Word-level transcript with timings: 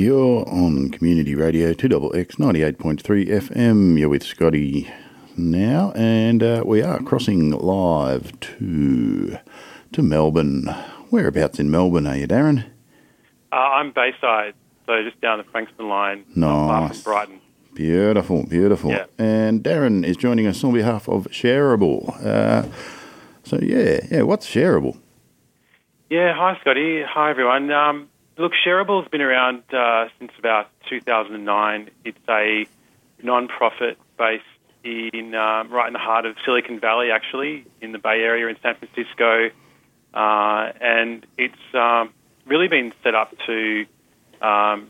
You're 0.00 0.46
on 0.46 0.90
Community 0.90 1.34
Radio 1.34 1.72
2XX 1.72 2.26
98.3 2.36 3.28
FM. 3.28 3.98
You're 3.98 4.10
with 4.10 4.22
Scotty 4.22 4.90
now, 5.38 5.92
and 5.96 6.42
uh, 6.42 6.62
we 6.66 6.82
are 6.82 7.02
crossing 7.02 7.50
live 7.52 8.38
to 8.40 9.38
to 9.92 10.02
Melbourne. 10.02 10.66
Whereabouts 11.08 11.58
in 11.58 11.70
Melbourne 11.70 12.06
are 12.06 12.14
you, 12.18 12.28
Darren? 12.28 12.66
Uh, 13.50 13.56
I'm 13.56 13.90
Bayside, 13.92 14.52
so 14.84 15.02
just 15.02 15.18
down 15.22 15.38
the 15.38 15.44
Frankston 15.44 15.88
line, 15.88 16.26
Nice. 16.34 17.00
Brighton. 17.00 17.40
Beautiful, 17.72 18.44
beautiful. 18.46 18.90
Yeah. 18.90 19.06
And 19.18 19.62
Darren 19.64 20.04
is 20.04 20.18
joining 20.18 20.46
us 20.46 20.62
on 20.62 20.74
behalf 20.74 21.08
of 21.08 21.26
Shareable. 21.28 22.22
Uh, 22.22 22.68
so 23.44 23.58
yeah, 23.62 24.00
yeah. 24.10 24.22
What's 24.22 24.46
Shareable? 24.46 24.98
Yeah, 26.10 26.34
hi 26.36 26.58
Scotty. 26.60 27.02
Hi 27.02 27.30
everyone. 27.30 27.70
Um, 27.70 28.08
look, 28.38 28.52
Shareable's 28.64 29.08
been 29.08 29.22
around 29.22 29.62
uh, 29.72 30.08
since 30.18 30.32
about 30.38 30.68
2009. 30.88 31.90
It's 32.04 32.18
a 32.28 32.66
non-profit 33.22 33.98
based 34.18 34.44
in 34.84 35.34
um, 35.34 35.70
right 35.70 35.86
in 35.86 35.92
the 35.92 35.98
heart 35.98 36.26
of 36.26 36.36
Silicon 36.44 36.78
Valley, 36.78 37.10
actually, 37.10 37.66
in 37.80 37.92
the 37.92 37.98
Bay 37.98 38.20
Area 38.22 38.48
in 38.48 38.56
San 38.62 38.76
Francisco, 38.76 39.50
uh, 40.14 40.72
and 40.80 41.26
it's 41.36 41.74
um, 41.74 42.10
really 42.46 42.68
been 42.68 42.92
set 43.02 43.14
up 43.14 43.34
to 43.46 43.86
um, 44.40 44.88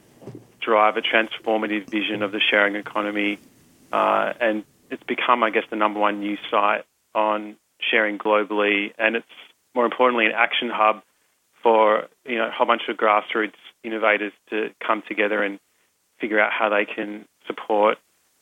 drive 0.60 0.96
a 0.96 1.02
transformative 1.02 1.88
vision 1.88 2.22
of 2.22 2.32
the 2.32 2.40
sharing 2.40 2.76
economy, 2.76 3.38
uh, 3.92 4.34
and 4.38 4.64
it's 4.90 5.02
become, 5.04 5.42
I 5.42 5.50
guess, 5.50 5.64
the 5.70 5.76
number 5.76 5.98
one 5.98 6.20
news 6.20 6.38
site 6.50 6.84
on 7.14 7.56
sharing 7.80 8.18
globally, 8.18 8.92
and 8.98 9.16
it's 9.16 9.26
more 9.74 9.84
importantly 9.84 10.26
an 10.26 10.32
action 10.32 10.68
hub 10.68 11.02
for 11.66 12.06
you 12.24 12.38
know 12.38 12.46
a 12.46 12.50
whole 12.52 12.66
bunch 12.66 12.82
of 12.88 12.96
grassroots 12.96 13.58
innovators 13.82 14.32
to 14.50 14.70
come 14.86 15.02
together 15.08 15.42
and 15.42 15.58
figure 16.20 16.38
out 16.38 16.52
how 16.52 16.68
they 16.68 16.84
can 16.84 17.24
support 17.48 17.98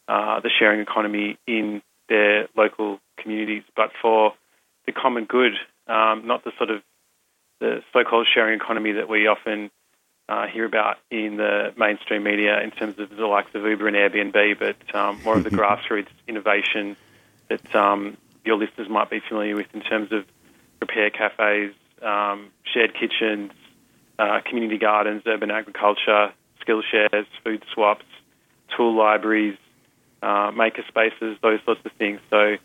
uh, 0.08 0.40
the 0.40 0.50
sharing 0.58 0.80
economy 0.80 1.38
in 1.46 1.80
their 2.10 2.48
local 2.54 3.00
communities, 3.18 3.62
but 3.74 3.92
for 4.02 4.34
the 4.84 4.92
common 4.92 5.24
good, 5.24 5.52
um, 5.86 6.26
not 6.26 6.44
the 6.44 6.52
sort 6.58 6.68
of 6.68 6.82
the 7.60 7.82
so-called 7.94 8.26
sharing 8.34 8.60
economy 8.60 8.92
that 8.92 9.08
we 9.08 9.26
often 9.26 9.70
uh, 10.28 10.46
hear 10.46 10.66
about 10.66 10.98
in 11.10 11.38
the 11.38 11.72
mainstream 11.78 12.24
media 12.24 12.60
in 12.62 12.72
terms 12.72 12.98
of 12.98 13.08
the 13.08 13.26
likes 13.26 13.54
of 13.54 13.64
Uber 13.64 13.88
and 13.88 13.96
Airbnb, 13.96 14.58
but 14.58 14.94
um, 14.94 15.22
more 15.22 15.38
of 15.38 15.44
the 15.44 15.50
grassroots 15.58 16.08
innovation 16.28 16.94
that 17.48 17.74
um, 17.74 18.18
your 18.44 18.58
listeners 18.58 18.90
might 18.90 19.08
be 19.08 19.20
familiar 19.26 19.56
with 19.56 19.68
in 19.72 19.80
terms 19.80 20.12
of 20.12 20.26
repair 20.82 21.08
cafes, 21.08 21.72
um, 22.04 22.50
shared 22.72 22.94
kitchens, 22.94 23.52
uh, 24.18 24.40
community 24.44 24.78
gardens, 24.78 25.22
urban 25.26 25.50
agriculture, 25.50 26.32
skill 26.60 26.82
shares, 26.82 27.26
food 27.42 27.62
swaps, 27.72 28.04
tool 28.76 28.96
libraries, 28.96 29.56
uh, 30.22 30.50
maker 30.54 30.84
spaces, 30.88 31.36
those 31.42 31.60
sorts 31.64 31.80
of 31.84 31.92
things. 31.92 32.20
So, 32.30 32.56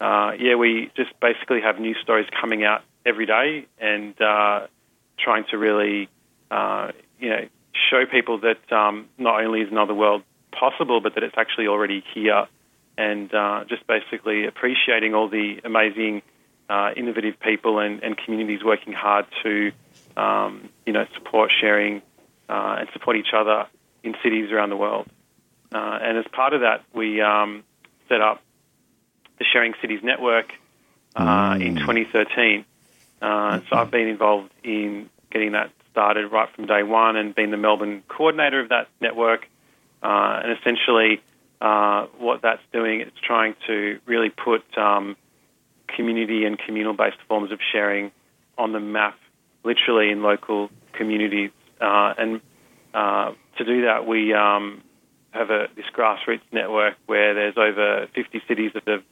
uh, 0.00 0.32
yeah, 0.38 0.54
we 0.54 0.90
just 0.96 1.10
basically 1.20 1.60
have 1.60 1.80
news 1.80 1.96
stories 2.02 2.26
coming 2.40 2.64
out 2.64 2.82
every 3.04 3.26
day 3.26 3.66
and 3.80 4.20
uh, 4.20 4.66
trying 5.18 5.44
to 5.50 5.58
really, 5.58 6.08
uh, 6.50 6.92
you 7.18 7.30
know, 7.30 7.48
show 7.90 8.04
people 8.06 8.40
that 8.40 8.72
um, 8.72 9.08
not 9.18 9.42
only 9.42 9.60
is 9.60 9.70
another 9.70 9.94
world 9.94 10.22
possible, 10.52 11.00
but 11.00 11.14
that 11.14 11.22
it's 11.22 11.36
actually 11.36 11.66
already 11.66 12.04
here, 12.14 12.46
and 12.96 13.32
uh, 13.34 13.64
just 13.68 13.86
basically 13.86 14.46
appreciating 14.46 15.14
all 15.14 15.28
the 15.28 15.60
amazing, 15.64 16.22
uh, 16.68 16.90
innovative 16.96 17.38
people 17.40 17.78
and, 17.78 18.02
and 18.02 18.16
communities 18.16 18.62
working 18.64 18.92
hard 18.92 19.26
to, 19.42 19.72
um, 20.16 20.68
you 20.86 20.92
know, 20.92 21.06
support 21.14 21.50
sharing 21.60 22.02
uh, 22.48 22.76
and 22.80 22.88
support 22.92 23.16
each 23.16 23.32
other 23.34 23.66
in 24.02 24.14
cities 24.22 24.50
around 24.50 24.70
the 24.70 24.76
world. 24.76 25.06
Uh, 25.72 25.98
and 26.02 26.18
as 26.18 26.24
part 26.32 26.54
of 26.54 26.62
that, 26.62 26.82
we 26.94 27.20
um, 27.20 27.62
set 28.08 28.20
up 28.20 28.42
the 29.38 29.44
Sharing 29.44 29.74
Cities 29.80 30.00
Network 30.02 30.52
uh, 31.14 31.58
in 31.60 31.76
2013. 31.76 32.64
Uh, 33.20 33.60
so 33.68 33.76
I've 33.76 33.90
been 33.90 34.08
involved 34.08 34.50
in 34.62 35.10
getting 35.30 35.52
that 35.52 35.70
started 35.90 36.28
right 36.28 36.48
from 36.54 36.66
day 36.66 36.82
one 36.82 37.16
and 37.16 37.34
being 37.34 37.50
the 37.50 37.56
Melbourne 37.56 38.02
coordinator 38.08 38.60
of 38.60 38.68
that 38.70 38.88
network. 39.00 39.46
Uh, 40.02 40.40
and 40.44 40.58
essentially, 40.58 41.20
uh, 41.60 42.06
what 42.18 42.40
that's 42.42 42.62
doing 42.72 43.00
is 43.00 43.12
trying 43.22 43.56
to 43.66 43.98
really 44.06 44.30
put 44.30 44.62
um, 44.78 45.16
community 45.94 46.44
and 46.44 46.58
communal-based 46.58 47.18
forms 47.28 47.52
of 47.52 47.58
sharing 47.72 48.10
on 48.56 48.72
the 48.72 48.80
map, 48.80 49.18
literally 49.64 50.10
in 50.10 50.22
local 50.22 50.70
communities. 50.92 51.50
Uh, 51.80 52.14
and 52.18 52.40
uh, 52.94 53.32
to 53.56 53.64
do 53.64 53.82
that, 53.82 54.06
we 54.06 54.32
um, 54.34 54.82
have 55.30 55.50
a, 55.50 55.66
this 55.76 55.86
grassroots 55.96 56.40
network 56.52 56.94
where 57.06 57.34
there's 57.34 57.56
over 57.56 58.08
50 58.14 58.42
cities 58.48 58.72
that 58.74 58.86
have 58.86 59.02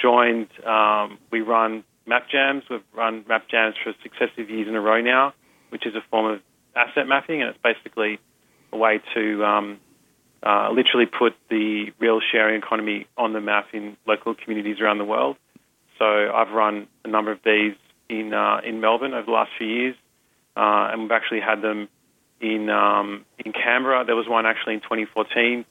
joined. 0.00 0.48
Um, 0.64 1.18
we 1.30 1.40
run 1.40 1.84
map 2.06 2.28
jams. 2.30 2.64
We've 2.70 2.80
run 2.94 3.24
map 3.28 3.48
jams 3.48 3.74
for 3.82 3.92
successive 4.02 4.50
years 4.50 4.68
in 4.68 4.74
a 4.74 4.80
row 4.80 5.00
now, 5.00 5.34
which 5.70 5.86
is 5.86 5.94
a 5.94 6.02
form 6.10 6.26
of 6.26 6.40
asset 6.74 7.06
mapping, 7.06 7.42
and 7.42 7.50
it's 7.50 7.58
basically 7.62 8.18
a 8.72 8.76
way 8.76 9.00
to 9.14 9.44
um, 9.44 9.80
uh, 10.42 10.70
literally 10.70 11.06
put 11.06 11.34
the 11.48 11.92
real 11.98 12.20
sharing 12.32 12.62
economy 12.62 13.06
on 13.16 13.32
the 13.32 13.40
map 13.40 13.68
in 13.72 13.96
local 14.06 14.34
communities 14.34 14.80
around 14.80 14.98
the 14.98 15.04
world. 15.04 15.36
So 15.98 16.04
I've 16.04 16.52
run 16.52 16.88
a 17.04 17.08
number 17.08 17.32
of 17.32 17.38
these 17.44 17.74
in 18.08 18.32
uh, 18.32 18.60
in 18.64 18.80
Melbourne 18.80 19.14
over 19.14 19.26
the 19.26 19.32
last 19.32 19.50
few 19.58 19.66
years, 19.66 19.94
uh, 20.56 20.90
and 20.92 21.02
we've 21.02 21.10
actually 21.10 21.40
had 21.40 21.62
them 21.62 21.88
in 22.40 22.68
um, 22.70 23.24
in 23.44 23.52
Canberra. 23.52 24.04
There 24.04 24.16
was 24.16 24.28
one 24.28 24.46
actually 24.46 24.74
in 24.74 24.80
2014. 24.80 25.64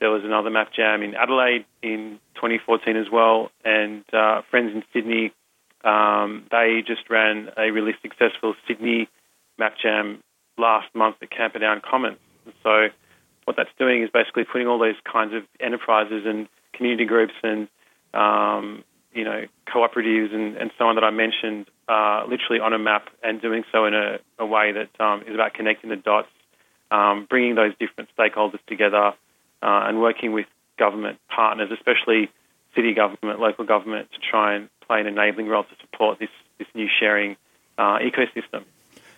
There 0.00 0.10
was 0.10 0.24
another 0.24 0.50
map 0.50 0.72
jam 0.74 1.02
in 1.02 1.14
Adelaide 1.14 1.66
in 1.82 2.18
2014 2.36 2.96
as 2.96 3.06
well, 3.12 3.50
and 3.64 4.04
uh, 4.12 4.42
friends 4.50 4.72
in 4.74 4.82
Sydney. 4.92 5.32
Um, 5.82 6.46
they 6.50 6.82
just 6.86 7.08
ran 7.08 7.50
a 7.56 7.70
really 7.70 7.92
successful 8.02 8.54
Sydney 8.68 9.08
map 9.58 9.74
jam 9.82 10.22
last 10.58 10.94
month 10.94 11.16
at 11.22 11.30
Camperdown 11.30 11.80
Commons. 11.88 12.18
So 12.62 12.88
what 13.44 13.56
that's 13.56 13.70
doing 13.78 14.02
is 14.02 14.10
basically 14.12 14.44
putting 14.44 14.66
all 14.66 14.78
those 14.78 15.00
kinds 15.10 15.34
of 15.34 15.42
enterprises 15.58 16.24
and 16.26 16.48
community 16.74 17.06
groups 17.06 17.32
and 17.42 17.68
um, 18.12 18.84
you 19.12 19.24
know 19.24 19.46
cooperatives 19.66 20.34
and, 20.34 20.56
and 20.56 20.70
so 20.78 20.86
on 20.86 20.94
that 20.96 21.04
I 21.04 21.10
mentioned 21.10 21.66
uh, 21.88 22.24
literally 22.28 22.60
on 22.60 22.72
a 22.72 22.78
map 22.78 23.08
and 23.22 23.40
doing 23.40 23.64
so 23.72 23.84
in 23.86 23.94
a, 23.94 24.18
a 24.38 24.46
way 24.46 24.72
that 24.72 25.04
um, 25.04 25.22
is 25.22 25.34
about 25.34 25.54
connecting 25.54 25.90
the 25.90 25.96
dots, 25.96 26.28
um, 26.90 27.26
bringing 27.28 27.54
those 27.54 27.72
different 27.78 28.10
stakeholders 28.16 28.60
together, 28.66 29.12
uh, 29.62 29.84
and 29.86 30.00
working 30.00 30.32
with 30.32 30.46
government 30.78 31.18
partners, 31.28 31.70
especially 31.72 32.30
city 32.74 32.94
government, 32.94 33.40
local 33.40 33.64
government, 33.64 34.08
to 34.12 34.18
try 34.18 34.54
and 34.54 34.68
play 34.86 35.00
an 35.00 35.06
enabling 35.06 35.48
role 35.48 35.64
to 35.64 35.76
support 35.80 36.18
this 36.18 36.30
this 36.58 36.68
new 36.74 36.88
sharing 36.98 37.36
uh, 37.78 37.98
ecosystem. 37.98 38.64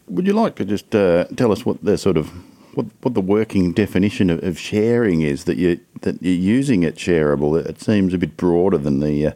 Would 0.09 0.27
you 0.27 0.33
like 0.33 0.57
to 0.57 0.65
just 0.65 0.95
uh, 0.95 1.25
tell 1.37 1.53
us 1.53 1.65
what 1.65 1.83
the 1.85 1.97
sort 1.97 2.17
of 2.17 2.31
what, 2.75 2.87
what 3.03 3.15
the 3.15 3.21
working 3.21 3.73
definition 3.73 4.31
of, 4.31 4.43
of 4.43 4.59
sharing 4.59 5.21
is 5.21 5.45
that 5.45 5.57
you 5.57 5.81
that 6.01 6.23
you're 6.23 6.35
using 6.35 6.85
at 6.85 6.97
Shareable? 6.97 7.65
It 7.65 7.81
seems 7.81 8.15
a 8.15 8.19
bit 8.19 8.37
broader 8.37 8.79
than 8.79 9.01
the 9.01 9.27
uh, 9.29 9.33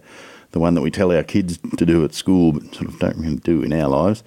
the 0.56 0.60
one 0.60 0.72
that 0.72 0.80
we 0.80 0.90
tell 0.90 1.12
our 1.12 1.22
kids 1.22 1.58
to 1.76 1.84
do 1.84 2.02
at 2.02 2.14
school, 2.14 2.52
but 2.52 2.74
sort 2.74 2.88
of 2.88 2.98
don't 2.98 3.18
really 3.18 3.36
do 3.36 3.62
in 3.62 3.74
our 3.74 3.88
lives. 3.88 4.24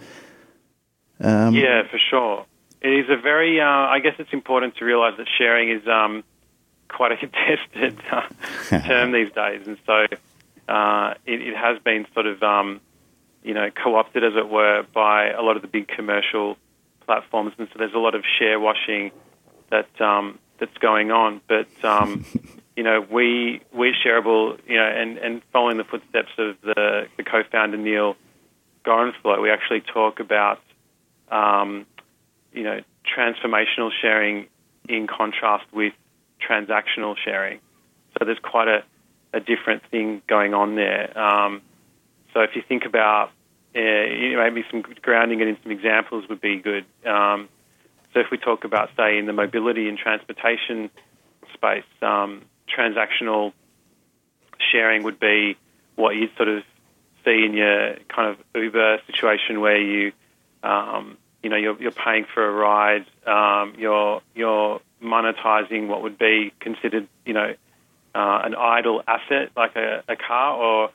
Um, 1.19 1.55
Yeah, 1.55 1.87
for 1.89 1.97
sure. 1.97 2.45
It 2.81 2.93
is 2.93 3.09
a 3.09 3.17
very. 3.17 3.59
Uh, 3.59 3.65
I 3.65 3.97
guess 3.99 4.13
it's 4.19 4.31
important 4.31 4.75
to 4.77 4.85
realise 4.85 5.17
that 5.17 5.25
sharing 5.39 5.71
is 5.71 5.87
um, 5.87 6.23
quite 6.87 7.11
a 7.11 7.17
contested 7.23 7.99
uh, 8.11 8.27
term 8.69 9.11
these 9.11 9.31
days, 9.31 9.65
and 9.65 9.77
so 9.87 10.05
uh, 10.67 11.15
it, 11.25 11.41
it 11.41 11.57
has 11.57 11.79
been 11.79 12.05
sort 12.13 12.27
of, 12.27 12.43
um, 12.43 12.79
you 13.43 13.55
know, 13.55 13.71
co-opted, 13.71 14.23
as 14.23 14.33
it 14.35 14.47
were, 14.47 14.85
by 14.93 15.31
a 15.31 15.41
lot 15.41 15.55
of 15.55 15.63
the 15.63 15.67
big 15.67 15.87
commercial 15.87 16.57
platforms, 17.07 17.53
and 17.57 17.67
so 17.73 17.79
there's 17.79 17.95
a 17.95 17.97
lot 17.97 18.13
of 18.13 18.23
share 18.37 18.59
washing 18.59 19.09
that 19.71 19.89
um, 19.99 20.37
that's 20.59 20.77
going 20.77 21.09
on. 21.09 21.41
But 21.47 21.69
um, 21.83 22.23
you 22.79 22.85
know, 22.85 23.05
we 23.11 23.59
we 23.73 23.93
shareable, 24.05 24.57
you 24.65 24.77
know, 24.77 24.85
and, 24.87 25.17
and 25.17 25.41
following 25.51 25.75
the 25.75 25.83
footsteps 25.83 26.31
of 26.37 26.55
the, 26.63 27.07
the 27.17 27.23
co-founder 27.25 27.75
Neal 27.75 28.15
Gorenflo, 28.85 29.41
we 29.41 29.51
actually 29.51 29.81
talk 29.81 30.21
about 30.21 30.61
um, 31.29 31.85
you 32.53 32.63
know, 32.63 32.79
transformational 33.03 33.89
sharing 34.01 34.47
in 34.87 35.07
contrast 35.07 35.65
with 35.73 35.91
transactional 36.39 37.17
sharing. 37.21 37.59
So 38.17 38.23
there's 38.23 38.39
quite 38.41 38.69
a, 38.69 38.83
a 39.33 39.41
different 39.41 39.83
thing 39.91 40.21
going 40.29 40.53
on 40.53 40.75
there. 40.75 41.19
Um, 41.19 41.61
so 42.33 42.39
if 42.43 42.51
you 42.55 42.61
think 42.65 42.85
about, 42.85 43.31
uh, 43.75 43.81
you 43.81 44.37
know, 44.37 44.49
maybe 44.49 44.63
some 44.71 44.85
grounding 45.01 45.41
it 45.41 45.49
in 45.49 45.57
some 45.63 45.73
examples 45.73 46.29
would 46.29 46.39
be 46.39 46.55
good. 46.61 46.85
Um, 47.05 47.49
so 48.13 48.21
if 48.21 48.27
we 48.31 48.37
talk 48.37 48.63
about, 48.63 48.91
say, 48.95 49.17
in 49.17 49.25
the 49.25 49.33
mobility 49.33 49.89
and 49.89 49.97
transportation 49.97 50.89
space, 51.53 51.83
um, 52.01 52.43
transactional 52.75 53.53
sharing 54.71 55.03
would 55.03 55.19
be 55.19 55.57
what 55.95 56.15
you'd 56.15 56.35
sort 56.37 56.49
of 56.49 56.63
see 57.25 57.45
in 57.45 57.53
your 57.53 57.95
kind 58.07 58.29
of 58.29 58.37
Uber 58.55 58.99
situation 59.07 59.59
where 59.59 59.79
you, 59.79 60.11
um, 60.63 61.17
you 61.43 61.49
know, 61.49 61.55
you're, 61.55 61.79
you're 61.81 61.91
paying 61.91 62.25
for 62.33 62.45
a 62.45 62.51
ride, 62.51 63.05
um, 63.25 63.73
you're 63.77 64.21
you're 64.35 64.81
monetizing 65.01 65.87
what 65.87 66.01
would 66.01 66.17
be 66.17 66.51
considered, 66.59 67.07
you 67.25 67.33
know, 67.33 67.53
uh, 68.15 68.41
an 68.43 68.55
idle 68.55 69.01
asset 69.07 69.51
like 69.55 69.75
a, 69.75 70.03
a 70.07 70.15
car 70.15 70.57
or 70.57 70.85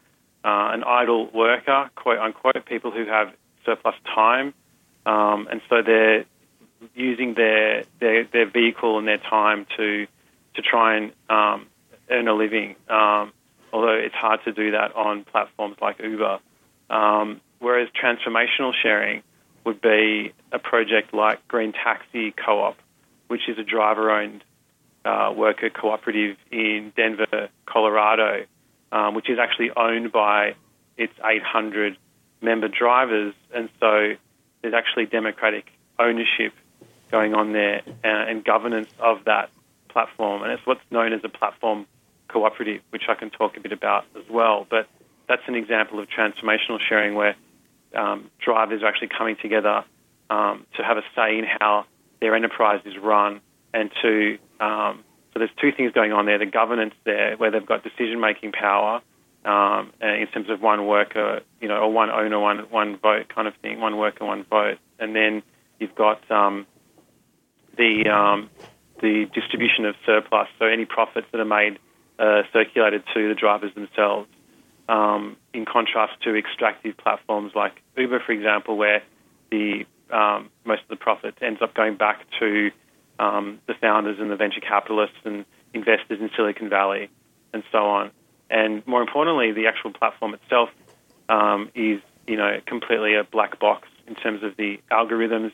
uh, 0.44 0.72
an 0.74 0.84
idle 0.84 1.30
worker, 1.32 1.90
quote 1.94 2.18
unquote, 2.18 2.66
people 2.66 2.90
who 2.90 3.06
have 3.06 3.32
surplus 3.64 3.94
time, 4.14 4.52
um, 5.06 5.48
and 5.50 5.60
so 5.68 5.82
they're 5.82 6.24
using 6.94 7.34
their, 7.34 7.84
their 8.00 8.24
their 8.24 8.50
vehicle 8.50 8.98
and 8.98 9.08
their 9.08 9.18
time 9.18 9.66
to 9.76 10.06
to 10.54 10.62
try 10.62 10.96
and 10.96 11.12
um, 11.28 11.66
earn 12.10 12.28
a 12.28 12.34
living. 12.34 12.76
Um, 12.88 13.32
although 13.72 13.94
it's 13.94 14.14
hard 14.14 14.40
to 14.44 14.52
do 14.52 14.70
that 14.72 14.94
on 14.94 15.24
platforms 15.24 15.76
like 15.80 16.00
Uber. 16.00 16.38
Um, 16.90 17.40
whereas 17.58 17.88
transformational 17.90 18.72
sharing 18.82 19.22
would 19.64 19.80
be 19.80 20.32
a 20.52 20.58
project 20.58 21.12
like 21.12 21.46
Green 21.48 21.72
Taxi 21.72 22.32
Co-op, 22.32 22.76
which 23.28 23.48
is 23.48 23.58
a 23.58 23.64
driver-owned 23.64 24.44
uh, 25.04 25.32
worker 25.36 25.70
cooperative 25.70 26.36
in 26.50 26.92
Denver, 26.96 27.48
Colorado, 27.66 28.44
um, 28.92 29.14
which 29.14 29.28
is 29.28 29.38
actually 29.38 29.70
owned 29.76 30.12
by 30.12 30.54
its 30.96 31.12
800 31.22 31.96
member 32.40 32.68
drivers, 32.68 33.34
and 33.54 33.68
so 33.80 34.12
there's 34.62 34.74
actually 34.74 35.06
democratic 35.06 35.66
ownership 35.98 36.52
going 37.10 37.34
on 37.34 37.52
there 37.52 37.82
uh, 37.86 38.08
and 38.08 38.44
governance 38.44 38.88
of 38.98 39.24
that 39.24 39.50
platform, 39.94 40.42
and 40.42 40.52
it's 40.52 40.66
what's 40.66 40.84
known 40.90 41.14
as 41.14 41.20
a 41.24 41.30
platform 41.30 41.86
cooperative, 42.28 42.82
which 42.90 43.04
I 43.08 43.14
can 43.14 43.30
talk 43.30 43.56
a 43.56 43.60
bit 43.60 43.72
about 43.72 44.04
as 44.14 44.28
well. 44.28 44.66
But 44.68 44.88
that's 45.28 45.42
an 45.46 45.54
example 45.54 46.00
of 46.00 46.08
transformational 46.08 46.80
sharing 46.86 47.14
where 47.14 47.36
um, 47.96 48.30
drivers 48.44 48.82
are 48.82 48.86
actually 48.86 49.08
coming 49.16 49.36
together 49.40 49.84
um, 50.28 50.66
to 50.76 50.82
have 50.82 50.98
a 50.98 51.02
say 51.16 51.38
in 51.38 51.46
how 51.46 51.86
their 52.20 52.34
enterprise 52.34 52.80
is 52.84 52.98
run 52.98 53.40
and 53.72 53.90
to 54.02 54.38
um, 54.60 55.04
so 55.32 55.40
there's 55.40 55.50
two 55.60 55.72
things 55.72 55.92
going 55.92 56.12
on 56.12 56.26
there: 56.26 56.38
the 56.38 56.46
governance 56.46 56.94
there, 57.04 57.36
where 57.36 57.50
they've 57.50 57.66
got 57.66 57.82
decision-making 57.82 58.52
power 58.52 59.02
um, 59.44 59.92
in 60.00 60.26
terms 60.28 60.48
of 60.48 60.62
one 60.62 60.86
worker, 60.86 61.40
you 61.60 61.68
know, 61.68 61.78
or 61.78 61.92
one 61.92 62.10
owner, 62.10 62.38
one 62.38 62.58
one 62.70 62.96
vote 62.98 63.28
kind 63.28 63.48
of 63.48 63.54
thing, 63.56 63.80
one 63.80 63.96
worker, 63.96 64.24
one 64.24 64.44
vote, 64.44 64.78
and 64.98 65.14
then 65.14 65.42
you've 65.80 65.94
got 65.94 66.30
um, 66.30 66.66
the 67.76 68.08
um, 68.08 68.48
the 69.00 69.26
distribution 69.34 69.84
of 69.84 69.94
surplus. 70.06 70.48
So 70.58 70.66
any 70.66 70.84
profits 70.84 71.26
that 71.32 71.40
are 71.40 71.44
made 71.44 71.78
uh, 72.18 72.42
circulated 72.52 73.02
to 73.14 73.28
the 73.28 73.34
drivers 73.34 73.74
themselves. 73.74 74.28
Um, 74.86 75.38
in 75.54 75.64
contrast 75.64 76.20
to 76.24 76.36
extractive 76.36 76.96
platforms 76.98 77.52
like 77.54 77.72
Uber, 77.96 78.20
for 78.20 78.32
example, 78.32 78.76
where 78.76 79.02
the 79.50 79.86
um, 80.10 80.50
most 80.64 80.82
of 80.82 80.88
the 80.88 80.96
profit 80.96 81.34
ends 81.40 81.62
up 81.62 81.74
going 81.74 81.96
back 81.96 82.20
to 82.38 82.70
um, 83.18 83.60
the 83.66 83.74
founders 83.80 84.18
and 84.20 84.30
the 84.30 84.36
venture 84.36 84.60
capitalists 84.60 85.16
and 85.24 85.46
investors 85.72 86.20
in 86.20 86.30
Silicon 86.36 86.68
Valley 86.68 87.08
and 87.52 87.62
so 87.72 87.78
on. 87.78 88.10
And 88.50 88.86
more 88.86 89.00
importantly, 89.00 89.52
the 89.52 89.66
actual 89.66 89.92
platform 89.92 90.34
itself 90.34 90.68
um, 91.28 91.70
is, 91.74 92.00
you 92.26 92.36
know, 92.36 92.60
completely 92.66 93.14
a 93.14 93.24
black 93.24 93.58
box 93.58 93.88
in 94.06 94.14
terms 94.14 94.42
of 94.42 94.56
the 94.56 94.80
algorithms. 94.90 95.52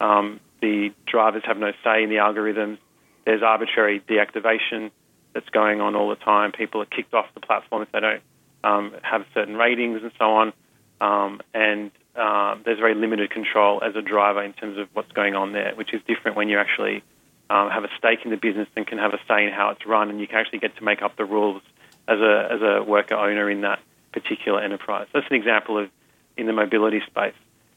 Um, 0.00 0.40
the 0.60 0.92
drivers 1.06 1.42
have 1.44 1.58
no 1.58 1.72
say 1.84 2.02
in 2.02 2.10
the 2.10 2.16
algorithms. 2.16 2.78
There's 3.24 3.42
arbitrary 3.42 4.00
deactivation 4.08 4.90
that's 5.32 5.48
going 5.50 5.80
on 5.80 5.94
all 5.94 6.08
the 6.08 6.16
time. 6.16 6.52
People 6.52 6.82
are 6.82 6.86
kicked 6.86 7.14
off 7.14 7.26
the 7.34 7.40
platform 7.40 7.82
if 7.82 7.92
they 7.92 8.00
don't 8.00 8.22
um, 8.64 8.94
have 9.02 9.24
certain 9.34 9.56
ratings 9.56 10.02
and 10.02 10.12
so 10.18 10.24
on. 10.24 10.52
Um, 11.00 11.40
and 11.54 11.90
uh, 12.16 12.56
there's 12.64 12.78
very 12.78 12.94
limited 12.94 13.30
control 13.30 13.82
as 13.82 13.94
a 13.96 14.02
driver 14.02 14.42
in 14.42 14.52
terms 14.52 14.78
of 14.78 14.88
what's 14.92 15.12
going 15.12 15.34
on 15.34 15.52
there, 15.52 15.74
which 15.74 15.94
is 15.94 16.00
different 16.06 16.36
when 16.36 16.48
you 16.48 16.58
actually 16.58 17.02
um, 17.48 17.70
have 17.70 17.84
a 17.84 17.88
stake 17.98 18.20
in 18.24 18.30
the 18.30 18.36
business 18.36 18.68
and 18.76 18.86
can 18.86 18.98
have 18.98 19.12
a 19.14 19.18
say 19.28 19.44
in 19.44 19.52
how 19.52 19.70
it's 19.70 19.86
run, 19.86 20.10
and 20.10 20.20
you 20.20 20.26
can 20.26 20.36
actually 20.36 20.58
get 20.58 20.76
to 20.76 20.84
make 20.84 21.02
up 21.02 21.16
the 21.16 21.24
rules 21.24 21.62
as 22.06 22.18
a 22.18 22.48
as 22.52 22.60
a 22.62 22.82
worker 22.82 23.14
owner 23.14 23.50
in 23.50 23.62
that 23.62 23.80
particular 24.12 24.60
enterprise. 24.60 25.06
That's 25.12 25.26
an 25.30 25.36
example 25.36 25.78
of 25.78 25.88
in 26.36 26.46
the 26.46 26.52
mobility 26.52 27.00
space. 27.06 27.34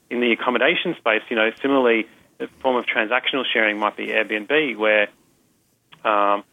In 0.09 0.19
the 0.19 0.31
accommodation 0.31 0.95
space, 0.97 1.21
you 1.29 1.35
know, 1.35 1.49
similarly, 1.61 2.07
the 2.43 2.49
form 2.61 2.75
of 2.75 2.85
transactional 2.85 3.43
sharing 3.51 3.79
might 3.79 3.95
be 3.95 4.07
Airbnb, 4.07 4.77
where 4.77 5.07
um, 6.03 6.43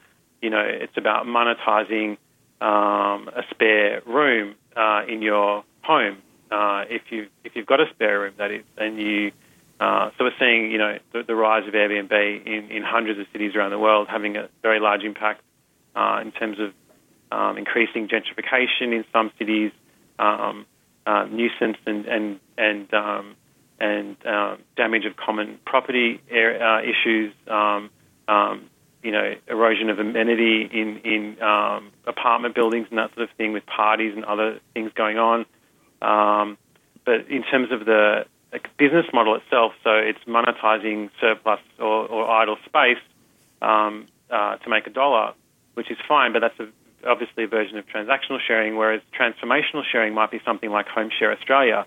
you 0.41 0.49
know 0.49 0.61
it's 0.61 0.97
about 0.97 1.27
monetizing 1.27 2.17
um, 2.61 3.29
a 3.29 3.43
spare 3.51 4.01
room 4.07 4.55
uh, 4.77 5.03
in 5.09 5.21
your 5.21 5.65
home 5.83 6.19
uh, 6.51 6.85
if 6.89 7.03
you 7.11 7.27
if 7.43 7.57
you've 7.57 7.67
got 7.67 7.81
a 7.81 7.87
spare 7.93 8.21
room, 8.21 8.35
that 8.39 8.53
is, 8.53 8.65
and 8.77 9.01
you. 9.01 9.33
Uh, 9.81 10.11
so 10.19 10.25
we're 10.25 10.33
seeing, 10.39 10.71
you 10.71 10.77
know, 10.77 10.99
the, 11.15 11.23
the, 11.23 11.35
rise 11.35 11.67
of 11.67 11.73
Airbnb 11.73 12.13
in, 12.47 12.71
in 12.71 12.83
hundreds 12.83 13.19
of 13.19 13.25
cities 13.33 13.55
around 13.55 13.71
the 13.71 13.79
world, 13.79 14.09
having 14.11 14.37
a 14.37 14.47
very 14.61 14.79
large 14.79 15.05
impact 15.05 15.41
uh, 15.97 16.19
in 16.21 16.33
terms 16.33 16.59
of 16.61 16.75
um, 17.33 17.57
increasing 17.57 18.07
gentrification 18.07 18.93
in 18.93 19.07
some 19.11 19.33
cities, 19.39 19.73
um, 20.19 20.67
uh, 21.07 21.25
nuisance 21.31 21.79
and 21.87 22.05
and 22.05 22.41
and 22.59 22.93
um, 22.93 23.37
and 23.81 24.17
um, 24.27 24.59
damage 24.77 25.05
of 25.07 25.17
common 25.17 25.59
property 25.65 26.21
uh, 26.31 26.81
issues, 26.83 27.33
um, 27.49 27.91
um, 28.29 28.67
you 29.03 29.11
know, 29.11 29.35
erosion 29.49 29.89
of 29.89 29.99
amenity 29.99 30.69
in 30.71 30.99
in 30.99 31.37
apartment 32.07 32.55
buildings 32.55 32.87
and 32.91 32.99
that 32.99 33.15
sort 33.15 33.29
of 33.29 33.37
thing, 33.37 33.53
with 33.53 33.65
parties 33.67 34.13
and 34.15 34.25
other 34.25 34.61
things 34.75 34.93
going 34.95 35.19
on. 35.19 35.47
Um, 36.03 36.59
but 37.05 37.29
in 37.29 37.43
terms 37.43 37.73
of 37.73 37.85
the 37.87 38.27
business 38.79 39.07
model 39.13 39.35
itself, 39.37 39.73
so 39.85 39.91
it's 39.93 40.19
monetizing 40.27 41.11
surplus 41.21 41.61
or, 41.79 42.07
or 42.09 42.31
idle 42.31 42.57
space 42.67 42.99
um, 43.63 44.07
uh, 44.31 44.57
to 44.57 44.69
make 44.69 44.87
a 44.87 44.91
dollar, 44.91 45.35
which 45.75 45.91
is 45.91 45.99
fine, 46.09 46.33
but 46.33 46.41
that's 46.41 46.59
a, 46.61 46.69
obviously 47.09 47.45
a 47.45 47.47
version 47.47 47.79
of 47.79 47.87
transactional 47.87 48.39
sharing, 48.47 48.77
whereas 48.77 49.01
transformational 49.19 49.83
sharing 49.91 50.15
might 50.15 50.31
be 50.31 50.41
something 50.45 50.71
like 50.71 50.87
Home 50.89 51.11
Share 51.17 51.33
Australia, 51.33 51.87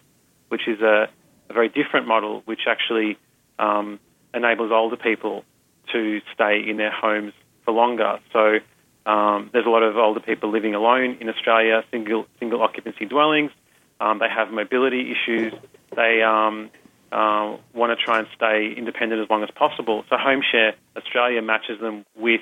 which 0.49 0.67
is 0.67 0.79
a, 0.81 1.09
a 1.53 1.59
very 1.61 1.69
different 1.69 2.07
model, 2.07 2.41
which 2.45 2.61
actually 2.67 3.17
um, 3.59 3.99
enables 4.33 4.71
older 4.71 4.97
people 4.97 5.43
to 5.91 6.21
stay 6.33 6.63
in 6.67 6.77
their 6.77 6.91
homes 6.91 7.33
for 7.63 7.73
longer. 7.73 8.19
So 8.31 8.59
um, 9.05 9.49
there's 9.53 9.65
a 9.65 9.69
lot 9.69 9.83
of 9.83 9.95
older 9.95 10.19
people 10.19 10.51
living 10.51 10.73
alone 10.73 11.17
in 11.21 11.29
Australia, 11.29 11.83
single 11.91 12.25
single 12.39 12.61
occupancy 12.61 13.05
dwellings. 13.05 13.51
Um, 13.99 14.19
they 14.19 14.29
have 14.29 14.51
mobility 14.51 15.11
issues. 15.11 15.53
They 15.95 16.23
um, 16.23 16.71
uh, 17.11 17.57
want 17.73 17.97
to 17.97 18.03
try 18.03 18.19
and 18.19 18.27
stay 18.35 18.73
independent 18.75 19.21
as 19.21 19.29
long 19.29 19.43
as 19.43 19.51
possible. 19.51 20.03
So 20.09 20.15
HomeShare 20.15 20.73
Australia 20.97 21.41
matches 21.41 21.79
them 21.79 22.05
with 22.15 22.41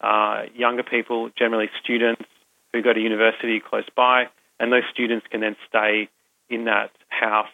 uh, 0.00 0.44
younger 0.54 0.82
people, 0.82 1.30
generally 1.36 1.68
students 1.82 2.22
who 2.72 2.80
go 2.82 2.92
to 2.92 3.00
university 3.00 3.60
close 3.60 3.88
by, 3.94 4.28
and 4.58 4.72
those 4.72 4.84
students 4.92 5.26
can 5.30 5.40
then 5.40 5.56
stay 5.68 6.08
in 6.48 6.64
that 6.64 6.90
house 7.08 7.48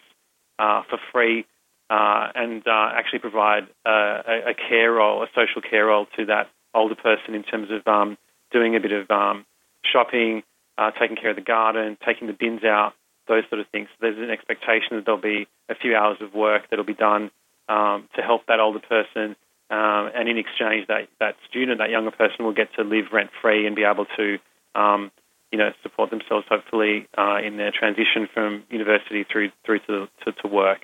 for 0.58 0.98
free 1.12 1.46
uh, 1.90 2.28
and 2.34 2.66
uh, 2.66 2.90
actually 2.94 3.18
provide 3.18 3.66
a, 3.84 4.50
a, 4.50 4.54
care 4.54 4.92
role, 4.92 5.22
a 5.22 5.26
social 5.34 5.60
care 5.60 5.86
role 5.86 6.06
to 6.16 6.26
that 6.26 6.48
older 6.74 6.94
person 6.94 7.34
in 7.34 7.42
terms 7.42 7.68
of 7.70 7.86
um, 7.86 8.16
doing 8.50 8.74
a 8.74 8.80
bit 8.80 8.92
of 8.92 9.10
um, 9.10 9.44
shopping, 9.84 10.42
uh, 10.78 10.90
taking 10.98 11.16
care 11.16 11.30
of 11.30 11.36
the 11.36 11.42
garden, 11.42 11.96
taking 12.04 12.26
the 12.26 12.32
bins 12.32 12.64
out, 12.64 12.94
those 13.28 13.44
sort 13.48 13.60
of 13.60 13.66
things. 13.68 13.88
So 13.92 13.96
there's 14.00 14.18
an 14.18 14.30
expectation 14.30 14.96
that 14.96 15.04
there'll 15.04 15.20
be 15.20 15.46
a 15.68 15.74
few 15.74 15.94
hours 15.94 16.18
of 16.20 16.34
work 16.34 16.68
that'll 16.70 16.84
be 16.84 16.94
done 16.94 17.30
um, 17.68 18.08
to 18.16 18.22
help 18.22 18.46
that 18.46 18.60
older 18.60 18.80
person, 18.80 19.36
um, 19.70 20.10
and 20.14 20.28
in 20.28 20.36
exchange, 20.36 20.86
that 20.88 21.08
that 21.20 21.36
student, 21.48 21.78
that 21.78 21.90
younger 21.90 22.10
person, 22.10 22.44
will 22.44 22.52
get 22.52 22.74
to 22.74 22.82
live 22.82 23.06
rent 23.12 23.30
free 23.40 23.66
and 23.66 23.74
be 23.74 23.84
able 23.84 24.06
to, 24.16 24.38
um, 24.74 25.10
you 25.54 25.58
know, 25.58 25.70
support 25.84 26.10
themselves 26.10 26.44
hopefully 26.48 27.06
uh, 27.16 27.36
in 27.36 27.58
their 27.58 27.70
transition 27.70 28.28
from 28.34 28.64
university 28.70 29.22
through 29.22 29.52
through 29.64 29.78
to, 29.86 30.08
to 30.24 30.32
to 30.32 30.48
work, 30.48 30.80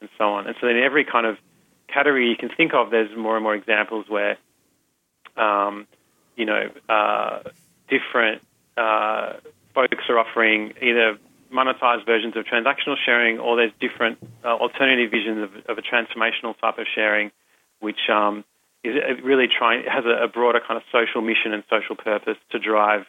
and 0.00 0.08
so 0.16 0.34
on. 0.34 0.46
And 0.46 0.54
so 0.60 0.68
in 0.68 0.76
every 0.76 1.04
kind 1.04 1.26
of 1.26 1.36
category 1.88 2.28
you 2.28 2.36
can 2.36 2.48
think 2.48 2.74
of, 2.74 2.92
there's 2.92 3.10
more 3.18 3.34
and 3.34 3.42
more 3.42 3.56
examples 3.56 4.06
where, 4.08 4.36
um, 5.36 5.88
you 6.36 6.44
know, 6.44 6.70
uh, 6.88 7.40
different 7.88 8.40
uh, 8.76 9.32
folks 9.74 10.04
are 10.08 10.20
offering 10.20 10.74
either 10.80 11.18
monetized 11.52 12.06
versions 12.06 12.36
of 12.36 12.44
transactional 12.44 12.94
sharing, 13.04 13.40
or 13.40 13.56
there's 13.56 13.72
different 13.80 14.18
uh, 14.44 14.54
alternative 14.54 15.10
visions 15.10 15.42
of, 15.42 15.50
of, 15.66 15.76
a 15.76 15.82
transformational 15.82 16.56
type 16.60 16.78
of 16.78 16.86
sharing, 16.94 17.32
which 17.80 18.08
um, 18.08 18.44
is 18.84 18.94
really 19.24 19.48
trying 19.48 19.82
has 19.88 20.04
a, 20.04 20.22
a, 20.22 20.28
broader 20.28 20.60
kind 20.60 20.76
of 20.76 20.84
social 20.92 21.20
mission 21.20 21.52
and 21.52 21.64
social 21.68 21.96
purpose 21.96 22.36
to 22.52 22.60
drive 22.60 23.06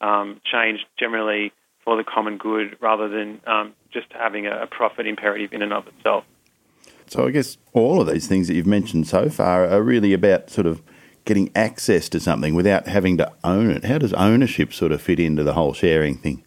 um, 0.00 0.40
change 0.44 0.80
generally 0.98 1.52
for 1.84 1.96
the 1.96 2.04
common 2.04 2.38
good, 2.38 2.76
rather 2.80 3.08
than 3.08 3.40
um, 3.46 3.74
just 3.92 4.06
having 4.12 4.46
a, 4.46 4.62
a 4.62 4.66
profit 4.66 5.06
imperative 5.06 5.52
in 5.52 5.62
and 5.62 5.72
of 5.72 5.86
itself. 5.88 6.24
So 7.06 7.26
I 7.26 7.30
guess 7.30 7.56
all 7.72 8.00
of 8.00 8.06
these 8.06 8.26
things 8.26 8.48
that 8.48 8.54
you've 8.54 8.66
mentioned 8.66 9.06
so 9.06 9.30
far 9.30 9.66
are 9.66 9.82
really 9.82 10.12
about 10.12 10.50
sort 10.50 10.66
of 10.66 10.82
getting 11.24 11.50
access 11.54 12.08
to 12.10 12.20
something 12.20 12.54
without 12.54 12.86
having 12.86 13.16
to 13.18 13.32
own 13.44 13.70
it. 13.70 13.84
How 13.84 13.98
does 13.98 14.12
ownership 14.14 14.72
sort 14.72 14.92
of 14.92 15.00
fit 15.00 15.18
into 15.20 15.42
the 15.42 15.54
whole 15.54 15.72
sharing 15.72 16.16
thing? 16.16 16.44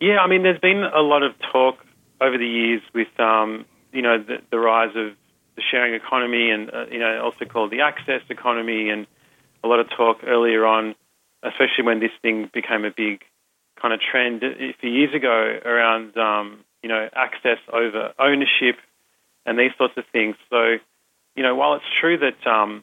Yeah, 0.00 0.18
I 0.18 0.26
mean, 0.26 0.42
there's 0.42 0.60
been 0.60 0.82
a 0.82 1.00
lot 1.00 1.22
of 1.22 1.32
talk 1.52 1.84
over 2.20 2.36
the 2.36 2.46
years 2.46 2.82
with, 2.92 3.08
um, 3.18 3.64
you 3.92 4.02
know, 4.02 4.18
the, 4.18 4.38
the 4.50 4.58
rise 4.58 4.94
of 4.96 5.12
the 5.56 5.62
sharing 5.70 5.94
economy, 5.94 6.50
and 6.50 6.72
uh, 6.72 6.86
you 6.90 6.98
know, 6.98 7.22
also 7.22 7.44
called 7.44 7.70
the 7.70 7.80
access 7.80 8.22
economy, 8.28 8.90
and 8.90 9.06
a 9.62 9.68
lot 9.68 9.78
of 9.78 9.88
talk 9.90 10.18
earlier 10.24 10.66
on, 10.66 10.96
especially 11.44 11.84
when 11.84 12.00
this 12.00 12.12
thing 12.22 12.50
became 12.52 12.84
a 12.84 12.90
big 12.90 13.22
kind 13.80 13.92
of 13.92 14.00
trend 14.00 14.42
a 14.42 14.72
few 14.80 14.90
years 14.90 15.14
ago 15.14 15.60
around 15.64 16.16
um, 16.16 16.64
you 16.82 16.88
know 16.88 17.08
access 17.14 17.58
over 17.72 18.12
ownership 18.18 18.76
and 19.46 19.58
these 19.58 19.72
sorts 19.76 19.94
of 19.96 20.04
things. 20.12 20.36
So, 20.50 20.76
you 21.36 21.42
know, 21.42 21.54
while 21.54 21.74
it's 21.74 21.84
true 22.00 22.18
that 22.18 22.46
um, 22.46 22.82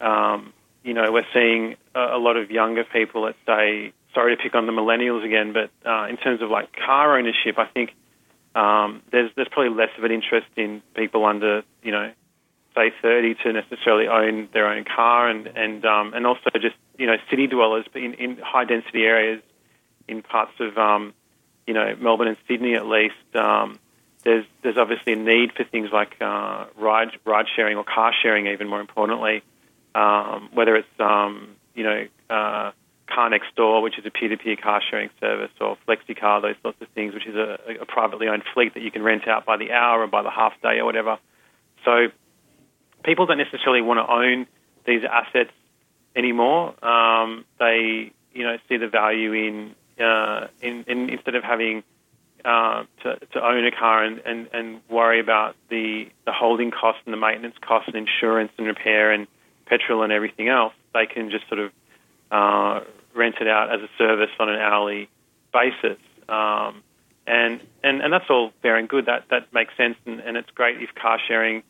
um, 0.00 0.52
you 0.82 0.94
know 0.94 1.12
we're 1.12 1.26
seeing 1.32 1.76
a, 1.94 2.16
a 2.16 2.18
lot 2.18 2.36
of 2.36 2.50
younger 2.50 2.84
people, 2.84 3.22
let's 3.22 3.38
say, 3.46 3.92
sorry 4.12 4.36
to 4.36 4.42
pick 4.42 4.54
on 4.54 4.66
the 4.66 4.72
millennials 4.72 5.24
again, 5.24 5.52
but 5.52 5.70
uh, 5.88 6.06
in 6.08 6.16
terms 6.16 6.42
of 6.42 6.50
like 6.50 6.74
car 6.74 7.18
ownership, 7.18 7.58
I 7.58 7.66
think 7.66 7.94
um, 8.54 9.02
there's 9.10 9.30
there's 9.36 9.48
probably 9.50 9.74
less 9.74 9.90
of 9.98 10.04
an 10.04 10.12
interest 10.12 10.46
in 10.56 10.82
people 10.94 11.24
under 11.24 11.62
you 11.82 11.92
know 11.92 12.12
say 12.74 12.92
30 13.02 13.34
to 13.44 13.52
necessarily 13.52 14.08
own 14.08 14.48
their 14.52 14.68
own 14.68 14.84
car, 14.84 15.28
and 15.28 15.46
and 15.46 15.84
um, 15.84 16.14
and 16.14 16.26
also 16.26 16.50
just 16.54 16.76
you 16.98 17.06
know 17.06 17.16
city 17.30 17.46
dwellers, 17.46 17.86
but 17.92 18.02
in, 18.02 18.14
in 18.14 18.38
high 18.38 18.64
density 18.64 19.04
areas, 19.04 19.42
in 20.08 20.22
parts 20.22 20.52
of 20.60 20.76
um, 20.76 21.14
you 21.66 21.74
know 21.74 21.94
Melbourne 21.98 22.28
and 22.28 22.36
Sydney 22.48 22.74
at 22.74 22.86
least. 22.86 23.14
Um, 23.34 23.78
there's 24.24 24.46
there's 24.62 24.78
obviously 24.78 25.12
a 25.12 25.16
need 25.16 25.52
for 25.52 25.64
things 25.64 25.90
like 25.92 26.16
uh, 26.20 26.66
ride 26.76 27.10
ride 27.24 27.46
sharing 27.54 27.76
or 27.76 27.84
car 27.84 28.12
sharing, 28.22 28.46
even 28.46 28.68
more 28.68 28.80
importantly, 28.80 29.42
um, 29.94 30.48
whether 30.52 30.76
it's 30.76 30.88
um, 30.98 31.56
you 31.74 31.84
know 31.84 32.06
uh, 32.30 32.72
Car 33.06 33.30
Next 33.30 33.54
Door, 33.54 33.82
which 33.82 33.98
is 33.98 34.06
a 34.06 34.10
peer-to-peer 34.10 34.56
car 34.56 34.80
sharing 34.90 35.10
service, 35.20 35.50
or 35.60 35.76
FlexiCar, 35.86 36.40
those 36.40 36.56
sorts 36.62 36.80
of 36.80 36.88
things, 36.88 37.12
which 37.12 37.26
is 37.26 37.36
a, 37.36 37.58
a 37.82 37.86
privately 37.86 38.28
owned 38.28 38.44
fleet 38.54 38.74
that 38.74 38.82
you 38.82 38.90
can 38.90 39.02
rent 39.02 39.28
out 39.28 39.44
by 39.44 39.56
the 39.56 39.72
hour 39.72 40.02
or 40.02 40.06
by 40.06 40.22
the 40.22 40.30
half 40.30 40.54
day 40.62 40.78
or 40.78 40.86
whatever. 40.86 41.18
So 41.84 42.08
people 43.04 43.26
don't 43.26 43.38
necessarily 43.38 43.82
want 43.82 43.98
to 43.98 44.12
own 44.12 44.46
these 44.86 45.02
assets 45.08 45.50
anymore. 46.16 46.74
Um, 46.84 47.44
they, 47.58 48.12
you 48.32 48.42
know, 48.42 48.56
see 48.68 48.76
the 48.76 48.88
value 48.88 49.32
in, 49.32 49.74
uh, 50.02 50.48
in, 50.60 50.84
in 50.86 51.10
instead 51.10 51.34
of 51.34 51.44
having 51.44 51.82
uh, 52.44 52.84
to, 53.02 53.16
to 53.32 53.44
own 53.44 53.64
a 53.66 53.70
car 53.70 54.04
and, 54.04 54.20
and, 54.26 54.48
and 54.52 54.80
worry 54.90 55.20
about 55.20 55.56
the, 55.70 56.06
the 56.26 56.32
holding 56.32 56.70
costs 56.70 57.00
and 57.06 57.12
the 57.12 57.18
maintenance 57.18 57.54
costs 57.60 57.88
and 57.88 57.96
insurance 57.96 58.52
and 58.58 58.66
repair 58.66 59.12
and 59.12 59.26
petrol 59.66 60.02
and 60.02 60.12
everything 60.12 60.48
else, 60.48 60.74
they 60.92 61.06
can 61.06 61.30
just 61.30 61.48
sort 61.48 61.60
of 61.60 61.72
uh, 62.30 62.80
rent 63.14 63.36
it 63.40 63.48
out 63.48 63.72
as 63.72 63.80
a 63.80 63.88
service 63.96 64.30
on 64.38 64.48
an 64.48 64.60
hourly 64.60 65.08
basis. 65.52 65.98
Um, 66.28 66.82
and, 67.26 67.60
and, 67.82 68.02
and 68.02 68.12
that's 68.12 68.28
all 68.28 68.52
fair 68.60 68.76
and 68.76 68.88
good. 68.88 69.06
That, 69.06 69.24
that 69.30 69.52
makes 69.54 69.74
sense, 69.76 69.96
and, 70.04 70.20
and 70.20 70.36
it's 70.36 70.50
great 70.50 70.82
if 70.82 70.94
car 70.94 71.18
sharing, 71.26 71.62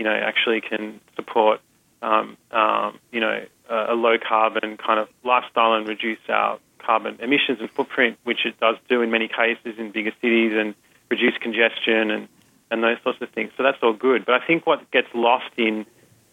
you 0.00 0.04
know, 0.04 0.14
actually 0.14 0.62
can 0.62 0.98
support, 1.14 1.60
um, 2.00 2.38
um, 2.52 2.98
you 3.12 3.20
know, 3.20 3.44
a, 3.68 3.92
low 3.92 4.16
carbon 4.16 4.78
kind 4.78 4.98
of 4.98 5.10
lifestyle 5.22 5.74
and 5.74 5.86
reduce 5.86 6.18
our 6.30 6.58
carbon 6.78 7.18
emissions 7.20 7.60
and 7.60 7.70
footprint, 7.70 8.16
which 8.24 8.46
it 8.46 8.58
does 8.58 8.76
do 8.88 9.02
in 9.02 9.10
many 9.10 9.28
cases 9.28 9.78
in 9.78 9.90
bigger 9.90 10.12
cities, 10.22 10.54
and 10.56 10.74
reduce 11.10 11.36
congestion 11.36 12.10
and, 12.10 12.28
and 12.70 12.82
those 12.82 12.96
sorts 13.04 13.20
of 13.20 13.28
things. 13.28 13.52
So 13.58 13.62
that's 13.62 13.76
all 13.82 13.92
good. 13.92 14.24
But 14.24 14.42
I 14.42 14.46
think 14.46 14.66
what 14.66 14.90
gets 14.90 15.08
lost 15.12 15.52
in 15.58 15.84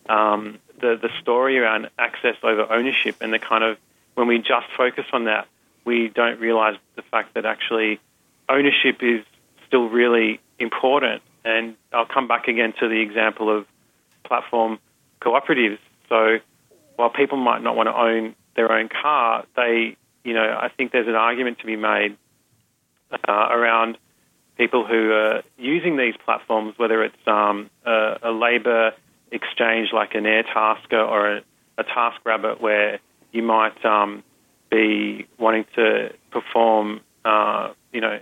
um, 0.08 0.60
the, 0.80 0.98
the 1.02 1.10
story 1.20 1.60
around 1.60 1.90
access 2.00 2.38
over 2.44 2.72
ownership 2.72 3.18
and 3.20 3.34
the 3.34 3.40
kind 3.40 3.66
of 3.66 3.78
when 4.16 4.28
we 4.28 4.38
just 4.38 4.68
focus 4.78 5.04
on 5.12 5.26
that, 5.26 5.46
we 5.84 6.08
don't 6.08 6.40
realize 6.40 6.78
the 6.96 7.02
fact 7.02 7.34
that 7.34 7.46
actually 7.46 8.00
ownership 8.48 9.04
is 9.04 9.26
still 9.68 9.90
really 9.90 10.40
important. 10.58 11.22
And 11.48 11.78
I'll 11.94 12.06
come 12.06 12.28
back 12.28 12.50
again 12.50 12.74
to 12.82 12.90
the 12.90 13.00
example 13.00 13.56
of 13.56 13.66
platform 14.26 14.80
cooperatives. 15.22 15.80
So 16.10 16.40
while 16.98 17.10
people 17.10 17.38
might 17.38 17.64
not 17.64 17.74
want 17.78 17.88
to 17.88 17.98
own 17.98 18.36
their 18.58 18.70
own 18.70 18.90
car, 18.90 19.46
they, 19.56 19.96
you 20.26 20.34
know, 20.34 20.44
I 20.44 20.68
think 20.76 20.92
there's 20.92 21.08
an 21.08 21.16
argument 21.16 21.60
to 21.60 21.66
be 21.66 21.78
made 21.78 22.18
uh, 23.14 23.48
around 23.50 23.98
people 24.58 24.86
who 24.86 25.14
are 25.14 25.42
using 25.58 25.96
these 25.96 26.16
platforms, 26.26 26.74
whether 26.76 27.02
it's 27.02 27.16
um, 27.28 27.70
a, 27.86 28.18
a 28.24 28.32
labour 28.32 28.92
exchange 29.32 29.94
like 29.94 30.16
an 30.16 30.26
Airtasker 30.26 31.08
or 31.08 31.38
a, 31.38 31.42
a 31.78 31.84
TaskRabbit, 31.86 32.60
where 32.60 33.00
you 33.32 33.42
might 33.42 33.86
um, 33.86 34.22
be 34.70 35.28
wanting 35.38 35.66
to 35.76 36.12
perform, 36.32 37.00
uh, 37.24 37.72
you 37.94 38.02
know, 38.02 38.20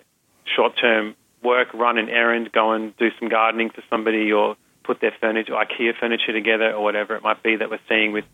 short-term 0.55 1.15
work, 1.45 1.73
run 1.73 1.97
an 1.97 2.09
errand, 2.09 2.51
go 2.51 2.71
and 2.71 2.95
do 2.97 3.09
some 3.19 3.29
gardening 3.29 3.69
for 3.69 3.83
somebody, 3.89 4.31
or 4.31 4.55
put 4.83 4.99
their 5.01 5.13
furniture, 5.19 5.53
IKEA 5.53 5.97
furniture 5.99 6.33
together, 6.33 6.71
or 6.73 6.83
whatever 6.83 7.15
it 7.15 7.23
might 7.23 7.41
be 7.43 7.55
that 7.55 7.69
we're 7.69 7.79
seeing 7.87 8.11
with 8.11 8.25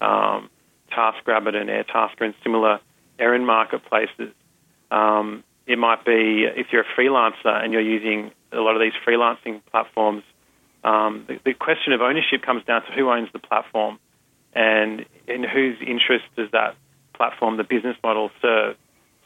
um, 0.00 0.50
TaskRabbit 0.92 1.54
and 1.54 1.70
Airtasker 1.70 2.22
and 2.22 2.34
similar 2.42 2.80
errand 3.18 3.46
marketplaces. 3.46 4.32
Um, 4.90 5.44
it 5.66 5.78
might 5.78 6.04
be 6.04 6.46
if 6.56 6.68
you're 6.72 6.82
a 6.82 7.00
freelancer 7.00 7.62
and 7.62 7.72
you're 7.72 7.82
using 7.82 8.32
a 8.52 8.60
lot 8.60 8.74
of 8.74 8.80
these 8.80 8.94
freelancing 9.06 9.60
platforms 9.70 10.22
um, 10.84 11.24
the, 11.26 11.40
the, 11.44 11.54
question 11.54 11.92
of 11.92 12.00
ownership 12.00 12.42
comes 12.42 12.64
down 12.64 12.82
to 12.86 12.92
who 12.92 13.10
owns 13.10 13.28
the 13.32 13.38
platform 13.38 13.98
and 14.52 15.04
in 15.26 15.42
whose 15.42 15.76
interest 15.80 16.24
does 16.36 16.50
that 16.52 16.76
platform, 17.14 17.56
the 17.56 17.64
business 17.64 17.96
model, 18.02 18.30
serve. 18.40 18.76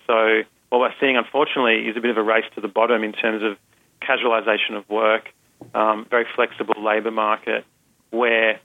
So 0.06 0.42
what 0.72 0.80
we're 0.80 0.94
seeing, 1.00 1.18
unfortunately, 1.18 1.86
is 1.86 1.98
a 1.98 2.00
bit 2.00 2.10
of 2.10 2.16
a 2.16 2.22
race 2.22 2.46
to 2.54 2.62
the 2.62 2.68
bottom 2.68 3.04
in 3.04 3.12
terms 3.12 3.42
of 3.42 3.58
casualisation 4.00 4.74
of 4.74 4.88
work, 4.88 5.28
um, 5.74 6.06
very 6.08 6.26
flexible 6.34 6.82
labour 6.82 7.10
market, 7.10 7.66
where 8.08 8.58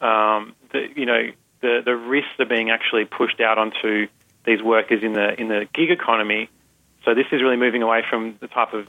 um, 0.00 0.56
the, 0.72 0.88
you 0.96 1.06
know 1.06 1.30
the, 1.60 1.80
the 1.84 1.94
risks 1.94 2.32
are 2.40 2.44
being 2.44 2.70
actually 2.70 3.04
pushed 3.04 3.40
out 3.40 3.56
onto 3.56 4.08
these 4.44 4.60
workers 4.64 5.04
in 5.04 5.12
the 5.12 5.40
in 5.40 5.46
the 5.46 5.68
gig 5.72 5.92
economy. 5.92 6.50
So 7.04 7.14
this 7.14 7.26
is 7.30 7.40
really 7.40 7.56
moving 7.56 7.84
away 7.84 8.02
from 8.10 8.36
the 8.40 8.48
type 8.48 8.72
of 8.72 8.88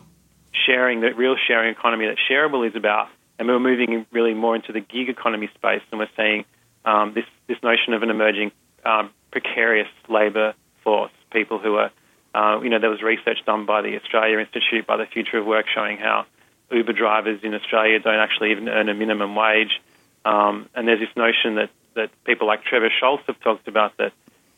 sharing, 0.66 1.02
the 1.02 1.14
real 1.14 1.36
sharing 1.36 1.70
economy 1.70 2.08
that 2.08 2.18
Shareable 2.28 2.68
is 2.68 2.76
about, 2.76 3.10
and 3.38 3.48
we're 3.48 3.60
moving 3.60 4.08
really 4.12 4.34
more 4.34 4.56
into 4.56 4.72
the 4.72 4.82
gig 4.82 5.08
economy 5.08 5.52
space, 5.54 5.84
and 5.92 6.00
we're 6.00 6.10
seeing 6.18 6.46
um, 6.84 7.14
this 7.14 7.26
this 7.46 7.62
notion 7.62 7.94
of 7.94 8.02
an 8.02 8.10
emerging 8.10 8.52
um, 8.84 9.12
precarious 9.30 9.88
labour 10.10 10.56
force, 10.84 11.12
people 11.32 11.60
who 11.60 11.76
are, 11.76 11.92
uh, 12.34 12.60
you 12.64 12.70
know, 12.70 12.80
there 12.80 12.90
was 12.90 13.02
research 13.02 13.40
done 13.46 13.66
by 13.66 13.82
the 13.82 13.96
Australia 13.96 14.40
Institute 14.40 14.88
by 14.88 14.98
the 14.98 15.06
Future 15.06 15.38
of 15.38 15.46
Work 15.46 15.66
showing 15.74 15.98
how 15.98 16.26
Uber 16.72 16.94
drivers 16.94 17.42
in 17.44 17.54
Australia 17.54 18.00
don't 18.00 18.20
actually 18.20 18.52
even 18.52 18.68
earn 18.70 18.90
a 18.90 18.94
minimum 18.94 19.36
wage, 19.36 19.82
um, 20.26 20.70
and 20.74 20.88
there's 20.88 21.00
this 21.00 21.16
notion 21.16 21.56
that 21.56 21.70
that 21.96 22.10
people 22.24 22.48
like 22.48 22.64
Trebor 22.64 22.90
Scholz 23.02 23.24
have 23.28 23.40
talked 23.42 23.68
about 23.68 23.94
that 23.98 24.14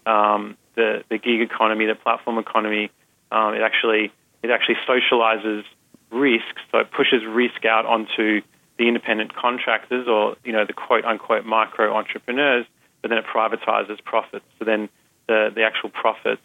um, 0.10 0.58
the 0.76 1.04
the 1.10 1.18
gig 1.18 1.42
economy, 1.42 1.86
the 1.86 1.96
platform 1.96 2.38
economy, 2.38 2.92
um, 3.32 3.54
it 3.54 3.62
actually 3.62 4.12
it 4.42 4.52
actually 4.52 4.78
socializes 4.88 5.64
risk, 6.12 6.56
so 6.72 6.80
it 6.80 6.92
pushes 6.92 7.26
risk 7.26 7.66
out 7.66 7.86
onto 7.86 8.42
the 8.78 8.88
independent 8.88 9.36
contractors 9.36 10.08
or 10.08 10.38
you 10.46 10.54
know 10.54 10.66
the 10.66 10.74
quote 10.74 11.04
unquote 11.04 11.46
micro 11.46 11.94
entrepreneurs, 11.94 12.66
but 13.02 13.10
then 13.10 13.18
it 13.18 13.26
privatizes 13.26 14.02
profits. 14.04 14.46
So 14.60 14.66
then 14.66 14.88
the 15.28 15.52
the 15.54 15.64
actual 15.64 15.90
profits 15.90 16.42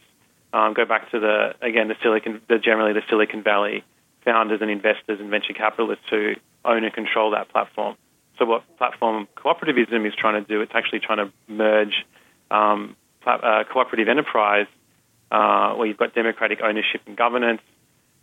um, 0.52 0.74
go 0.74 0.84
back 0.84 1.10
to 1.10 1.20
the 1.20 1.54
again 1.60 1.88
the 1.88 1.96
Silicon 2.02 2.40
the 2.48 2.58
generally 2.58 2.92
the 2.92 3.02
Silicon 3.08 3.42
Valley 3.42 3.84
founders 4.24 4.60
and 4.60 4.70
investors 4.70 5.18
and 5.20 5.30
venture 5.30 5.54
capitalists 5.54 6.04
who 6.10 6.34
own 6.64 6.84
and 6.84 6.92
control 6.92 7.30
that 7.30 7.48
platform. 7.48 7.96
So 8.38 8.44
what 8.44 8.64
platform 8.78 9.28
cooperativism 9.36 10.06
is 10.06 10.14
trying 10.14 10.42
to 10.42 10.48
do, 10.48 10.60
it's 10.60 10.72
actually 10.74 11.00
trying 11.00 11.18
to 11.18 11.32
merge 11.48 12.04
um, 12.50 12.96
uh, 13.26 13.64
cooperative 13.70 14.08
enterprise 14.08 14.66
uh, 15.30 15.74
where 15.74 15.86
you've 15.86 15.96
got 15.96 16.14
democratic 16.14 16.60
ownership 16.62 17.02
and 17.06 17.16
governance 17.16 17.60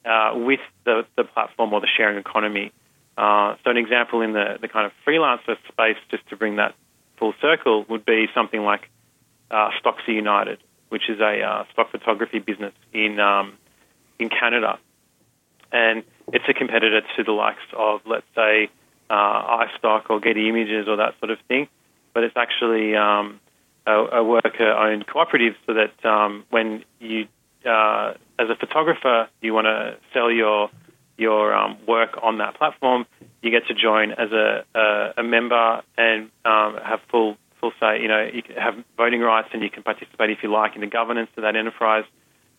uh, 0.06 0.32
with 0.36 0.60
the, 0.86 1.06
the 1.16 1.24
platform 1.24 1.74
or 1.74 1.82
the 1.82 1.88
sharing 1.88 2.18
economy. 2.18 2.72
Uh, 3.18 3.56
so 3.64 3.72
an 3.72 3.78
example 3.78 4.22
in 4.22 4.34
the, 4.34 4.58
the 4.62 4.68
kind 4.68 4.86
of 4.86 4.92
freelancer 5.06 5.58
space, 5.68 5.98
just 6.10 6.28
to 6.30 6.36
bring 6.36 6.58
that 6.58 6.76
full 7.18 7.34
circle, 7.42 7.86
would 7.90 8.06
be 8.06 8.28
something 8.34 8.62
like 8.62 8.90
uh, 9.50 9.70
United, 10.08 10.60
which 10.90 11.10
is 11.10 11.20
a 11.20 11.42
uh, 11.42 11.64
stock 11.72 11.92
photography 11.92 12.40
business 12.40 12.74
in 12.94 13.20
um, 13.20 13.54
in 14.20 14.30
Canada, 14.30 14.80
and 15.72 16.04
it's 16.34 16.46
a 16.48 16.54
competitor 16.54 17.02
to 17.16 17.24
the 17.24 17.32
likes 17.32 17.62
of, 17.78 18.02
let's 18.06 18.26
say, 18.36 18.70
uh, 19.10 19.66
iStock 19.66 20.10
or 20.10 20.20
Getty 20.20 20.50
Images 20.50 20.88
or 20.88 20.98
that 20.98 21.14
sort 21.20 21.32
of 21.32 21.40
thing. 21.48 21.68
But 22.14 22.24
it's 22.24 22.36
actually 22.36 22.96
um, 22.96 23.40
a, 23.86 23.94
a 23.94 24.24
worker-owned 24.24 25.06
cooperative, 25.08 25.56
so 25.66 25.74
that 25.76 26.06
um, 26.06 26.46
when 26.50 26.84
you 27.00 27.28
uh, 27.66 28.14
as 28.40 28.50
a 28.50 28.56
photographer, 28.56 29.30
you 29.42 29.54
want 29.54 29.66
to 29.66 29.98
sell 30.14 30.32
your 30.32 30.70
your 31.18 31.54
um, 31.54 31.78
work 31.88 32.20
on 32.22 32.38
that 32.38 32.56
platform, 32.56 33.06
you 33.42 33.50
get 33.50 33.66
to 33.68 33.74
join 33.74 34.12
as 34.12 34.32
a, 34.32 34.64
a, 34.76 35.14
a 35.18 35.24
member 35.24 35.82
and 35.98 36.30
um, 36.46 36.78
have 36.84 37.00
full 37.10 37.38
full 37.60 37.72
say. 37.80 38.02
You 38.02 38.08
know, 38.08 38.30
you 38.32 38.44
have 38.58 38.76
voting 38.96 39.22
rights 39.22 39.50
and 39.54 39.62
you 39.62 39.70
can 39.70 39.84
participate 39.84 40.30
if 40.30 40.40
you 40.44 40.52
like 40.52 40.76
in 40.76 40.82
the 40.82 40.88
governance 40.88 41.30
of 41.38 41.44
that 41.44 41.56
enterprise. 41.56 42.06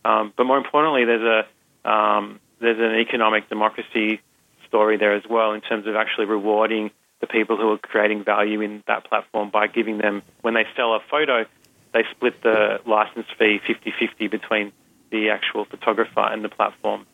Um, 0.05 0.33
but 0.35 0.45
more 0.45 0.57
importantly, 0.57 1.05
there's 1.05 1.45
a 1.85 1.89
um, 1.89 2.39
there's 2.59 2.79
an 2.79 2.99
economic 2.99 3.49
democracy 3.49 4.21
story 4.67 4.97
there 4.97 5.15
as 5.15 5.23
well 5.29 5.53
in 5.53 5.61
terms 5.61 5.87
of 5.87 5.95
actually 5.95 6.25
rewarding 6.25 6.91
the 7.21 7.27
people 7.27 7.57
who 7.57 7.71
are 7.71 7.77
creating 7.77 8.23
value 8.23 8.61
in 8.61 8.83
that 8.87 9.05
platform 9.05 9.49
by 9.49 9.67
giving 9.67 9.97
them, 9.97 10.21
when 10.41 10.53
they 10.53 10.65
sell 10.75 10.93
a 10.95 10.99
photo, 11.09 11.45
they 11.93 12.03
split 12.11 12.41
the 12.43 12.79
license 12.85 13.25
fee 13.37 13.59
50 13.65 13.93
50 13.99 14.27
between 14.27 14.71
the 15.11 15.29
actual 15.29 15.65
photographer 15.65 16.21
and 16.21 16.43
the 16.43 16.49
platform 16.49 17.05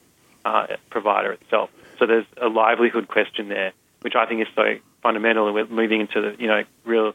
uh, 0.44 0.68
provider 0.90 1.32
itself. 1.32 1.70
So 1.98 2.06
there's 2.06 2.26
a 2.40 2.48
livelihood 2.48 3.08
question 3.08 3.50
there, 3.50 3.72
which 4.02 4.16
I 4.16 4.26
think 4.26 4.42
is 4.42 4.48
so 4.54 4.76
fundamental. 5.02 5.52
We're 5.52 5.66
moving 5.68 6.02
into 6.02 6.22
the 6.22 6.36
you 6.38 6.48
know 6.48 6.64
real 6.84 7.14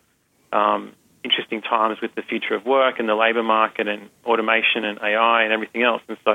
um, 0.53 0.93
interesting 1.25 1.63
times 1.63 2.01
with 2.01 2.15
the 2.15 2.23
future 2.23 2.55
of 2.55 2.65
work 2.65 2.99
and 2.99 3.09
the 3.09 3.15
labour 3.15 3.43
market 3.43 3.89
and 3.89 4.09
automation 4.25 4.85
and 4.85 4.99
AI 5.03 5.43
and 5.43 5.53
everything 5.53 5.83
else. 5.83 6.03
And 6.09 6.17
so 6.25 6.35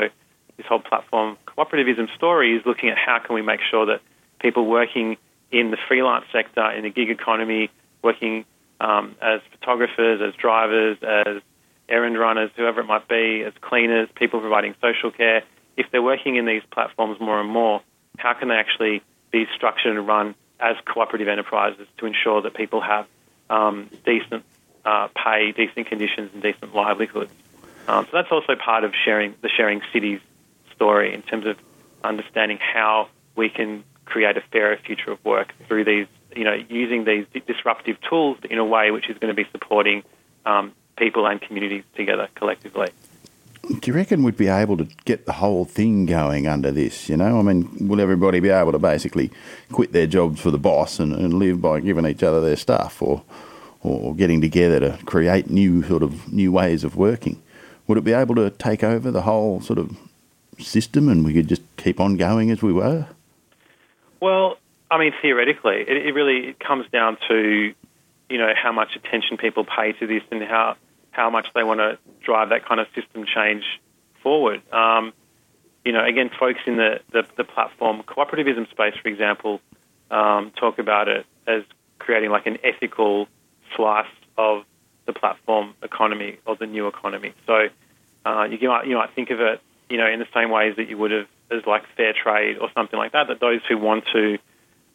this 0.57 0.65
whole 0.67 0.79
platform 0.79 1.37
cooperativism 1.47 2.13
story 2.15 2.55
is 2.55 2.65
looking 2.65 2.89
at 2.89 2.97
how 2.97 3.19
can 3.19 3.35
we 3.35 3.41
make 3.41 3.61
sure 3.69 3.87
that 3.87 4.01
people 4.39 4.65
working 4.65 5.17
in 5.51 5.71
the 5.71 5.77
freelance 5.87 6.25
sector, 6.31 6.69
in 6.71 6.83
the 6.83 6.89
gig 6.89 7.09
economy, 7.09 7.69
working 8.03 8.45
um, 8.79 9.15
as 9.21 9.41
photographers, 9.51 10.21
as 10.21 10.35
drivers, 10.35 10.97
as 11.01 11.41
errand 11.87 12.17
runners, 12.17 12.51
whoever 12.55 12.81
it 12.81 12.85
might 12.85 13.07
be, 13.07 13.43
as 13.43 13.53
cleaners, 13.61 14.09
people 14.15 14.39
providing 14.39 14.75
social 14.81 15.11
care, 15.11 15.43
if 15.77 15.87
they're 15.91 16.01
working 16.01 16.35
in 16.35 16.45
these 16.45 16.61
platforms 16.71 17.19
more 17.19 17.39
and 17.39 17.49
more, 17.49 17.81
how 18.17 18.33
can 18.33 18.47
they 18.47 18.55
actually 18.55 19.01
be 19.31 19.45
structured 19.55 19.95
and 19.95 20.07
run 20.07 20.35
as 20.59 20.75
cooperative 20.85 21.27
enterprises 21.27 21.87
to 21.97 22.05
ensure 22.05 22.41
that 22.41 22.53
people 22.53 22.81
have 22.81 23.05
um, 23.49 23.89
decent 24.05 24.43
uh, 24.83 25.07
pay, 25.15 25.51
decent 25.51 25.87
conditions, 25.87 26.31
and 26.33 26.41
decent 26.41 26.73
livelihoods? 26.75 27.31
Um, 27.87 28.05
so 28.05 28.11
that's 28.13 28.31
also 28.31 28.55
part 28.55 28.83
of 28.83 28.93
sharing 29.03 29.35
the 29.41 29.49
sharing 29.49 29.81
cities 29.93 30.19
story 30.75 31.13
in 31.13 31.21
terms 31.21 31.45
of 31.45 31.57
understanding 32.03 32.57
how 32.57 33.09
we 33.35 33.49
can 33.49 33.83
create 34.05 34.37
a 34.37 34.41
fairer 34.51 34.77
future 34.77 35.11
of 35.11 35.23
work 35.25 35.53
through 35.67 35.83
these, 35.83 36.07
you 36.35 36.43
know, 36.43 36.53
using 36.69 37.05
these 37.05 37.25
disruptive 37.45 37.97
tools 38.01 38.37
in 38.49 38.57
a 38.57 38.65
way 38.65 38.91
which 38.91 39.09
is 39.09 39.17
going 39.17 39.35
to 39.35 39.41
be 39.43 39.47
supporting 39.51 40.03
um, 40.45 40.73
people 40.97 41.25
and 41.25 41.41
communities 41.41 41.83
together 41.95 42.29
collectively. 42.35 42.89
Do 43.67 43.79
you 43.85 43.93
reckon 43.93 44.23
we'd 44.23 44.37
be 44.37 44.47
able 44.47 44.77
to 44.77 44.87
get 45.05 45.25
the 45.25 45.33
whole 45.33 45.65
thing 45.65 46.05
going 46.05 46.47
under 46.47 46.71
this? 46.71 47.09
You 47.09 47.17
know, 47.17 47.39
I 47.39 47.41
mean, 47.41 47.87
will 47.87 47.99
everybody 47.99 48.39
be 48.39 48.49
able 48.49 48.71
to 48.71 48.79
basically 48.79 49.31
quit 49.71 49.91
their 49.91 50.05
jobs 50.05 50.39
for 50.39 50.51
the 50.51 50.59
boss 50.59 50.99
and, 50.99 51.13
and 51.13 51.33
live 51.33 51.61
by 51.61 51.79
giving 51.79 52.05
each 52.05 52.21
other 52.21 52.41
their 52.41 52.57
stuff, 52.57 53.01
or 53.01 53.23
or 53.81 54.15
getting 54.15 54.41
together 54.41 54.79
to 54.79 55.05
create 55.05 55.49
new 55.49 55.83
sort 55.83 56.03
of 56.03 56.31
new 56.31 56.51
ways 56.51 56.83
of 56.83 56.95
working? 56.95 57.41
Would 57.87 57.97
it 57.97 58.03
be 58.03 58.13
able 58.13 58.35
to 58.35 58.49
take 58.51 58.83
over 58.83 59.11
the 59.11 59.23
whole 59.23 59.61
sort 59.61 59.79
of 59.79 59.97
system, 60.59 61.09
and 61.09 61.25
we 61.25 61.33
could 61.33 61.47
just 61.47 61.61
keep 61.77 61.99
on 61.99 62.17
going 62.17 62.51
as 62.51 62.61
we 62.61 62.73
were? 62.73 63.07
Well, 64.19 64.57
I 64.91 64.99
mean, 64.99 65.13
theoretically, 65.21 65.81
it, 65.87 66.05
it 66.07 66.13
really 66.13 66.53
comes 66.53 66.85
down 66.91 67.17
to 67.27 67.73
you 68.29 68.37
know 68.37 68.53
how 68.55 68.71
much 68.71 68.95
attention 68.95 69.37
people 69.37 69.65
pay 69.65 69.93
to 69.93 70.07
this 70.07 70.23
and 70.31 70.43
how 70.43 70.77
how 71.15 71.29
much 71.29 71.47
they 71.55 71.63
want 71.63 71.79
to 71.79 71.97
drive 72.23 72.49
that 72.49 72.65
kind 72.65 72.79
of 72.79 72.87
system 72.93 73.25
change 73.25 73.63
forward. 74.21 74.61
Um, 74.73 75.13
you 75.85 75.91
know, 75.91 76.03
again, 76.03 76.29
folks 76.37 76.59
in 76.65 76.77
the, 76.77 76.99
the, 77.11 77.23
the 77.37 77.43
platform 77.43 78.03
cooperativism 78.03 78.69
space, 78.71 78.95
for 79.01 79.07
example, 79.07 79.61
um, 80.11 80.51
talk 80.59 80.79
about 80.79 81.07
it 81.07 81.25
as 81.47 81.63
creating 81.99 82.31
like 82.31 82.47
an 82.47 82.57
ethical 82.63 83.27
slice 83.75 84.07
of 84.37 84.63
the 85.05 85.13
platform 85.13 85.75
economy 85.83 86.37
or 86.45 86.55
the 86.55 86.65
new 86.65 86.87
economy. 86.87 87.33
So 87.45 87.67
uh, 88.25 88.43
you 88.45 88.67
might 88.67 88.87
you 88.87 88.95
might 88.95 89.11
think 89.13 89.29
of 89.29 89.39
it, 89.39 89.61
you 89.89 89.97
know, 89.97 90.07
in 90.07 90.19
the 90.19 90.27
same 90.33 90.49
ways 90.49 90.75
that 90.77 90.89
you 90.89 90.97
would 90.97 91.11
have 91.11 91.27
as 91.51 91.65
like 91.67 91.83
fair 91.95 92.13
trade 92.13 92.57
or 92.57 92.69
something 92.73 92.97
like 92.97 93.11
that. 93.11 93.27
That 93.27 93.39
those 93.39 93.61
who 93.69 93.77
want 93.77 94.05
to 94.13 94.37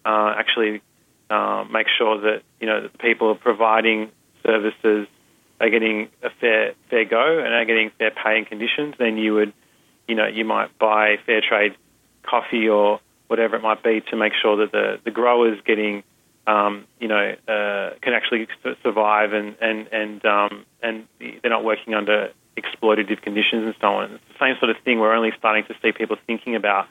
uh, 0.05 0.35
actually 0.37 0.83
uh, 1.31 1.65
make 1.71 1.87
sure 1.97 2.21
that 2.21 2.43
you 2.61 2.67
know 2.67 2.83
that 2.83 2.99
people 2.99 3.29
are 3.29 3.37
providing 3.37 4.11
services 4.45 5.07
are 5.61 5.71
getting 5.71 6.09
a 6.23 6.31
fair 6.41 6.73
fair 6.89 7.05
go 7.05 7.39
and 7.39 7.53
are 7.53 7.65
getting 7.65 7.91
fair 7.99 8.11
pay 8.11 8.39
and 8.39 8.47
conditions, 8.47 8.95
then 8.99 9.19
you 9.19 9.35
would, 9.35 9.53
you 10.09 10.15
know, 10.15 10.27
you 10.27 10.45
might 10.45 10.77
buy 10.79 11.17
fair 11.27 11.43
trade 11.47 11.77
coffee 12.23 12.69
or 12.69 13.01
whatever 13.29 13.57
it 13.57 13.63
might 13.63 13.83
be 13.83 14.01
to 14.11 14.17
make 14.17 14.33
sure 14.41 14.57
that 14.57 14.73
the 14.73 14.99
the 15.05 15.11
growers 15.11 15.59
getting, 15.65 16.03
um, 16.47 16.87
you 16.99 17.09
know, 17.09 17.35
uh, 17.47 17.91
can 18.01 18.15
actually 18.15 18.49
survive 18.83 19.33
and 19.33 19.57
and 19.61 19.87
and 19.93 20.25
um, 20.25 20.65
and 20.83 21.07
they're 21.19 21.51
not 21.51 21.65
working 21.65 21.95
under 21.95 22.31
exploitative 22.57 23.21
conditions 23.23 23.67
and 23.67 23.75
so 23.81 23.89
on. 23.89 24.13
It's 24.13 24.25
the 24.29 24.45
same 24.45 24.57
sort 24.59 24.71
of 24.71 24.83
thing. 24.83 24.99
We're 24.99 25.15
only 25.15 25.33
starting 25.39 25.65
to 25.67 25.75
see 25.83 25.93
people 25.93 26.17
thinking 26.27 26.57
about 26.57 26.87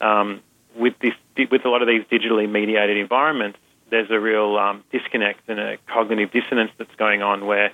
um, 0.00 0.42
with 0.76 0.94
this 1.00 1.14
with 1.50 1.64
a 1.64 1.68
lot 1.68 1.82
of 1.82 1.88
these 1.88 2.04
digitally 2.04 2.48
mediated 2.48 2.98
environments. 2.98 3.58
There's 3.90 4.10
a 4.10 4.20
real 4.20 4.56
um, 4.56 4.84
disconnect 4.90 5.48
and 5.48 5.58
a 5.58 5.76
cognitive 5.86 6.30
dissonance 6.32 6.70
that's 6.78 6.94
going 6.96 7.22
on 7.22 7.44
where 7.44 7.72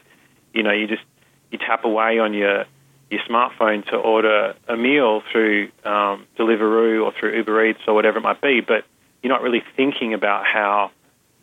you 0.52 0.62
know, 0.62 0.72
you 0.72 0.86
just 0.86 1.02
you 1.50 1.58
tap 1.58 1.84
away 1.84 2.18
on 2.18 2.34
your 2.34 2.64
your 3.10 3.20
smartphone 3.28 3.86
to 3.86 3.96
order 3.96 4.54
a 4.68 4.76
meal 4.76 5.22
through 5.32 5.70
um, 5.84 6.26
Deliveroo 6.38 7.04
or 7.04 7.12
through 7.18 7.36
Uber 7.36 7.66
Eats 7.66 7.80
or 7.86 7.94
whatever 7.94 8.18
it 8.18 8.22
might 8.22 8.40
be, 8.40 8.60
but 8.60 8.84
you're 9.22 9.32
not 9.32 9.42
really 9.42 9.62
thinking 9.76 10.12
about 10.12 10.44
how 10.44 10.90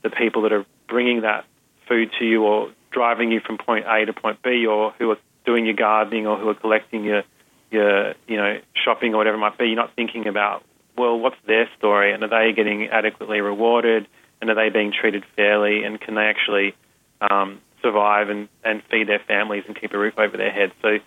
the 0.03 0.09
people 0.09 0.43
that 0.43 0.53
are 0.53 0.65
bringing 0.87 1.21
that 1.21 1.45
food 1.87 2.11
to 2.19 2.25
you 2.25 2.43
or 2.43 2.69
driving 2.91 3.31
you 3.31 3.39
from 3.39 3.57
point 3.57 3.85
A 3.87 4.05
to 4.05 4.13
point 4.13 4.41
B 4.43 4.67
or 4.67 4.91
who 4.99 5.11
are 5.11 5.17
doing 5.45 5.65
your 5.65 5.75
gardening 5.75 6.27
or 6.27 6.37
who 6.37 6.49
are 6.49 6.55
collecting 6.55 7.03
your 7.03 7.23
your 7.71 8.13
you 8.27 8.37
know 8.37 8.59
shopping 8.73 9.13
or 9.13 9.17
whatever 9.17 9.37
it 9.37 9.39
might 9.39 9.57
be, 9.57 9.65
you're 9.65 9.75
not 9.75 9.95
thinking 9.95 10.27
about 10.27 10.63
well, 10.97 11.19
what's 11.19 11.35
their 11.45 11.69
story 11.77 12.13
and 12.13 12.23
are 12.23 12.29
they 12.29 12.53
getting 12.53 12.87
adequately 12.87 13.41
rewarded 13.41 14.07
and 14.39 14.49
are 14.49 14.55
they 14.55 14.69
being 14.69 14.93
treated 14.93 15.23
fairly 15.35 15.83
and 15.83 15.99
can 15.99 16.15
they 16.15 16.25
actually 16.25 16.73
um, 17.19 17.59
survive 17.85 18.29
and, 18.29 18.49
and 18.63 18.81
feed 18.89 19.07
their 19.07 19.19
families 19.19 19.63
and 19.67 19.79
keep 19.79 19.93
a 19.93 19.97
roof 19.97 20.15
over 20.17 20.35
their 20.37 20.51
heads. 20.51 20.73
So 20.81 20.97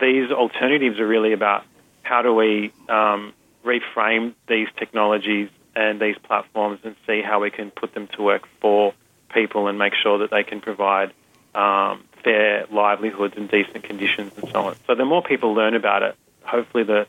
these 0.00 0.30
alternatives 0.30 0.98
are 0.98 1.06
really 1.06 1.34
about 1.34 1.64
how 2.02 2.22
do 2.22 2.34
we 2.34 2.72
um, 2.88 3.34
reframe 3.64 4.34
these 4.48 4.68
technologies 4.78 5.50
and 5.74 6.00
these 6.00 6.16
platforms 6.22 6.80
and 6.84 6.96
see 7.06 7.20
how 7.20 7.40
we 7.40 7.50
can 7.50 7.70
put 7.70 7.92
them 7.92 8.08
to 8.14 8.22
work 8.22 8.44
for 8.60 8.94
people 9.34 9.68
and 9.68 9.78
make 9.78 9.92
sure 10.02 10.18
that 10.18 10.30
they 10.30 10.42
can 10.42 10.60
provide 10.60 11.12
um, 11.54 12.04
fair 12.24 12.66
livelihoods 12.72 13.34
and 13.36 13.50
decent 13.50 13.84
conditions 13.84 14.32
and 14.38 14.48
so 14.50 14.60
on. 14.68 14.76
So 14.86 14.94
the 14.94 15.04
more 15.04 15.22
people 15.22 15.52
learn 15.52 15.74
about 15.74 16.02
it, 16.02 16.16
hopefully 16.42 16.84
the 16.84 17.06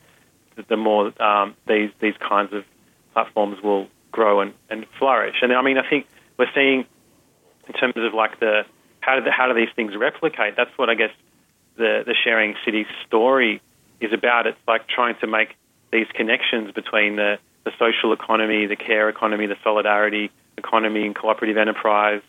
the 0.69 0.77
more 0.77 1.13
um, 1.21 1.55
these 1.67 1.91
these 1.99 2.15
kinds 2.17 2.51
of 2.51 2.65
platforms 3.13 3.61
will 3.61 3.87
grow 4.11 4.41
and, 4.41 4.53
and 4.69 4.85
flourish. 4.97 5.37
And 5.41 5.53
I 5.53 5.61
mean, 5.61 5.77
I 5.77 5.87
think 5.87 6.07
we're 6.37 6.51
seeing 6.53 6.85
in 7.67 7.73
terms 7.73 7.93
of 7.97 8.13
like 8.13 8.39
the 8.39 8.65
how 9.07 9.15
do, 9.15 9.23
the, 9.23 9.31
how 9.31 9.47
do 9.47 9.53
these 9.53 9.73
things 9.73 9.95
replicate? 9.95 10.57
That's 10.57 10.77
what 10.77 10.89
I 10.89 10.95
guess 10.95 11.11
the, 11.77 12.03
the 12.05 12.13
sharing 12.13 12.55
city 12.65 12.85
story 13.05 13.61
is 14.01 14.11
about. 14.11 14.47
It's 14.47 14.59
like 14.67 14.85
trying 14.89 15.15
to 15.21 15.27
make 15.27 15.55
these 15.93 16.07
connections 16.13 16.73
between 16.73 17.15
the, 17.15 17.39
the 17.63 17.71
social 17.79 18.11
economy, 18.11 18.65
the 18.65 18.75
care 18.75 19.07
economy, 19.07 19.45
the 19.45 19.55
solidarity 19.63 20.29
economy, 20.57 21.05
and 21.05 21.15
cooperative 21.15 21.55
enterprise, 21.55 22.21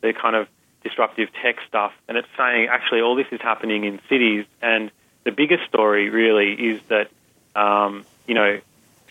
the 0.00 0.12
kind 0.12 0.34
of 0.34 0.48
disruptive 0.82 1.28
tech 1.40 1.58
stuff. 1.68 1.92
And 2.08 2.18
it's 2.18 2.28
saying 2.36 2.66
actually 2.68 3.00
all 3.00 3.14
this 3.14 3.28
is 3.30 3.40
happening 3.40 3.84
in 3.84 4.00
cities. 4.08 4.44
And 4.60 4.90
the 5.22 5.30
biggest 5.30 5.62
story 5.68 6.10
really 6.10 6.54
is 6.54 6.80
that, 6.88 7.10
um, 7.54 8.04
you 8.26 8.34
know, 8.34 8.58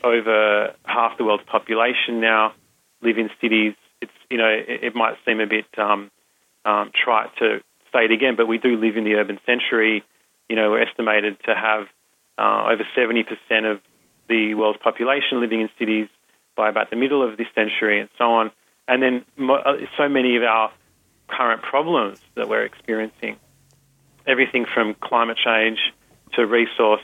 over 0.03 0.75
half 0.83 1.17
the 1.17 1.23
world's 1.23 1.45
population 1.45 2.19
now 2.19 2.51
live 3.01 3.17
in 3.17 3.29
cities. 3.39 3.75
It's, 4.01 4.11
you 4.29 4.37
know, 4.37 4.49
it, 4.49 4.83
it 4.83 4.95
might 4.95 5.15
seem 5.23 5.39
a 5.39 5.47
bit 5.47 5.67
um, 5.77 6.11
um, 6.65 6.91
try 6.93 7.27
to 7.39 7.61
say 7.91 8.05
it 8.05 8.11
again, 8.11 8.35
but 8.35 8.47
we 8.47 8.57
do 8.57 8.77
live 8.77 8.97
in 8.97 9.03
the 9.03 9.15
urban 9.15 9.39
century. 9.45 10.03
You 10.49 10.55
know, 10.55 10.71
we're 10.71 10.83
estimated 10.83 11.37
to 11.45 11.55
have 11.55 11.87
uh, 12.37 12.71
over 12.71 12.83
70% 12.97 13.71
of 13.71 13.81
the 14.29 14.53
world's 14.55 14.79
population 14.81 15.39
living 15.41 15.61
in 15.61 15.69
cities 15.77 16.07
by 16.55 16.69
about 16.69 16.89
the 16.89 16.95
middle 16.95 17.27
of 17.27 17.37
this 17.37 17.47
century 17.55 17.99
and 17.99 18.09
so 18.17 18.25
on. 18.33 18.51
And 18.87 19.01
then 19.01 19.25
mo- 19.37 19.55
uh, 19.55 19.77
so 19.97 20.09
many 20.09 20.35
of 20.35 20.43
our 20.43 20.71
current 21.27 21.61
problems 21.61 22.19
that 22.35 22.49
we're 22.49 22.65
experiencing, 22.65 23.37
everything 24.27 24.65
from 24.71 24.95
climate 24.95 25.37
change 25.43 25.79
to 26.33 26.45
resource 26.45 27.03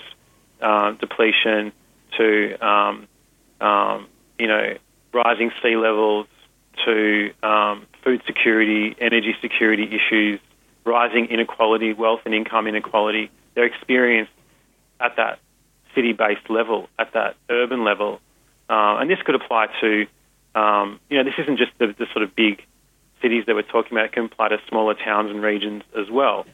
uh, 0.62 0.92
depletion 0.92 1.72
to, 2.18 2.66
um, 2.66 3.08
um, 3.62 4.08
you 4.38 4.48
know, 4.48 4.76
rising 5.14 5.52
sea 5.62 5.76
levels 5.76 6.28
to 6.86 7.32
um, 7.44 7.86
food 8.04 8.22
security, 8.26 8.96
energy 9.00 9.36
security 9.42 9.84
issues, 9.84 10.40
rising 10.86 11.26
inequality, 11.26 11.94
wealth 11.94 12.22
and 12.26 12.34
income 12.34 12.68
inequality. 12.68 13.30
They're 13.56 13.66
experienced 13.66 14.32
at 15.00 15.16
that 15.18 15.40
city 15.96 16.14
based 16.14 16.50
level, 16.50 16.88
at 16.98 17.14
that 17.14 17.36
urban 17.50 17.84
level. 17.84 18.20
Uh, 18.70 18.98
and 19.00 19.10
this 19.10 19.20
could 19.26 19.36
apply 19.36 19.68
to, 19.82 20.06
um, 20.56 21.00
you 21.10 21.18
know, 21.18 21.24
this 21.24 21.34
isn't 21.40 21.58
just 21.58 21.72
the, 21.80 21.88
the, 21.98 22.06
sort 22.14 22.24
of 22.24 22.36
big 22.36 22.64
cities 23.22 23.46
that 23.48 23.56
we're 23.56 23.64
talking 23.64 23.94
about, 23.94 24.06
it 24.06 24.12
can 24.12 24.26
apply 24.26 24.50
to 24.50 24.58
smaller 24.70 24.94
towns 24.94 25.32
and 25.32 25.42
regions 25.42 25.84
as 25.98 26.10
well. 26.10 26.46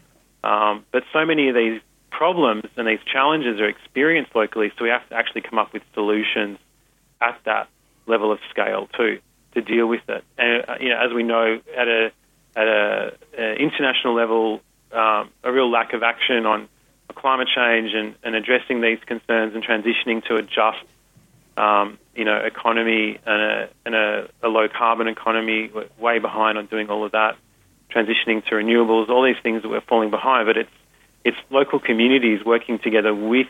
Um, 0.43 0.85
but 0.91 1.03
so 1.11 1.25
many 1.25 1.49
of 1.49 1.55
these 1.55 1.81
problems 2.09 2.63
and 2.77 2.87
these 2.87 2.99
challenges 3.11 3.59
are 3.59 3.67
experienced 3.67 4.33
locally, 4.35 4.71
so 4.77 4.85
we 4.85 4.89
have 4.89 5.07
to 5.09 5.15
actually 5.15 5.41
come 5.41 5.59
up 5.59 5.73
with 5.73 5.83
solutions 5.93 6.57
at 7.21 7.37
that 7.45 7.67
level 8.07 8.31
of 8.31 8.39
scale 8.51 8.87
too 8.95 9.19
to 9.55 9.61
deal 9.61 9.87
with 9.87 10.07
it. 10.07 10.23
And 10.37 10.63
uh, 10.67 10.75
you 10.79 10.89
know, 10.89 10.99
as 11.03 11.11
we 11.13 11.23
know, 11.23 11.59
at 11.75 11.87
a 11.87 12.11
at 12.55 12.67
a, 12.67 13.13
a 13.37 13.55
international 13.55 14.13
level, 14.13 14.61
um, 14.91 15.29
a 15.43 15.51
real 15.51 15.69
lack 15.69 15.93
of 15.93 16.03
action 16.03 16.45
on 16.45 16.69
climate 17.15 17.47
change 17.53 17.93
and, 17.93 18.15
and 18.23 18.35
addressing 18.35 18.81
these 18.81 18.99
concerns 19.05 19.55
and 19.55 19.63
transitioning 19.63 20.23
to 20.25 20.35
a 20.35 20.41
just, 20.41 20.83
um, 21.57 21.97
you 22.15 22.25
know, 22.25 22.37
economy 22.37 23.17
and 23.25 23.41
a, 23.41 23.69
and 23.85 23.95
a, 23.95 24.29
a 24.43 24.47
low 24.47 24.67
carbon 24.67 25.07
economy. 25.07 25.71
We're 25.73 25.87
way 25.97 26.19
behind 26.19 26.57
on 26.57 26.67
doing 26.67 26.89
all 26.89 27.05
of 27.05 27.13
that. 27.13 27.37
Transitioning 27.89 28.43
to 28.45 28.55
renewables, 28.55 29.09
all 29.09 29.23
these 29.23 29.41
things 29.41 29.61
that 29.61 29.69
we're 29.69 29.81
falling 29.81 30.11
behind. 30.11 30.47
But 30.47 30.57
it's 30.57 30.69
it's 31.23 31.37
local 31.49 31.79
communities 31.79 32.43
working 32.45 32.77
together 32.79 33.13
with 33.13 33.47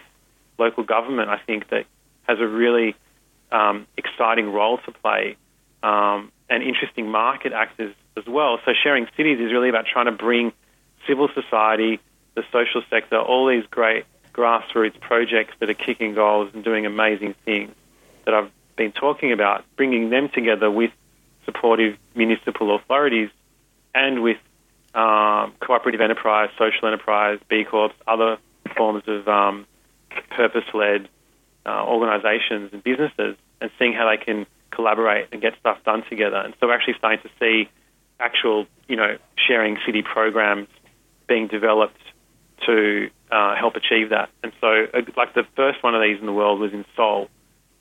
local 0.58 0.84
government. 0.84 1.30
I 1.30 1.40
think 1.40 1.70
that 1.70 1.86
has 2.24 2.40
a 2.40 2.48
really 2.48 2.96
um, 3.52 3.88
exciting 3.98 4.52
role 4.52 4.78
to 4.86 4.92
play 4.92 5.36
um, 5.86 6.32
and 6.50 6.64
interesting 6.64 7.10
market 7.10 7.54
actors 7.54 7.94
as 8.18 8.26
well. 8.26 8.60
So 8.66 8.72
sharing 8.84 9.08
cities 9.16 9.40
is 9.40 9.52
really 9.52 9.70
about 9.70 9.86
trying 9.86 10.08
to 10.08 10.12
bring 10.12 10.52
civil 11.08 11.30
society, 11.34 12.00
the 12.34 12.44
social 12.52 12.82
sector, 12.90 13.20
all 13.20 13.48
these 13.48 13.66
great 13.70 14.06
grassroots 14.34 15.00
projects 15.00 15.54
that 15.60 15.70
are 15.70 15.76
kicking 15.76 16.16
goals 16.16 16.50
and 16.54 16.64
doing 16.64 16.86
amazing 16.86 17.36
things 17.46 17.72
that 18.26 18.34
I've 18.34 18.52
been 18.76 18.92
talking 18.92 19.32
about, 19.32 19.64
bringing 19.76 20.10
them 20.10 20.30
together 20.30 20.72
with 20.72 20.92
supportive 21.46 21.98
municipal 22.16 22.76
authorities 22.76 23.30
and 23.94 24.24
with 24.24 24.38
um, 24.96 25.54
cooperative 25.60 26.02
enterprise, 26.02 26.50
social 26.58 26.88
enterprise, 26.88 27.40
B 27.48 27.64
Corps, 27.64 27.92
other 28.08 28.38
forms 28.76 29.04
of 29.08 29.28
um, 29.28 29.68
purpose-led 30.32 31.08
uh, 31.66 31.86
organisations 31.86 32.72
and 32.74 32.84
businesses, 32.84 33.38
and 33.62 33.70
seeing 33.78 33.94
how 33.94 34.10
they 34.10 34.18
can 34.18 34.48
collaborate 34.76 35.30
and 35.32 35.42
get 35.42 35.54
stuff 35.60 35.78
done 35.84 36.04
together. 36.10 36.38
And 36.38 36.54
so 36.60 36.68
we're 36.68 36.76
actually 36.76 36.96
starting 36.98 37.20
to 37.22 37.30
see 37.40 37.70
actual, 38.20 38.66
you 38.88 38.96
know, 38.96 39.18
sharing 39.48 39.78
city 39.86 40.02
programs 40.02 40.68
being 41.28 41.48
developed 41.48 42.00
to 42.66 43.10
uh, 43.32 43.56
help 43.56 43.76
achieve 43.76 44.10
that. 44.10 44.30
And 44.44 44.52
so, 44.62 44.88
uh, 44.94 45.02
like 45.18 45.34
the 45.34 45.46
first 45.56 45.84
one 45.84 45.96
of 45.96 46.02
these 46.02 46.20
in 46.20 46.26
the 46.26 46.34
world 46.34 46.60
was 46.60 46.74
in 46.74 46.86
Seoul, 46.96 47.30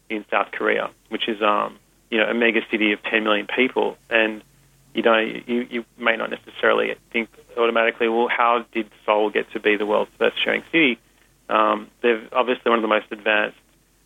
in 0.09 0.24
South 0.30 0.50
Korea, 0.52 0.90
which 1.09 1.28
is, 1.28 1.40
um, 1.42 1.78
you 2.11 2.18
know, 2.18 2.28
a 2.28 2.35
mega 2.35 2.61
city 2.70 2.92
of 2.92 3.02
10 3.02 3.24
million 3.24 3.46
people. 3.46 3.96
And 4.11 4.42
you 4.94 5.02
know, 5.02 5.18
you, 5.18 5.66
you 5.68 5.85
may 5.98 6.16
not 6.16 6.30
necessarily 6.30 6.94
think 7.12 7.28
automatically, 7.59 8.09
well, 8.09 8.28
how 8.28 8.64
did 8.72 8.88
Seoul 9.04 9.28
get 9.28 9.50
to 9.52 9.61
be 9.61 9.76
the 9.76 9.85
world's 9.85 10.11
first 10.18 10.42
sharing 10.42 10.62
city? 10.70 10.98
Um, 11.48 11.90
they're 12.00 12.22
obviously 12.33 12.70
one 12.70 12.78
of 12.78 12.83
the 12.83 12.88
most 12.88 13.07
advanced 13.11 13.59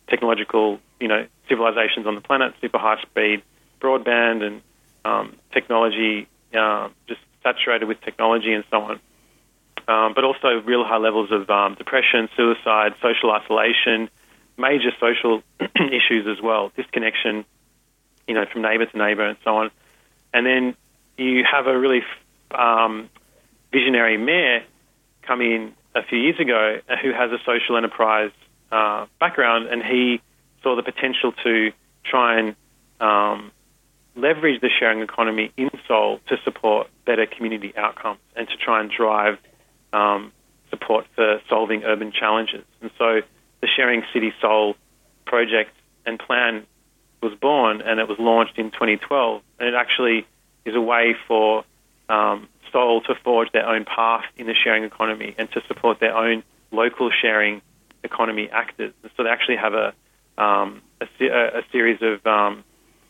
technological, 0.09 0.79
you 0.99 1.07
know, 1.07 1.25
civilizations 1.47 2.05
on 2.07 2.15
the 2.15 2.21
planet, 2.21 2.53
super 2.61 2.77
high 2.77 3.01
speed 3.01 3.43
broadband 3.81 4.43
and 4.43 4.61
um, 5.05 5.35
technology, 5.53 6.27
uh, 6.53 6.89
just 7.07 7.21
saturated 7.43 7.87
with 7.87 8.01
technology 8.01 8.53
and 8.53 8.63
so 8.69 8.81
on. 8.81 8.99
Um, 9.87 10.13
but 10.13 10.23
also 10.23 10.61
real 10.65 10.83
high 10.83 10.97
levels 10.97 11.31
of 11.31 11.49
um, 11.49 11.75
depression, 11.75 12.29
suicide, 12.35 12.93
social 13.01 13.31
isolation, 13.31 14.09
major 14.57 14.91
social 14.99 15.41
issues 15.59 16.27
as 16.27 16.41
well, 16.43 16.71
disconnection, 16.75 17.45
you 18.27 18.35
know, 18.35 18.45
from 18.51 18.61
neighbour 18.61 18.85
to 18.85 18.97
neighbour 18.97 19.25
and 19.25 19.37
so 19.43 19.57
on. 19.57 19.71
And 20.33 20.45
then 20.45 20.75
you 21.17 21.43
have 21.49 21.65
a 21.65 21.77
really 21.77 22.01
um, 22.51 23.09
visionary 23.71 24.17
mayor 24.17 24.63
come 25.23 25.41
in 25.41 25.73
a 25.95 26.03
few 26.03 26.19
years 26.19 26.39
ago 26.39 26.79
who 27.01 27.11
has 27.11 27.31
a 27.31 27.39
social 27.45 27.77
enterprise 27.77 28.31
uh, 28.71 29.05
background, 29.19 29.67
and 29.67 29.83
he 29.83 30.21
saw 30.63 30.75
the 30.75 30.83
potential 30.83 31.31
to 31.43 31.71
try 32.03 32.39
and 32.39 32.55
um, 32.99 33.51
leverage 34.15 34.61
the 34.61 34.69
sharing 34.69 35.01
economy 35.01 35.51
in 35.57 35.69
Seoul 35.87 36.19
to 36.27 36.37
support 36.43 36.87
better 37.05 37.25
community 37.25 37.73
outcomes 37.75 38.19
and 38.35 38.47
to 38.47 38.57
try 38.57 38.81
and 38.81 38.91
drive 38.91 39.37
um, 39.93 40.31
support 40.69 41.05
for 41.15 41.41
solving 41.49 41.83
urban 41.83 42.11
challenges. 42.11 42.63
And 42.81 42.91
so 42.97 43.21
the 43.61 43.67
Sharing 43.67 44.03
City 44.13 44.33
Seoul 44.41 44.75
project 45.25 45.71
and 46.05 46.19
plan 46.19 46.65
was 47.21 47.33
born 47.35 47.81
and 47.81 47.99
it 47.99 48.07
was 48.07 48.19
launched 48.19 48.57
in 48.57 48.71
2012. 48.71 49.41
And 49.59 49.69
it 49.69 49.75
actually 49.75 50.25
is 50.65 50.75
a 50.75 50.81
way 50.81 51.15
for 51.27 51.63
um, 52.07 52.47
Seoul 52.71 53.01
to 53.01 53.15
forge 53.23 53.51
their 53.51 53.67
own 53.67 53.85
path 53.85 54.25
in 54.37 54.47
the 54.47 54.53
sharing 54.53 54.83
economy 54.83 55.35
and 55.37 55.51
to 55.51 55.61
support 55.67 55.99
their 55.99 56.15
own 56.15 56.43
local 56.71 57.09
sharing 57.09 57.61
economy 58.03 58.49
actors. 58.51 58.93
And 59.03 59.11
so 59.15 59.23
they 59.23 59.29
actually 59.29 59.57
have 59.57 59.73
a, 59.73 59.93
um, 60.37 60.81
a, 61.01 61.05
a, 61.25 61.61
series 61.71 61.99
of, 62.01 62.25
um, 62.25 62.63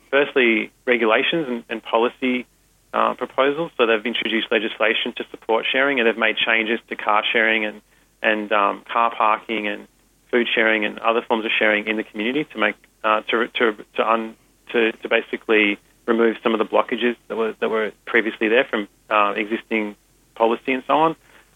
firstly, 0.09 0.71
regulations 0.85 1.47
and, 1.47 1.63
and 1.69 1.83
policy 1.83 2.45
uh, 2.93 3.13
proposals. 3.13 3.71
So 3.77 3.85
they've 3.85 4.05
introduced 4.05 4.47
legislation 4.51 5.13
to 5.17 5.25
support 5.31 5.65
sharing, 5.71 5.99
and 5.99 6.07
they've 6.07 6.17
made 6.17 6.37
changes 6.37 6.79
to 6.89 6.95
car 6.95 7.23
sharing 7.31 7.65
and 7.65 7.81
and 8.21 8.51
um, 8.51 8.83
car 8.91 9.15
parking 9.15 9.67
and 9.67 9.87
food 10.29 10.47
sharing 10.53 10.85
and 10.85 10.99
other 10.99 11.21
forms 11.21 11.45
of 11.45 11.51
sharing 11.57 11.87
in 11.87 11.97
the 11.97 12.03
community 12.03 12.45
to 12.45 12.57
make 12.57 12.75
uh, 13.03 13.21
to 13.21 13.47
to 13.47 13.75
to, 13.95 14.09
un, 14.09 14.35
to 14.71 14.91
to 14.91 15.09
basically 15.09 15.77
remove 16.05 16.37
some 16.43 16.53
of 16.53 16.59
the 16.59 16.65
blockages 16.65 17.15
that 17.27 17.37
were 17.37 17.53
that 17.59 17.69
were 17.69 17.91
previously 18.05 18.47
there 18.47 18.65
from 18.65 18.87
uh, 19.09 19.33
existing 19.35 19.95
policy 20.35 20.73
and 20.73 20.83
so 20.87 20.93
on. 20.93 21.15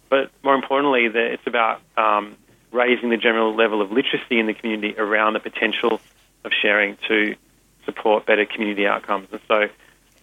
But 0.10 0.30
more 0.44 0.54
importantly, 0.54 1.10
it's 1.12 1.48
about 1.48 1.82
um, 1.98 2.38
raising 2.74 3.10
the 3.10 3.18
general 3.18 3.56
level 3.56 3.82
of 3.82 3.92
literacy 3.92 4.40
in 4.40 4.48
the 4.48 4.54
community 4.54 4.96
around 4.98 5.34
the 5.34 5.40
potential 5.40 6.02
of 6.44 6.52
sharing 6.62 6.98
to 7.08 7.36
support 7.86 8.26
better 8.26 8.46
community 8.46 8.88
outcomes. 8.88 9.28
And 9.32 9.42
so 9.48 9.68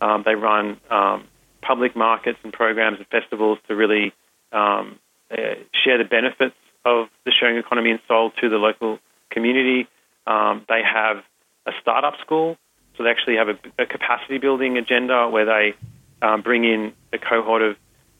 um, 0.00 0.22
they 0.26 0.34
run 0.34 0.78
um, 0.90 1.24
public 1.62 1.94
markets 1.94 2.38
and 2.42 2.52
programs 2.52 2.98
and 2.98 3.06
festivals 3.06 3.58
to 3.68 3.76
really 3.76 4.12
um, 4.52 4.98
uh, 5.30 5.54
share 5.84 5.98
the 5.98 6.04
benefits 6.04 6.56
of 6.84 7.08
the 7.24 7.32
sharing 7.38 7.56
economy 7.58 7.90
in 7.90 8.00
Seoul 8.08 8.32
to 8.40 8.48
the 8.48 8.56
local 8.56 8.98
community. 9.30 9.86
Um, 10.26 10.64
they 10.68 10.82
have 10.82 11.22
a 11.66 11.72
startup 11.80 12.14
school, 12.20 12.56
so 12.96 13.04
they 13.04 13.10
actually 13.10 13.36
have 13.36 13.48
a, 13.48 13.82
a 13.82 13.86
capacity 13.86 14.38
building 14.38 14.76
agenda 14.76 15.28
where 15.28 15.44
they 15.44 15.74
um, 16.22 16.42
bring 16.42 16.64
in 16.64 16.92
a 17.12 17.18
cohort 17.18 17.62
of 17.62 17.76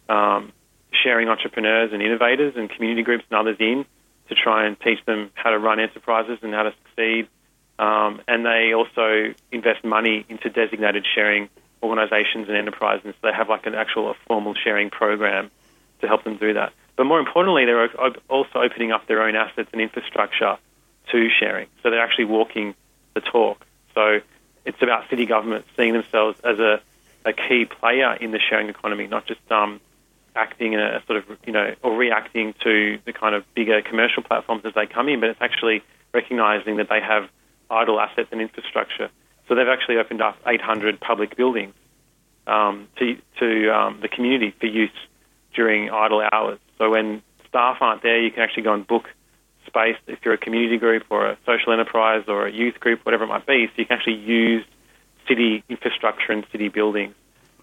um, 0.09 0.53
sharing 1.03 1.29
entrepreneurs 1.29 1.91
and 1.93 2.03
innovators 2.03 2.55
and 2.57 2.71
community 2.71 3.03
groups 3.03 3.25
and 3.31 3.39
others 3.39 3.57
in 3.59 3.85
to 4.31 4.35
try 4.35 4.67
and 4.67 4.81
teach 4.81 5.05
them 5.05 5.31
how 5.35 5.51
to 5.51 5.59
run 5.59 5.79
enterprises 5.79 6.39
and 6.43 6.55
how 6.55 6.63
to 6.63 6.73
succeed. 6.85 7.29
Um, 7.79 8.23
and 8.29 8.47
they 8.47 8.73
also 8.73 9.35
invest 9.53 9.85
money 9.85 10.25
into 10.29 10.49
designated 10.49 11.05
sharing 11.15 11.49
organisations 11.83 12.49
and 12.49 12.57
enterprises. 12.57 13.15
So 13.21 13.29
they 13.29 13.33
have 13.33 13.49
like 13.49 13.67
an 13.67 13.75
actual 13.75 14.15
formal 14.27 14.55
sharing 14.55 14.91
program 14.91 15.51
to 16.01 16.07
help 16.07 16.25
them 16.25 16.37
do 16.37 16.55
that. 16.55 16.73
But 16.97 17.05
more 17.05 17.19
importantly, 17.19 17.65
they're 17.65 17.89
also 18.29 18.59
opening 18.61 18.93
up 18.93 19.07
their 19.07 19.23
own 19.23 19.35
assets 19.35 19.69
and 19.73 19.81
infrastructure 19.81 20.57
to 21.11 21.29
sharing. 21.31 21.67
So 21.83 21.91
they're 21.91 22.03
actually 22.03 22.27
walking 22.27 22.75
the 23.15 23.21
talk. 23.21 23.67
So 23.95 24.21
it's 24.65 24.81
about 24.83 25.09
city 25.09 25.27
governments 25.27 25.69
seeing 25.77 25.95
themselves 25.95 26.39
as 26.45 26.59
a, 26.59 26.81
a 27.25 27.33
key 27.33 27.65
player 27.65 28.15
in 28.21 28.31
the 28.31 28.39
sharing 28.39 28.69
economy, 28.69 29.07
not 29.07 29.27
just 29.27 29.41
um, 29.51 29.81
acting 30.37 30.73
in 30.73 30.81
a 30.81 31.03
sort 31.07 31.19
of, 31.19 31.25
you 31.47 31.53
know, 31.53 31.75
or 31.83 31.97
reacting 31.97 32.55
to 32.63 32.99
the 33.05 33.13
kind 33.13 33.35
of 33.35 33.45
bigger 33.55 33.83
commercial 33.83 34.23
platforms 34.23 34.63
as 34.65 34.75
they 34.75 34.87
come 34.87 35.09
in, 35.09 35.21
but 35.21 35.31
it's 35.31 35.43
actually 35.43 35.83
recognizing 36.13 36.77
that 36.77 36.89
they 36.89 37.01
have 37.01 37.29
idle 37.71 38.01
assets 38.01 38.29
and 38.33 38.41
infrastructure 38.41 39.11
so 39.51 39.57
they've 39.57 39.69
actually 39.69 39.97
opened 39.97 40.23
up 40.23 40.37
800 40.47 41.01
public 41.01 41.37
buildings 41.37 41.75
um, 42.47 42.87
to, 43.01 43.17
to 43.41 43.77
um, 43.77 43.99
the 44.01 44.07
community 44.07 44.55
for 44.61 44.67
use 44.67 44.91
during 45.53 45.91
idle 45.91 46.23
hours. 46.33 46.61
So 46.79 46.89
when 46.89 47.21
staff 47.49 47.79
aren't 47.81 48.05
there, 48.05 48.23
you 48.23 48.31
can 48.31 48.45
actually 48.45 48.63
go 48.63 48.75
and 48.75 48.87
book 48.87 49.11
space 49.67 49.97
if 50.07 50.21
you're 50.25 50.35
a 50.35 50.39
community 50.39 50.79
group 50.79 51.03
or 51.11 51.27
a 51.27 51.39
social 51.45 51.73
enterprise 51.73 52.23
or 52.29 52.47
a 52.47 52.53
youth 52.53 52.79
group, 52.79 53.05
whatever 53.05 53.25
it 53.25 53.27
might 53.27 53.45
be. 53.45 53.67
So 53.67 53.73
you 53.79 53.87
can 53.87 53.97
actually 53.97 54.19
use 54.19 54.65
city 55.27 55.65
infrastructure 55.69 56.31
and 56.31 56.47
city 56.53 56.69
buildings. 56.69 57.17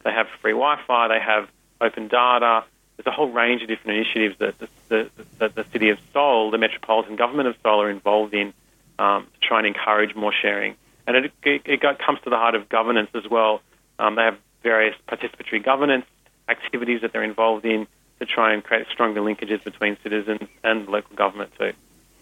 They 0.04 0.12
have 0.12 0.28
free 0.42 0.52
Wi-Fi. 0.52 1.08
They 1.08 1.22
have 1.22 1.48
open 1.82 2.08
data. 2.08 2.64
There's 2.96 3.08
a 3.08 3.12
whole 3.12 3.30
range 3.30 3.62
of 3.62 3.68
different 3.68 3.98
initiatives 3.98 4.38
that 4.40 4.58
the, 4.60 5.10
the, 5.38 5.50
the, 5.50 5.66
city 5.72 5.90
of 5.90 6.00
Seoul, 6.14 6.50
the 6.50 6.58
metropolitan 6.58 7.16
government 7.16 7.48
of 7.48 7.56
Seoul, 7.62 7.82
are 7.82 7.90
involved 7.90 8.34
in 8.34 8.54
um, 8.98 9.28
to 9.34 9.48
try 9.48 9.60
and 9.60 9.68
encourage 9.68 10.16
more 10.16 10.34
sharing 10.34 10.76
and 11.08 11.16
it, 11.16 11.32
it, 11.44 11.62
it 11.66 11.82
comes 11.82 12.20
to 12.26 12.30
the 12.30 12.36
heart 12.36 12.54
of 12.54 12.68
governance 12.68 13.10
as 13.16 13.24
well. 13.30 13.62
Um, 13.98 14.16
they 14.16 14.24
have 14.24 14.38
various 14.62 14.96
participatory 15.08 15.64
governance 15.64 16.06
activities 16.50 17.02
that 17.02 17.14
they're 17.14 17.24
involved 17.24 17.66
in 17.66 17.88
to 18.20 18.26
try 18.26 18.54
and 18.54 18.64
create 18.64 18.88
stronger 18.92 19.22
linkages 19.22 19.64
between 19.64 19.98
citizens 20.04 20.42
and 20.64 20.88
local 20.88 21.16
government 21.16 21.52
too. 21.58 21.72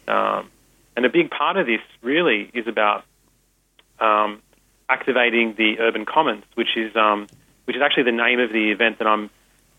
Um, 0.07 0.51
and 0.95 1.05
a 1.05 1.09
big 1.09 1.31
part 1.31 1.57
of 1.57 1.65
this 1.65 1.81
really 2.01 2.49
is 2.53 2.67
about 2.67 3.03
um, 3.99 4.41
activating 4.87 5.55
the 5.57 5.79
urban 5.79 6.05
commons, 6.05 6.43
which 6.53 6.77
is 6.77 6.95
um, 6.95 7.27
which 7.65 7.75
is 7.75 7.81
actually 7.81 8.03
the 8.03 8.11
name 8.11 8.39
of 8.39 8.51
the 8.51 8.71
event 8.71 8.99
that 8.99 9.07
I'm 9.07 9.31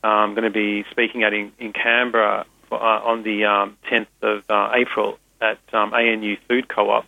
um, 0.03 0.35
going 0.35 0.45
to 0.45 0.51
be 0.51 0.85
speaking 0.91 1.23
at 1.23 1.33
in, 1.33 1.53
in 1.59 1.73
Canberra 1.73 2.47
for, 2.69 2.83
uh, 2.83 3.01
on 3.01 3.23
the 3.23 3.43
10th 3.43 3.73
um, 3.93 4.07
of 4.23 4.45
uh, 4.51 4.73
April 4.75 5.19
at 5.41 5.59
ANU 5.73 6.37
Food 6.49 6.69
Co-op. 6.69 7.05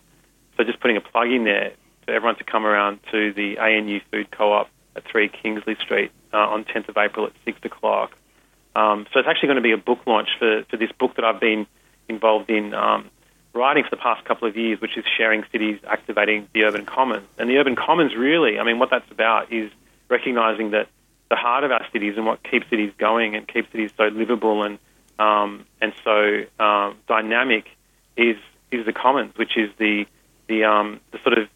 So 0.57 0.63
just 0.63 0.79
putting 0.79 0.97
a 0.97 1.01
plug 1.01 1.29
in 1.29 1.43
there 1.43 1.73
for 2.05 2.13
everyone 2.13 2.35
to 2.37 2.43
come 2.43 2.65
around 2.65 2.99
to 3.11 3.33
the 3.33 3.57
ANU 3.59 4.01
Food 4.11 4.31
Co-op 4.31 4.69
at 4.95 5.05
3 5.05 5.29
Kingsley 5.29 5.75
Street 5.75 6.11
uh, 6.33 6.37
on 6.37 6.65
10th 6.65 6.89
of 6.89 6.97
April 6.97 7.25
at 7.25 7.33
6 7.45 7.59
o'clock. 7.63 8.15
Um, 8.75 9.07
so 9.11 9.19
it's 9.19 9.27
actually 9.27 9.47
going 9.47 9.57
to 9.57 9.61
be 9.63 9.71
a 9.71 9.77
book 9.77 9.99
launch 10.05 10.29
for, 10.37 10.63
for 10.69 10.77
this 10.77 10.91
book 10.91 11.15
that 11.15 11.25
I've 11.25 11.39
been 11.39 11.65
involved 12.07 12.49
in 12.49 12.73
um, 12.73 13.09
writing 13.53 13.83
for 13.83 13.89
the 13.89 14.01
past 14.01 14.25
couple 14.25 14.47
of 14.47 14.55
years, 14.55 14.79
which 14.81 14.97
is 14.97 15.05
sharing 15.17 15.43
cities, 15.51 15.79
activating 15.87 16.47
the 16.53 16.63
urban 16.63 16.85
commons. 16.85 17.27
And 17.37 17.49
the 17.49 17.57
urban 17.57 17.75
commons 17.75 18.15
really, 18.15 18.59
I 18.59 18.63
mean, 18.63 18.79
what 18.79 18.89
that's 18.89 19.09
about 19.11 19.51
is 19.51 19.71
recognizing 20.07 20.71
that 20.71 20.87
the 21.29 21.35
heart 21.35 21.63
of 21.63 21.71
our 21.71 21.85
cities 21.91 22.15
and 22.17 22.25
what 22.25 22.43
keeps 22.43 22.69
cities 22.69 22.91
going 22.97 23.35
and 23.35 23.47
keeps 23.47 23.71
cities 23.71 23.91
so 23.97 24.05
livable 24.07 24.63
and 24.63 24.79
um, 25.19 25.65
and 25.81 25.93
so 26.03 26.45
um, 26.59 26.97
dynamic 27.07 27.65
is 28.15 28.37
is 28.71 28.85
the 28.85 28.93
commons, 28.93 29.35
which 29.35 29.57
is 29.57 29.69
the 29.77 30.05
the 30.47 30.63
um, 30.63 30.99
the 31.11 31.19
sort 31.19 31.37
of 31.37 31.49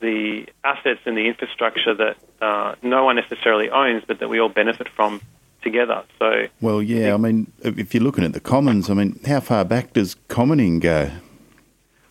the 0.00 0.46
assets 0.64 1.00
and 1.04 1.16
the 1.16 1.26
infrastructure 1.26 1.94
that 1.94 2.16
uh, 2.40 2.74
no 2.82 3.04
one 3.04 3.16
necessarily 3.16 3.68
owns, 3.68 4.02
but 4.06 4.20
that 4.20 4.28
we 4.28 4.40
all 4.40 4.48
benefit 4.48 4.88
from 4.88 5.20
together. 5.62 6.04
So, 6.18 6.46
well, 6.60 6.82
yeah, 6.82 7.12
I 7.12 7.18
mean, 7.18 7.52
if 7.62 7.92
you're 7.92 8.02
looking 8.02 8.24
at 8.24 8.32
the 8.32 8.40
commons, 8.40 8.88
I 8.88 8.94
mean, 8.94 9.20
how 9.26 9.40
far 9.40 9.64
back 9.64 9.92
does 9.92 10.16
commoning 10.28 10.78
go? 10.78 11.10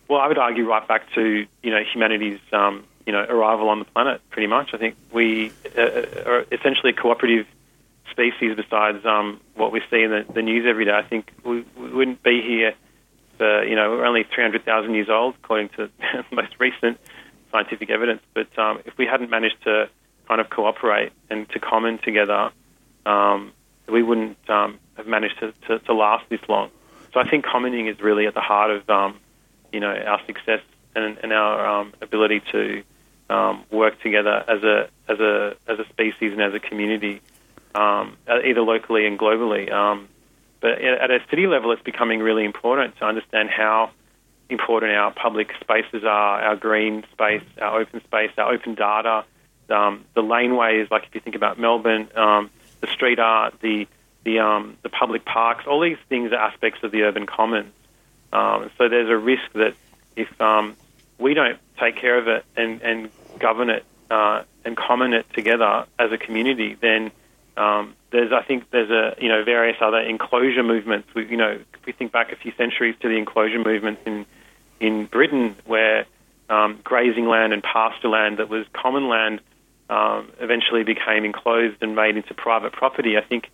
Well, 0.08 0.20
I 0.20 0.28
would 0.28 0.38
argue 0.38 0.68
right 0.68 0.86
back 0.86 1.02
to 1.14 1.46
you 1.62 1.70
know 1.70 1.82
humanity's 1.92 2.40
um, 2.52 2.84
you 3.06 3.12
know 3.12 3.20
arrival 3.20 3.68
on 3.68 3.78
the 3.78 3.84
planet. 3.84 4.20
Pretty 4.30 4.46
much, 4.46 4.70
I 4.72 4.78
think 4.78 4.96
we 5.12 5.52
uh, 5.76 5.82
are 6.26 6.46
essentially 6.52 6.90
a 6.90 7.00
cooperative 7.00 7.46
species. 8.10 8.56
Besides 8.56 9.04
um, 9.04 9.40
what 9.54 9.72
we 9.72 9.80
see 9.90 10.02
in 10.02 10.10
the, 10.10 10.26
the, 10.32 10.42
news 10.42 10.66
every 10.68 10.84
day, 10.84 10.92
I 10.92 11.02
think 11.02 11.30
we, 11.44 11.64
we 11.76 11.90
wouldn't 11.90 12.22
be 12.22 12.42
here. 12.42 12.74
For, 13.38 13.64
you 13.64 13.74
know, 13.74 13.90
we're 13.90 14.04
only 14.04 14.24
300,000 14.34 14.94
years 14.94 15.08
old, 15.08 15.34
according 15.42 15.70
to 15.70 15.90
most 16.30 16.54
recent 16.58 16.98
scientific 17.50 17.90
evidence. 17.90 18.22
But 18.34 18.56
um, 18.58 18.80
if 18.84 18.96
we 18.98 19.06
hadn't 19.06 19.30
managed 19.30 19.62
to 19.64 19.88
kind 20.28 20.40
of 20.40 20.50
cooperate 20.50 21.12
and 21.28 21.48
to 21.50 21.58
common 21.58 21.98
together, 21.98 22.50
um, 23.06 23.52
we 23.88 24.02
wouldn't 24.02 24.38
um, 24.48 24.78
have 24.96 25.06
managed 25.06 25.40
to, 25.40 25.52
to, 25.66 25.78
to, 25.80 25.94
last 25.94 26.24
this 26.28 26.40
long. 26.48 26.70
So 27.12 27.20
I 27.20 27.28
think 27.28 27.44
commoning 27.44 27.88
is 27.88 28.00
really 28.00 28.26
at 28.26 28.34
the 28.34 28.40
heart 28.40 28.70
of 28.70 28.88
um, 28.88 29.18
you 29.72 29.80
know 29.80 29.92
our 29.92 30.20
success 30.26 30.60
and, 30.94 31.18
and 31.18 31.32
our 31.32 31.66
um, 31.66 31.92
ability 32.00 32.42
to 32.52 32.82
um, 33.30 33.64
work 33.70 34.00
together 34.02 34.44
as 34.48 34.62
a 34.62 34.88
as 35.08 35.20
a 35.20 35.56
as 35.66 35.78
a 35.78 35.88
species 35.88 36.32
and 36.32 36.42
as 36.42 36.52
a 36.52 36.60
community, 36.60 37.20
um, 37.74 38.16
either 38.28 38.60
locally 38.60 39.06
and 39.06 39.18
globally. 39.18 39.72
Um, 39.72 40.08
but 40.60 40.72
at 40.82 41.10
a 41.10 41.20
city 41.30 41.46
level, 41.46 41.72
it's 41.72 41.82
becoming 41.82 42.20
really 42.20 42.44
important 42.44 42.98
to 42.98 43.06
understand 43.06 43.48
how 43.48 43.90
important 44.50 44.92
our 44.92 45.10
public 45.12 45.52
spaces 45.60 46.04
are, 46.04 46.42
our 46.42 46.56
green 46.56 47.04
space, 47.12 47.42
our 47.60 47.80
open 47.80 48.02
space, 48.04 48.30
our 48.36 48.52
open 48.52 48.74
data, 48.74 49.24
um, 49.70 50.04
the 50.14 50.22
laneways. 50.22 50.90
Like 50.90 51.04
if 51.04 51.14
you 51.14 51.20
think 51.20 51.36
about 51.36 51.58
Melbourne, 51.58 52.08
um, 52.14 52.50
the 52.80 52.88
street 52.88 53.18
art, 53.18 53.54
the 53.60 53.86
the 54.24 54.74
the 54.82 54.88
public 54.88 55.24
parks, 55.24 55.66
all 55.66 55.80
these 55.80 55.98
things 56.08 56.32
are 56.32 56.36
aspects 56.50 56.82
of 56.82 56.90
the 56.90 57.04
urban 57.04 57.26
commons. 57.26 57.72
Um, 58.32 58.70
so 58.76 58.88
there's 58.88 59.08
a 59.08 59.16
risk 59.16 59.52
that 59.54 59.74
if 60.14 60.40
um, 60.40 60.76
we 61.18 61.34
don't 61.34 61.58
take 61.78 61.96
care 61.96 62.18
of 62.18 62.28
it 62.28 62.44
and, 62.56 62.80
and 62.82 63.10
govern 63.38 63.70
it 63.70 63.84
uh, 64.10 64.42
and 64.64 64.76
common 64.76 65.12
it 65.12 65.26
together 65.32 65.86
as 65.98 66.12
a 66.12 66.18
community, 66.18 66.76
then 66.80 67.10
um, 67.56 67.94
there's 68.10 68.32
I 68.32 68.42
think 68.42 68.70
there's 68.70 68.90
a 68.90 69.14
you 69.20 69.28
know 69.28 69.44
various 69.44 69.76
other 69.80 70.00
enclosure 70.00 70.62
movements. 70.62 71.08
We, 71.14 71.26
you 71.26 71.36
know, 71.36 71.50
if 71.50 71.86
we 71.86 71.92
think 71.92 72.12
back 72.12 72.32
a 72.32 72.36
few 72.36 72.52
centuries 72.56 72.96
to 73.00 73.08
the 73.08 73.16
enclosure 73.16 73.58
movements 73.58 74.02
in 74.06 74.26
in 74.80 75.06
Britain, 75.06 75.56
where 75.66 76.06
um, 76.48 76.80
grazing 76.82 77.26
land 77.26 77.52
and 77.52 77.62
pasture 77.62 78.08
land 78.08 78.38
that 78.38 78.48
was 78.48 78.66
common 78.72 79.08
land 79.08 79.40
um, 79.88 80.30
eventually 80.40 80.84
became 80.84 81.24
enclosed 81.24 81.76
and 81.82 81.94
made 81.94 82.16
into 82.16 82.34
private 82.34 82.72
property. 82.72 83.16
I 83.16 83.22
think 83.22 83.50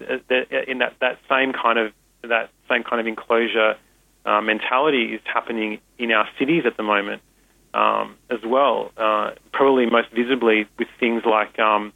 in 0.00 0.78
that, 0.78 0.94
that 1.00 1.18
same 1.28 1.52
kind 1.52 1.78
of 1.78 1.92
that 2.22 2.50
same 2.68 2.82
kind 2.82 3.00
of 3.00 3.06
enclosure 3.06 3.76
uh, 4.24 4.40
mentality 4.40 5.14
is 5.14 5.20
happening 5.24 5.80
in 5.98 6.10
our 6.12 6.28
cities 6.38 6.64
at 6.66 6.76
the 6.76 6.82
moment 6.82 7.22
um, 7.74 8.16
as 8.28 8.40
well. 8.44 8.92
Uh, 8.96 9.32
probably 9.52 9.86
most 9.86 10.10
visibly 10.10 10.66
with 10.78 10.88
things 10.98 11.22
like 11.24 11.58
um, 11.58 11.92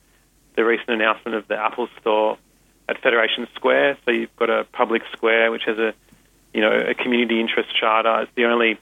the 0.56 0.64
recent 0.64 0.90
announcement 0.90 1.36
of 1.36 1.48
the 1.48 1.56
Apple 1.56 1.88
Store 2.00 2.38
at 2.88 3.00
Federation 3.00 3.46
Square. 3.54 3.98
So 4.04 4.10
you've 4.10 4.34
got 4.36 4.50
a 4.50 4.64
public 4.72 5.02
square 5.12 5.50
which 5.50 5.64
has 5.64 5.78
a 5.78 5.94
you 6.52 6.60
know 6.60 6.72
a 6.72 6.94
community 6.94 7.40
interest 7.40 7.70
charter. 7.78 8.22
It's 8.22 8.32
the 8.34 8.44
only 8.44 8.78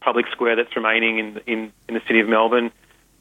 public 0.00 0.26
square 0.32 0.56
that's 0.56 0.74
remaining 0.76 1.18
in 1.18 1.40
in, 1.46 1.72
in 1.88 1.94
the 1.94 2.02
city 2.06 2.20
of 2.20 2.28
Melbourne. 2.28 2.70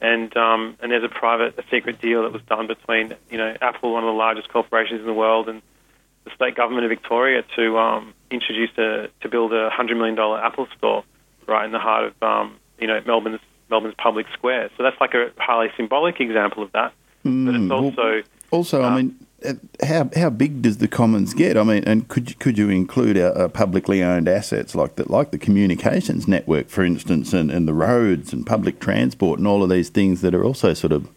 And 0.01 0.35
um, 0.35 0.75
and 0.81 0.91
there's 0.91 1.03
a 1.03 1.09
private, 1.09 1.57
a 1.57 1.63
secret 1.71 2.01
deal 2.01 2.23
that 2.23 2.33
was 2.33 2.41
done 2.43 2.67
between 2.67 3.15
you 3.29 3.37
know 3.37 3.55
Apple, 3.61 3.93
one 3.93 4.03
of 4.03 4.07
the 4.07 4.17
largest 4.17 4.49
corporations 4.49 4.99
in 4.99 5.05
the 5.05 5.13
world, 5.13 5.47
and 5.47 5.61
the 6.25 6.31
state 6.35 6.55
government 6.55 6.85
of 6.85 6.89
Victoria 6.89 7.43
to 7.55 7.77
um, 7.77 8.13
introduce 8.29 8.77
a 8.77 9.07
to 9.21 9.29
build 9.29 9.53
a 9.53 9.69
hundred 9.69 9.95
million 9.95 10.15
dollar 10.15 10.43
Apple 10.43 10.67
store 10.77 11.05
right 11.47 11.65
in 11.65 11.71
the 11.71 11.79
heart 11.79 12.05
of 12.05 12.23
um, 12.23 12.55
you 12.79 12.87
know 12.87 13.01
Melbourne's 13.05 13.41
Melbourne's 13.69 13.95
public 13.97 14.27
square. 14.33 14.69
So 14.77 14.83
that's 14.83 14.99
like 14.99 15.13
a 15.13 15.31
highly 15.37 15.69
symbolic 15.77 16.19
example 16.19 16.63
of 16.63 16.71
that. 16.73 16.93
Mm, 17.25 17.45
but 17.45 17.55
it's 17.55 17.71
also 17.71 18.01
well, 18.01 18.23
also, 18.51 18.83
I 18.83 18.95
mean, 18.95 19.25
uh, 19.43 19.53
how 19.83 20.09
how 20.15 20.29
big 20.29 20.61
does 20.61 20.77
the 20.77 20.87
commons 20.87 21.33
get? 21.33 21.57
I 21.57 21.63
mean, 21.63 21.83
and 21.85 22.07
could 22.07 22.29
you, 22.29 22.35
could 22.35 22.57
you 22.57 22.69
include 22.69 23.17
a 23.17 23.49
publicly 23.49 24.03
owned 24.03 24.27
assets 24.27 24.75
like 24.75 24.95
the 24.95 25.11
like 25.11 25.31
the 25.31 25.39
communications 25.39 26.27
network, 26.27 26.69
for 26.69 26.83
instance, 26.83 27.33
and, 27.33 27.49
and 27.49 27.67
the 27.67 27.73
roads 27.73 28.31
and 28.31 28.45
public 28.45 28.79
transport 28.79 29.39
and 29.39 29.47
all 29.47 29.63
of 29.63 29.69
these 29.69 29.89
things 29.89 30.21
that 30.21 30.35
are 30.35 30.43
also 30.43 30.73
sort 30.73 30.93
of 30.93 31.09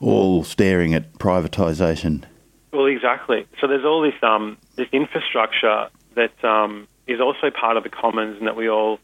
all 0.00 0.42
staring 0.44 0.94
at 0.94 1.12
privatisation? 1.14 2.24
Well, 2.72 2.86
exactly. 2.86 3.46
So 3.60 3.66
there's 3.66 3.84
all 3.84 4.00
this 4.00 4.20
um, 4.22 4.56
this 4.76 4.88
infrastructure 4.92 5.88
that 6.14 6.44
um, 6.44 6.88
is 7.06 7.20
also 7.20 7.50
part 7.50 7.76
of 7.76 7.82
the 7.82 7.90
commons 7.90 8.38
and 8.38 8.46
that 8.46 8.56
we 8.56 8.68
all 8.68 9.00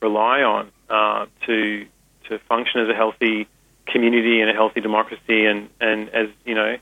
rely 0.00 0.42
on 0.42 0.70
uh, 0.88 1.26
to 1.46 1.86
to 2.28 2.38
function 2.40 2.80
as 2.80 2.88
a 2.88 2.94
healthy 2.94 3.48
community 3.86 4.40
and 4.40 4.50
a 4.50 4.52
healthy 4.52 4.80
democracy. 4.80 5.46
And, 5.46 5.70
and 5.80 6.10
as 6.10 6.28
you 6.44 6.54
know, 6.54 6.76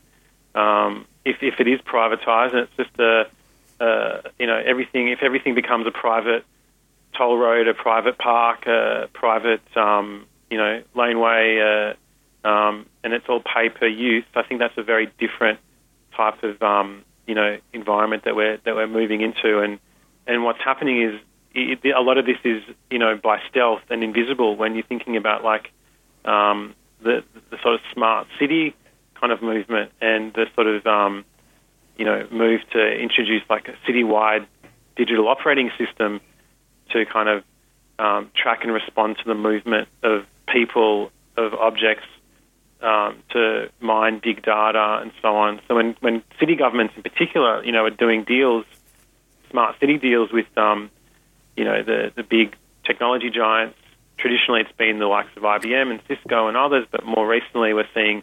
um, 0.55 1.07
if 1.25 1.37
if 1.43 1.61
it 1.61 1.69
is 1.69 1.81
privatized 1.81 2.55
and 2.55 2.61
it's 2.61 2.77
just 2.77 2.99
a 2.99 3.27
you 4.39 4.47
know 4.47 4.57
everything 4.65 5.09
if 5.09 5.23
everything 5.23 5.55
becomes 5.55 5.87
a 5.87 5.91
private 5.91 6.45
toll 7.17 7.37
road, 7.37 7.69
a 7.69 7.75
private 7.75 8.19
park, 8.19 8.67
a 8.67 9.09
private 9.13 9.63
um, 9.77 10.27
you 10.51 10.59
know 10.59 10.83
laneway, 10.95 11.95
uh, 12.45 12.49
um, 12.49 12.87
and 13.03 13.13
it's 13.13 13.27
all 13.29 13.41
pay 13.41 13.69
per 13.69 13.87
use. 13.87 14.25
I 14.35 14.43
think 14.43 14.61
that's 14.61 14.77
a 14.77 14.83
very 14.83 15.11
different 15.19 15.59
type 16.17 16.43
of 16.43 16.63
um, 16.63 17.05
you 17.27 17.35
know 17.35 17.59
environment 17.73 18.25
that 18.25 18.37
we're 18.37 18.59
that 18.65 18.75
we're 18.75 18.87
moving 18.87 19.21
into, 19.21 19.61
and 19.61 19.79
and 20.27 20.45
what's 20.45 20.61
happening 20.61 21.03
is 21.03 21.21
it, 21.57 21.85
a 21.95 22.01
lot 22.01 22.19
of 22.19 22.27
this 22.27 22.39
is 22.45 22.63
you 22.91 22.99
know 22.99 23.17
by 23.17 23.41
stealth 23.51 23.83
and 23.91 24.05
invisible 24.05 24.57
when 24.57 24.75
you're 24.75 24.85
thinking 24.85 25.17
about 25.17 25.45
like 25.45 25.71
um, 26.25 26.75
the 27.03 27.25
the 27.51 27.59
sort 27.63 27.75
of 27.75 27.81
smart 27.93 28.27
city 28.39 28.75
kind 29.15 29.33
of 29.33 29.43
movement 29.43 29.93
and 30.01 30.33
the 30.35 30.47
sort 30.55 30.67
of 30.67 30.87
um, 30.87 31.25
you 31.97 32.05
know 32.05 32.27
move 32.31 32.61
to 32.73 32.81
introduce 32.81 33.43
like 33.49 33.69
a 33.69 33.91
citywide 33.91 34.47
digital 34.97 35.29
operating 35.29 35.71
system 35.79 36.21
to 36.91 37.05
kind 37.07 37.29
of 37.29 37.45
um, 37.99 38.31
track 38.35 38.61
and 38.63 38.73
respond 38.73 39.17
to 39.19 39.25
the 39.25 39.35
movement 39.35 39.89
of 40.03 40.25
people 40.47 41.11
of 41.37 41.55
objects 41.55 42.07
um, 42.83 43.23
to 43.31 43.71
mine 43.81 44.21
big 44.23 44.43
data 44.43 44.99
and 45.01 45.13
so 45.23 45.37
on. 45.37 45.61
So 45.69 45.75
when, 45.75 45.97
when 46.01 46.23
city 46.39 46.57
governments 46.57 46.95
in 46.97 47.03
particular, 47.03 47.65
you 47.65 47.73
know, 47.73 47.85
are 47.85 47.91
doing 47.91 48.25
deals, 48.25 48.65
smart 49.51 49.79
city 49.81 49.99
deals 49.99 50.33
with, 50.33 50.47
um, 50.57 50.91
you 51.57 51.65
know, 51.65 51.83
the, 51.83 52.13
the 52.15 52.23
big 52.23 52.55
technology 52.85 53.31
giants, 53.31 53.77
traditionally 54.19 54.61
it's 54.61 54.77
been 54.77 54.99
the 54.99 55.07
likes 55.07 55.31
of 55.37 55.43
IBM 55.43 55.91
and 55.91 56.01
Cisco 56.09 56.49
and 56.49 56.57
others, 56.57 56.87
but 56.91 57.05
more 57.05 57.27
recently 57.27 57.73
we're 57.73 57.89
seeing 57.95 58.23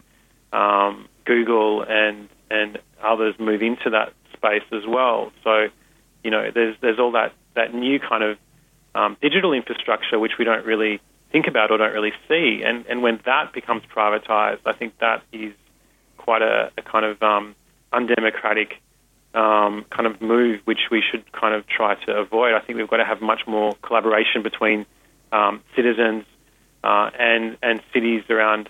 um, 0.52 1.08
Google 1.26 1.84
and, 1.84 2.30
and 2.50 2.80
others 3.04 3.36
move 3.40 3.62
into 3.62 3.90
that 3.92 4.14
space 4.34 4.64
as 4.72 4.84
well. 4.88 5.32
So, 5.44 5.68
you 6.24 6.32
know, 6.32 6.52
there's, 6.54 6.76
there's 6.82 7.00
all 7.00 7.12
that, 7.12 7.34
that 7.56 7.74
new 7.74 8.00
kind 8.00 8.24
of 8.24 8.38
um, 8.96 9.18
digital 9.22 9.54
infrastructure 9.54 10.20
which 10.20 10.34
we 10.38 10.46
don't 10.46 10.66
really 10.66 11.02
think 11.32 11.48
about 11.48 11.72
or 11.72 11.78
don't 11.78 11.94
really 11.94 12.14
see. 12.28 12.62
And, 12.64 12.86
and 12.88 13.02
when 13.02 13.20
that 13.26 13.54
becomes 13.54 13.84
privatized, 13.94 14.60
I 14.66 14.74
think 14.74 14.98
that 15.00 15.24
is 15.32 15.54
quite 16.18 16.42
a, 16.42 16.72
a 16.78 16.82
kind 16.82 17.06
of 17.06 17.22
um, 17.22 17.56
undemocratic 17.92 18.82
um, 19.34 19.86
kind 19.90 20.06
of 20.06 20.22
move, 20.22 20.62
which 20.66 20.90
we 20.92 21.02
should 21.02 21.32
kind 21.32 21.56
of 21.56 21.66
try 21.68 21.96
to 22.06 22.12
avoid. 22.16 22.54
I 22.54 22.60
think 22.60 22.78
we've 22.78 22.88
got 22.88 22.98
to 22.98 23.06
have 23.06 23.22
much 23.22 23.42
more 23.48 23.74
collaboration 23.82 24.44
between 24.44 24.86
um, 25.32 25.62
citizens 25.76 26.26
uh, 26.84 27.10
and 27.18 27.58
and 27.64 27.82
cities 27.94 28.24
around, 28.30 28.70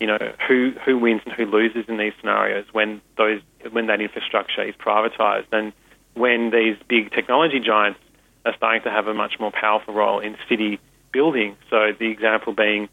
you 0.00 0.06
know, 0.06 0.18
who 0.46 0.72
who 0.84 0.98
wins 0.98 1.22
and 1.24 1.34
who 1.34 1.44
loses 1.44 1.84
in 1.88 1.98
these 1.98 2.12
scenarios 2.20 2.64
when 2.72 3.00
those 3.16 3.40
when 3.70 3.86
that 3.88 4.00
infrastructure 4.00 4.62
is 4.62 4.74
privatized 4.76 5.46
and 5.52 5.72
when 6.14 6.50
these 6.50 6.76
big 6.88 7.12
technology 7.12 7.60
giants 7.60 8.00
are 8.44 8.54
starting 8.56 8.82
to 8.82 8.90
have 8.90 9.06
a 9.06 9.14
much 9.14 9.34
more 9.38 9.52
powerful 9.52 9.94
role 9.94 10.20
in 10.20 10.36
city 10.48 10.80
building. 11.12 11.56
So 11.70 11.92
the 11.98 12.06
example 12.06 12.52
being 12.54 12.88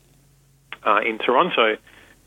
uh, 0.86 1.00
in 1.00 1.18
Toronto, 1.18 1.78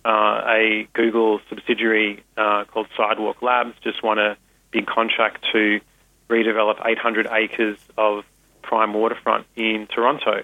uh, 0.04 0.08
a 0.08 0.88
Google 0.94 1.40
subsidiary 1.48 2.24
uh, 2.36 2.64
called 2.64 2.86
Sidewalk 2.96 3.42
Labs 3.42 3.74
just 3.82 4.02
won 4.02 4.18
a 4.18 4.36
big 4.70 4.86
contract 4.86 5.44
to 5.52 5.80
redevelop 6.28 6.84
800 6.84 7.26
acres 7.30 7.78
of 7.96 8.24
prime 8.62 8.92
waterfront 8.92 9.46
in 9.56 9.86
Toronto, 9.86 10.42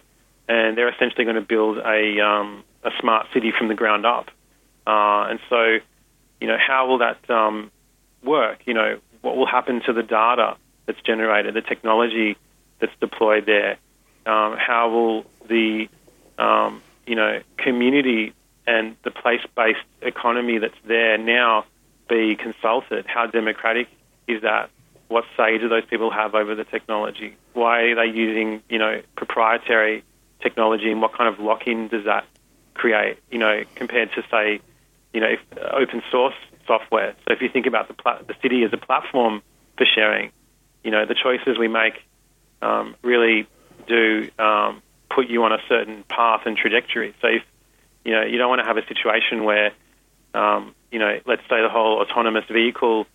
and 0.49 0.77
they're 0.77 0.89
essentially 0.89 1.25
going 1.25 1.37
to 1.37 1.43
build 1.43 1.79
a 1.79 2.21
um, 2.21 2.65
a 2.83 2.91
smart 3.01 3.27
city 3.33 3.53
from 3.57 3.69
the 3.69 3.75
ground 3.75 4.07
up. 4.07 4.31
Uh, 4.87 5.29
and 5.31 5.41
so, 5.49 5.79
you 6.41 6.47
know, 6.47 6.59
how 6.59 6.87
will 6.87 6.99
that 6.99 7.31
um, 7.31 7.71
work? 8.23 8.61
You 8.67 8.75
know, 8.75 8.99
what 9.23 9.37
will 9.37 9.47
happen 9.47 9.83
to 9.87 9.93
the 9.93 10.03
data 10.03 10.57
that's 10.87 11.01
generated, 11.03 11.55
the 11.55 11.63
technology 11.63 12.37
that's 12.81 12.93
deployed 13.01 13.47
there? 13.47 13.79
Um, 14.27 14.57
how 14.57 14.89
will 14.91 15.27
the 15.49 15.89
um, 16.39 16.83
you 17.07 17.15
know 17.15 17.41
community 17.59 18.33
and 18.67 18.97
the 19.03 19.11
place-based 19.11 19.85
economy 20.01 20.59
that's 20.59 20.79
there 20.87 21.19
now 21.19 21.67
be 22.09 22.37
consulted? 22.37 23.07
How 23.07 23.27
democratic 23.27 23.89
is 24.27 24.43
that? 24.43 24.71
What 25.09 25.25
say 25.37 25.59
do 25.59 25.69
those 25.69 25.85
people 25.85 26.11
have 26.11 26.35
over 26.35 26.55
the 26.55 26.65
technology? 26.65 27.37
Why 27.53 27.83
are 27.83 27.95
they 27.95 28.17
using 28.17 28.63
you 28.69 28.79
know 28.79 29.03
proprietary 29.17 30.03
technology, 30.41 30.91
and 30.91 31.01
what 31.01 31.13
kind 31.13 31.33
of 31.33 31.41
lock-in 31.41 31.89
does 31.89 32.05
that 32.05 32.27
create? 32.75 33.19
You 33.31 33.39
know, 33.39 33.63
compared 33.75 34.13
to 34.13 34.23
say 34.31 34.61
you 35.13 35.21
know 35.21 35.29
if, 35.29 35.41
uh, 35.57 35.77
open 35.77 36.03
source 36.11 36.35
software. 36.67 37.15
So 37.27 37.35
if 37.35 37.43
you 37.43 37.49
think 37.49 37.67
about 37.67 37.89
the 37.89 37.95
pla- 37.95 38.23
the 38.27 38.35
city 38.43 38.65
as 38.65 38.73
a 38.73 38.79
platform 38.79 39.43
for 39.77 39.87
sharing, 39.87 40.31
you 40.83 40.91
know 40.91 41.05
the 41.07 41.15
choices 41.15 41.59
we 41.59 41.69
make 41.69 41.95
um, 42.63 42.97
really 43.03 43.47
do 43.87 44.29
um, 44.39 44.83
put 45.11 45.29
you 45.29 45.45
on 45.45 45.53
a 45.53 45.59
certain 45.69 46.05
path 46.09 46.43
and 46.47 46.57
trajectory. 46.57 47.15
So 47.21 47.29
if 47.29 47.43
you 48.05 48.13
know 48.13 48.23
you 48.23 48.39
don't 48.39 48.49
want 48.49 48.61
to 48.61 48.67
have 48.67 48.77
a 48.77 48.87
situation 48.87 49.45
where 49.45 49.73
um, 50.35 50.75
you 50.91 50.99
know 50.99 51.21
let's 51.27 51.43
say 51.43 51.63
the 51.63 51.69
whole 51.69 52.01
autonomous 52.01 52.45
vehicle 52.51 53.07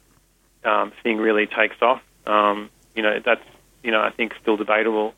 um, 0.63 0.91
thing 1.03 1.17
really 1.17 1.47
takes 1.47 1.81
off. 1.81 2.01
Um, 2.25 2.69
you 2.95 3.03
know 3.03 3.19
that's 3.23 3.43
you 3.83 3.91
know 3.91 4.01
I 4.01 4.11
think 4.11 4.33
still 4.41 4.57
debatable. 4.57 5.13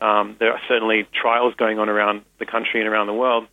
Um, 0.00 0.36
there 0.38 0.52
are 0.52 0.60
certainly 0.68 1.06
trials 1.12 1.54
going 1.54 1.78
on 1.78 1.88
around 1.88 2.22
the 2.38 2.46
country 2.46 2.80
and 2.80 2.88
around 2.88 3.06
the 3.06 3.14
world, 3.14 3.46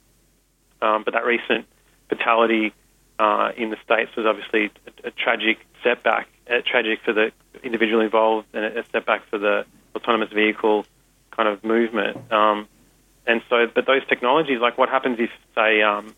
um, 0.82 1.04
but 1.04 1.14
that 1.14 1.26
recent 1.26 1.66
fatality 2.10 2.74
uh, 3.20 3.52
in 3.56 3.70
the 3.70 3.78
states 3.84 4.16
was 4.16 4.26
obviously 4.26 4.72
a, 5.04 5.08
a 5.08 5.12
tragic 5.12 5.60
setback, 5.84 6.28
a 6.48 6.62
tragic 6.62 7.00
for 7.04 7.14
the 7.14 7.32
individual 7.64 8.02
involved, 8.02 8.48
and 8.54 8.66
a, 8.66 8.80
a 8.80 8.84
setback 8.92 9.26
for 9.30 9.38
the 9.38 9.66
autonomous 9.96 10.32
vehicle 10.32 10.86
kind 11.32 11.48
of 11.48 11.64
movement. 11.64 12.32
Um, 12.32 12.68
and 13.26 13.42
so, 13.50 13.68
but 13.74 13.86
those 13.86 14.06
technologies, 14.08 14.60
like 14.60 14.78
what 14.78 14.90
happens 14.90 15.18
if, 15.20 15.30
say, 15.56 15.82
um, 15.82 16.14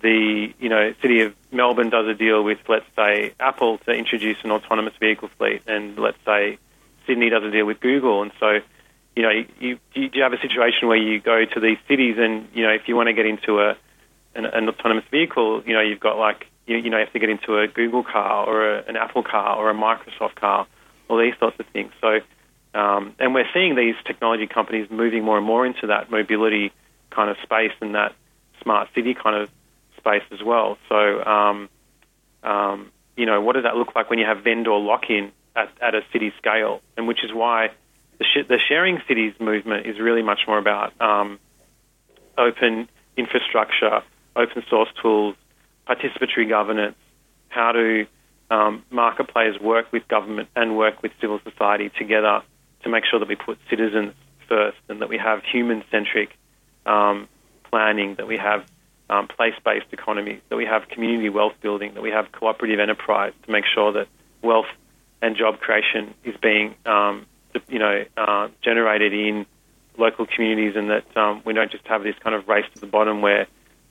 the 0.00 0.52
you 0.58 0.68
know 0.68 0.94
city 1.02 1.22
of 1.22 1.34
Melbourne 1.52 1.90
does 1.90 2.06
a 2.06 2.14
deal 2.14 2.42
with, 2.42 2.58
let's 2.68 2.86
say, 2.96 3.32
Apple 3.38 3.78
to 3.78 3.92
introduce 3.92 4.38
an 4.44 4.50
autonomous 4.50 4.94
vehicle 5.00 5.28
fleet, 5.38 5.62
and 5.66 5.98
let's 5.98 6.18
say 6.24 6.58
Sydney 7.06 7.28
does 7.30 7.44
a 7.44 7.50
deal 7.50 7.66
with 7.66 7.80
Google, 7.80 8.22
and 8.22 8.32
so 8.40 8.60
you 9.16 9.22
know 9.22 9.30
you, 9.58 9.78
you, 9.92 10.10
you 10.12 10.22
have 10.22 10.32
a 10.32 10.40
situation 10.40 10.88
where 10.88 10.96
you 10.96 11.20
go 11.20 11.44
to 11.44 11.60
these 11.60 11.78
cities, 11.88 12.16
and 12.18 12.48
you 12.54 12.64
know 12.64 12.72
if 12.72 12.88
you 12.88 12.96
want 12.96 13.08
to 13.08 13.12
get 13.12 13.26
into 13.26 13.60
a 13.60 13.76
an, 14.34 14.46
an 14.46 14.68
autonomous 14.68 15.04
vehicle, 15.10 15.62
you 15.66 15.74
know 15.74 15.80
you've 15.80 16.00
got 16.00 16.16
like 16.18 16.46
you, 16.66 16.76
you 16.76 16.90
know 16.90 16.98
you 16.98 17.04
have 17.04 17.12
to 17.12 17.18
get 17.18 17.30
into 17.30 17.58
a 17.58 17.68
Google 17.68 18.04
car 18.04 18.46
or 18.46 18.76
a, 18.76 18.84
an 18.86 18.96
Apple 18.96 19.22
car 19.22 19.56
or 19.56 19.70
a 19.70 19.74
Microsoft 19.74 20.36
car, 20.36 20.66
all 21.08 21.18
these 21.18 21.34
sorts 21.38 21.58
of 21.58 21.66
things. 21.66 21.92
So 22.00 22.20
um, 22.72 23.14
and 23.18 23.34
we're 23.34 23.48
seeing 23.52 23.74
these 23.74 23.96
technology 24.06 24.46
companies 24.46 24.88
moving 24.90 25.24
more 25.24 25.36
and 25.36 25.46
more 25.46 25.66
into 25.66 25.88
that 25.88 26.10
mobility 26.10 26.72
kind 27.10 27.28
of 27.28 27.36
space 27.42 27.72
and 27.80 27.94
that 27.94 28.14
smart 28.62 28.88
city 28.94 29.14
kind 29.14 29.36
of 29.36 29.50
space 30.00 30.22
as 30.32 30.42
well. 30.42 30.76
So, 30.88 31.24
um, 31.24 31.68
um, 32.42 32.90
you 33.16 33.26
know, 33.26 33.40
what 33.40 33.54
does 33.54 33.64
that 33.64 33.76
look 33.76 33.94
like 33.94 34.10
when 34.10 34.18
you 34.18 34.26
have 34.26 34.42
vendor 34.42 34.72
lock-in 34.72 35.32
at, 35.54 35.70
at 35.80 35.94
a 35.94 36.02
city 36.12 36.32
scale? 36.38 36.80
And 36.96 37.06
which 37.06 37.22
is 37.24 37.32
why 37.32 37.70
the, 38.18 38.24
sh- 38.24 38.48
the 38.48 38.58
sharing 38.58 39.00
cities 39.06 39.34
movement 39.38 39.86
is 39.86 39.98
really 39.98 40.22
much 40.22 40.40
more 40.46 40.58
about 40.58 40.98
um, 41.00 41.38
open 42.36 42.88
infrastructure, 43.16 44.02
open 44.34 44.62
source 44.68 44.88
tools, 45.00 45.36
participatory 45.88 46.48
governance, 46.48 46.96
how 47.48 47.72
do 47.72 48.06
um, 48.50 48.84
market 48.90 49.28
players 49.28 49.60
work 49.60 49.92
with 49.92 50.06
government 50.08 50.48
and 50.56 50.76
work 50.76 51.02
with 51.02 51.12
civil 51.20 51.40
society 51.44 51.90
together 51.98 52.42
to 52.82 52.88
make 52.88 53.04
sure 53.04 53.18
that 53.18 53.28
we 53.28 53.36
put 53.36 53.58
citizens 53.68 54.12
first 54.48 54.78
and 54.88 55.00
that 55.02 55.08
we 55.08 55.18
have 55.18 55.42
human 55.44 55.84
centric 55.90 56.30
um, 56.86 57.28
planning, 57.70 58.14
that 58.16 58.26
we 58.26 58.36
have 58.36 58.64
um, 59.10 59.28
place 59.28 59.54
based 59.64 59.86
economies, 59.92 60.40
that 60.48 60.56
we 60.56 60.64
have 60.64 60.88
community 60.88 61.28
wealth 61.28 61.54
building, 61.60 61.94
that 61.94 62.02
we 62.02 62.10
have 62.10 62.32
cooperative 62.32 62.80
enterprise 62.80 63.32
to 63.44 63.52
make 63.52 63.64
sure 63.66 63.92
that 63.92 64.08
wealth 64.42 64.66
and 65.20 65.36
job 65.36 65.60
creation 65.60 66.14
is 66.24 66.34
being 66.40 66.74
um, 66.86 67.26
you 67.68 67.78
know 67.78 68.04
uh, 68.16 68.48
generated 68.62 69.12
in 69.12 69.46
local 69.98 70.26
communities 70.26 70.76
and 70.76 70.90
that 70.90 71.16
um, 71.16 71.42
we 71.44 71.52
don't 71.52 71.70
just 71.70 71.86
have 71.86 72.02
this 72.02 72.14
kind 72.20 72.34
of 72.34 72.48
race 72.48 72.64
to 72.74 72.80
the 72.80 72.86
bottom 72.86 73.20
where 73.20 73.46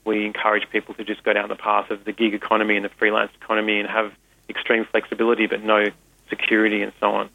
we 0.06 0.26
encourage 0.26 0.68
people 0.72 0.96
to 0.96 1.04
just 1.04 1.24
go 1.24 1.34
down 1.34 1.50
the 1.50 1.56
path 1.56 1.92
of 1.92 2.04
the 2.06 2.12
gig 2.12 2.34
economy 2.34 2.76
and 2.76 2.86
the 2.86 2.90
freelance 2.90 3.32
economy 3.42 3.80
and 3.80 3.88
have 3.88 4.12
extreme 4.50 4.86
flexibility 4.86 5.46
but 5.46 5.62
no 5.62 5.86
security 6.30 6.82
and 6.82 6.92
so 7.00 7.12
on. 7.12 7.30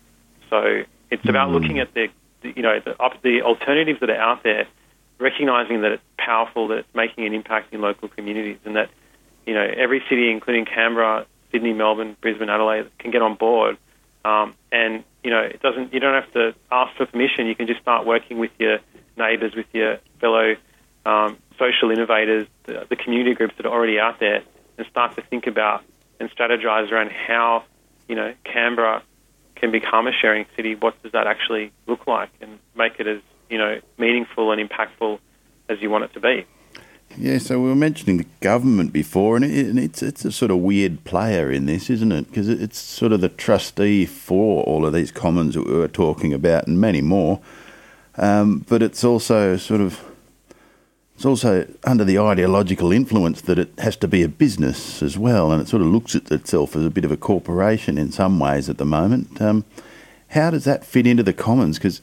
So 0.51 0.83
it's 1.11 1.29
about 1.29 1.51
mm. 1.51 1.53
looking 1.53 1.79
at 1.79 1.93
the, 1.95 2.09
the, 2.43 2.53
you 2.57 2.63
know, 2.63 2.81
the, 2.81 2.97
the 3.23 3.43
alternatives 3.43 4.01
that 4.01 4.11
are 4.11 4.17
out 4.17 4.43
there, 4.43 4.67
recognizing 5.19 5.83
that 5.83 5.93
it's 5.93 6.03
powerful, 6.19 6.69
that 6.69 6.79
it's 6.79 6.95
making 6.95 7.27
an 7.27 7.35
impact 7.35 7.73
in 7.73 7.81
local 7.81 8.09
communities, 8.09 8.59
and 8.65 8.77
that, 8.77 8.91
you 9.47 9.55
know, 9.55 9.67
every 9.77 10.03
city, 10.09 10.31
including 10.31 10.65
Canberra, 10.65 11.27
Sydney, 11.53 11.73
Melbourne, 11.73 12.17
Brisbane, 12.21 12.49
Adelaide, 12.49 12.91
can 12.99 13.11
get 13.11 13.23
on 13.23 13.35
board. 13.37 13.79
Um, 14.25 14.55
and 14.73 15.05
you 15.23 15.31
know, 15.31 15.41
it 15.41 15.61
doesn't. 15.61 15.93
You 15.93 16.01
don't 16.01 16.15
have 16.15 16.33
to 16.33 16.55
ask 16.71 16.97
for 16.97 17.07
permission. 17.07 17.47
You 17.47 17.55
can 17.55 17.67
just 17.67 17.81
start 17.81 18.07
working 18.07 18.39
with 18.39 18.51
your 18.59 18.79
neighbours, 19.17 19.55
with 19.55 19.67
your 19.73 19.99
fellow 20.21 20.57
um, 21.07 21.39
social 21.59 21.91
innovators, 21.91 22.47
the, 22.65 22.87
the 22.89 22.97
community 22.97 23.35
groups 23.35 23.55
that 23.57 23.67
are 23.67 23.73
already 23.73 23.99
out 23.99 24.21
there, 24.21 24.43
and 24.79 24.87
start 24.89 25.15
to 25.17 25.23
think 25.23 25.47
about 25.47 25.85
and 26.21 26.31
strategize 26.31 26.91
around 26.91 27.11
how, 27.11 27.65
you 28.09 28.15
know, 28.15 28.35
Canberra 28.45 29.03
can 29.57 29.71
become 29.71 30.07
a 30.07 30.13
sharing 30.13 30.47
city, 30.57 30.75
what 30.75 31.01
does 31.03 31.13
that 31.13 31.27
actually 31.27 31.73
look 31.87 32.07
like, 32.07 32.31
and 32.41 32.59
make 32.75 32.99
it 32.99 33.07
as 33.07 33.21
you 33.51 33.59
know 33.59 33.81
meaningful 33.99 34.53
and 34.53 34.69
impactful 34.69 35.19
as 35.69 35.81
you 35.81 35.91
want 35.91 36.05
it 36.05 36.13
to 36.15 36.21
be. 36.21 36.47
Yeah, 37.17 37.39
so 37.39 37.61
we 37.61 37.69
were 37.69 37.77
mentioning 37.77 38.17
the 38.17 38.27
government 38.41 38.93
before, 38.93 39.37
and, 39.37 39.45
it, 39.45 39.67
and 39.67 39.79
it's 39.79 40.03
it's 40.03 40.25
a 40.25 40.33
sort 40.33 40.51
of 40.51 40.59
weird 40.59 41.05
player 41.05 41.51
in 41.51 41.67
this, 41.67 41.89
isn't 41.89 42.11
it? 42.11 42.29
Because 42.29 42.49
it's 42.49 42.79
sort 42.79 43.13
of 43.13 43.21
the 43.21 43.29
trustee 43.29 44.05
for 44.05 44.65
all 44.65 44.85
of 44.85 44.93
these 44.93 45.13
commons 45.13 45.55
that 45.55 45.67
we 45.67 45.75
were 45.75 45.89
talking 45.89 46.33
about, 46.33 46.67
and 46.67 46.81
many 46.81 47.01
more. 47.01 47.41
Um, 48.17 48.65
but 48.69 48.83
it's 48.83 49.05
also 49.05 49.57
sort 49.57 49.81
of 49.81 50.03
it's 51.15 51.25
also 51.25 51.67
under 51.85 52.05
the 52.05 52.19
ideological 52.19 52.91
influence 52.91 53.41
that 53.43 53.59
it 53.59 53.71
has 53.79 53.97
to 53.97 54.09
be 54.09 54.23
a 54.23 54.29
business 54.29 55.01
as 55.03 55.17
well, 55.17 55.53
and 55.53 55.63
it 55.63 55.69
sort 55.69 55.83
of 55.83 55.89
looks 55.89 56.17
at 56.17 56.31
itself 56.33 56.75
as 56.75 56.85
a 56.85 56.91
bit 56.91 57.05
of 57.05 57.13
a 57.13 57.17
corporation 57.17 57.97
in 57.97 58.11
some 58.11 58.41
ways 58.41 58.69
at 58.69 58.79
the 58.79 58.85
moment. 58.85 59.41
Um, 59.41 59.65
how 60.29 60.51
does 60.51 60.65
that 60.65 60.85
fit 60.85 61.07
into 61.07 61.23
the 61.23 61.33
commons? 61.33 61.79
Because 61.79 62.01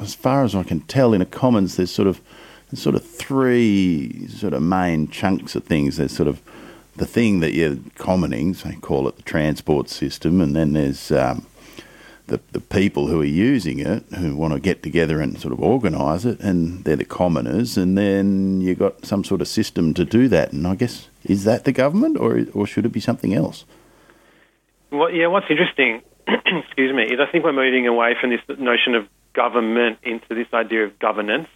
as 0.00 0.14
far 0.14 0.44
as 0.44 0.54
I 0.54 0.62
can 0.62 0.80
tell, 0.80 1.12
in 1.12 1.20
a 1.20 1.26
commons, 1.26 1.76
there's 1.76 1.90
sort 1.90 2.08
of 2.08 2.20
there's 2.70 2.82
sort 2.82 2.94
of 2.94 3.04
three 3.04 4.28
sort 4.28 4.52
of 4.52 4.62
main 4.62 5.08
chunks 5.08 5.54
of 5.54 5.64
things. 5.64 5.96
There's 5.96 6.14
sort 6.14 6.28
of 6.28 6.40
the 6.96 7.06
thing 7.06 7.40
that 7.40 7.54
you're 7.54 7.78
commoning, 7.96 8.54
so 8.54 8.70
call 8.80 9.08
it 9.08 9.16
the 9.16 9.22
transport 9.22 9.88
system, 9.88 10.40
and 10.40 10.54
then 10.54 10.72
there's 10.72 11.10
um, 11.10 11.46
the, 12.26 12.40
the 12.52 12.60
people 12.60 13.06
who 13.06 13.20
are 13.20 13.24
using 13.24 13.78
it 13.78 14.04
who 14.16 14.36
want 14.36 14.52
to 14.52 14.60
get 14.60 14.82
together 14.82 15.20
and 15.20 15.40
sort 15.40 15.52
of 15.52 15.60
organise 15.60 16.24
it, 16.24 16.38
and 16.40 16.84
they're 16.84 16.96
the 16.96 17.04
commoners, 17.04 17.76
and 17.76 17.96
then 17.96 18.60
you've 18.60 18.78
got 18.78 19.04
some 19.04 19.24
sort 19.24 19.40
of 19.40 19.48
system 19.48 19.94
to 19.94 20.04
do 20.04 20.28
that. 20.28 20.52
And 20.52 20.66
I 20.66 20.74
guess, 20.74 21.08
is 21.24 21.44
that 21.44 21.64
the 21.64 21.72
government 21.72 22.18
or, 22.18 22.44
or 22.52 22.66
should 22.66 22.84
it 22.84 22.92
be 22.92 23.00
something 23.00 23.34
else? 23.34 23.64
Well, 24.90 25.10
yeah, 25.10 25.26
what's 25.26 25.46
interesting, 25.50 26.02
excuse 26.28 26.94
me, 26.94 27.04
is 27.04 27.20
I 27.20 27.30
think 27.30 27.44
we're 27.44 27.52
moving 27.52 27.86
away 27.86 28.14
from 28.20 28.30
this 28.30 28.40
notion 28.58 28.94
of 28.94 29.08
government 29.34 29.98
into 30.02 30.34
this 30.34 30.46
idea 30.52 30.84
of 30.84 30.98
governance 30.98 31.48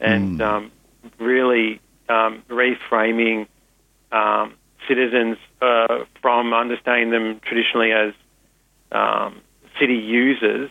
and 0.00 0.38
mm. 0.38 0.42
um, 0.42 0.72
really 1.18 1.80
um, 2.08 2.42
reframing 2.48 3.46
um, 4.12 4.54
citizens 4.88 5.36
uh, 5.60 6.04
from 6.20 6.52
understanding 6.52 7.10
them 7.10 7.40
traditionally 7.44 7.92
as 7.92 8.12
um, 8.92 9.40
city 9.78 9.94
users, 9.94 10.70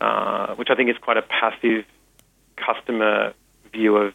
uh, 0.00 0.54
which 0.56 0.68
I 0.70 0.74
think 0.74 0.90
is 0.90 0.96
quite 1.00 1.16
a 1.16 1.22
passive 1.22 1.84
customer 2.56 3.32
view 3.72 3.96
of, 3.96 4.14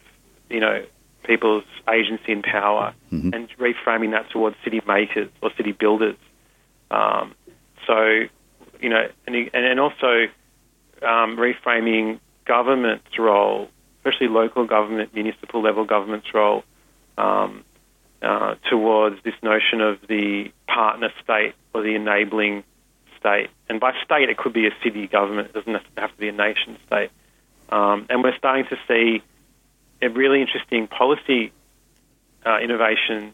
you 0.50 0.60
know, 0.60 0.84
people's 1.24 1.64
agency 1.90 2.32
and 2.32 2.42
power, 2.42 2.94
mm-hmm. 3.10 3.30
and 3.32 3.48
reframing 3.58 4.10
that 4.12 4.30
towards 4.30 4.56
city 4.62 4.80
makers 4.86 5.30
or 5.40 5.50
city 5.56 5.72
builders. 5.72 6.16
Um, 6.90 7.34
so, 7.86 8.20
you 8.80 8.88
know, 8.90 9.08
and, 9.26 9.50
and 9.54 9.80
also 9.80 10.26
um, 11.02 11.36
reframing 11.36 12.20
government's 12.44 13.18
role 13.18 13.68
especially 14.04 14.28
local 14.28 14.66
government, 14.66 15.14
municipal 15.14 15.62
level 15.62 15.84
government's 15.84 16.32
role 16.34 16.62
um, 17.16 17.64
uh, 18.22 18.54
towards 18.68 19.22
this 19.24 19.34
notion 19.42 19.80
of 19.80 19.98
the 20.08 20.50
partner 20.66 21.10
state 21.22 21.54
or 21.72 21.82
the 21.82 21.94
enabling 21.94 22.64
state. 23.18 23.48
And 23.68 23.80
by 23.80 23.92
state, 24.04 24.28
it 24.28 24.36
could 24.36 24.52
be 24.52 24.66
a 24.66 24.72
city 24.82 25.06
government. 25.06 25.48
It 25.48 25.54
doesn't 25.54 25.82
have 25.96 26.12
to 26.12 26.18
be 26.18 26.28
a 26.28 26.32
nation 26.32 26.76
state. 26.86 27.10
Um, 27.70 28.06
and 28.10 28.22
we're 28.22 28.36
starting 28.36 28.66
to 28.66 28.76
see 28.86 29.22
a 30.02 30.08
really 30.10 30.42
interesting 30.42 30.86
policy 30.86 31.52
uh, 32.44 32.58
innovation 32.58 33.32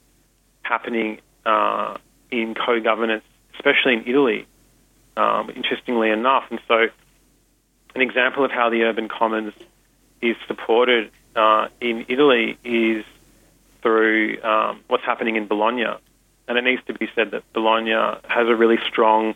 happening 0.62 1.20
uh, 1.44 1.96
in 2.30 2.54
co-governance, 2.54 3.24
especially 3.54 3.94
in 3.94 4.04
Italy, 4.06 4.46
um, 5.16 5.50
interestingly 5.50 6.10
enough. 6.10 6.44
And 6.50 6.60
so, 6.68 6.86
an 7.94 8.00
example 8.02 8.44
of 8.44 8.50
how 8.50 8.70
the 8.70 8.82
urban 8.82 9.08
commons 9.08 9.54
is 10.20 10.36
supported 10.46 11.10
uh, 11.36 11.68
in 11.80 12.04
Italy 12.08 12.58
is 12.64 13.04
through 13.82 14.42
um, 14.42 14.80
what's 14.88 15.04
happening 15.04 15.36
in 15.36 15.46
Bologna. 15.46 15.86
And 16.48 16.58
it 16.58 16.62
needs 16.62 16.82
to 16.86 16.94
be 16.94 17.08
said 17.14 17.30
that 17.30 17.44
Bologna 17.52 17.92
has 18.28 18.48
a 18.48 18.54
really 18.54 18.78
strong, 18.88 19.34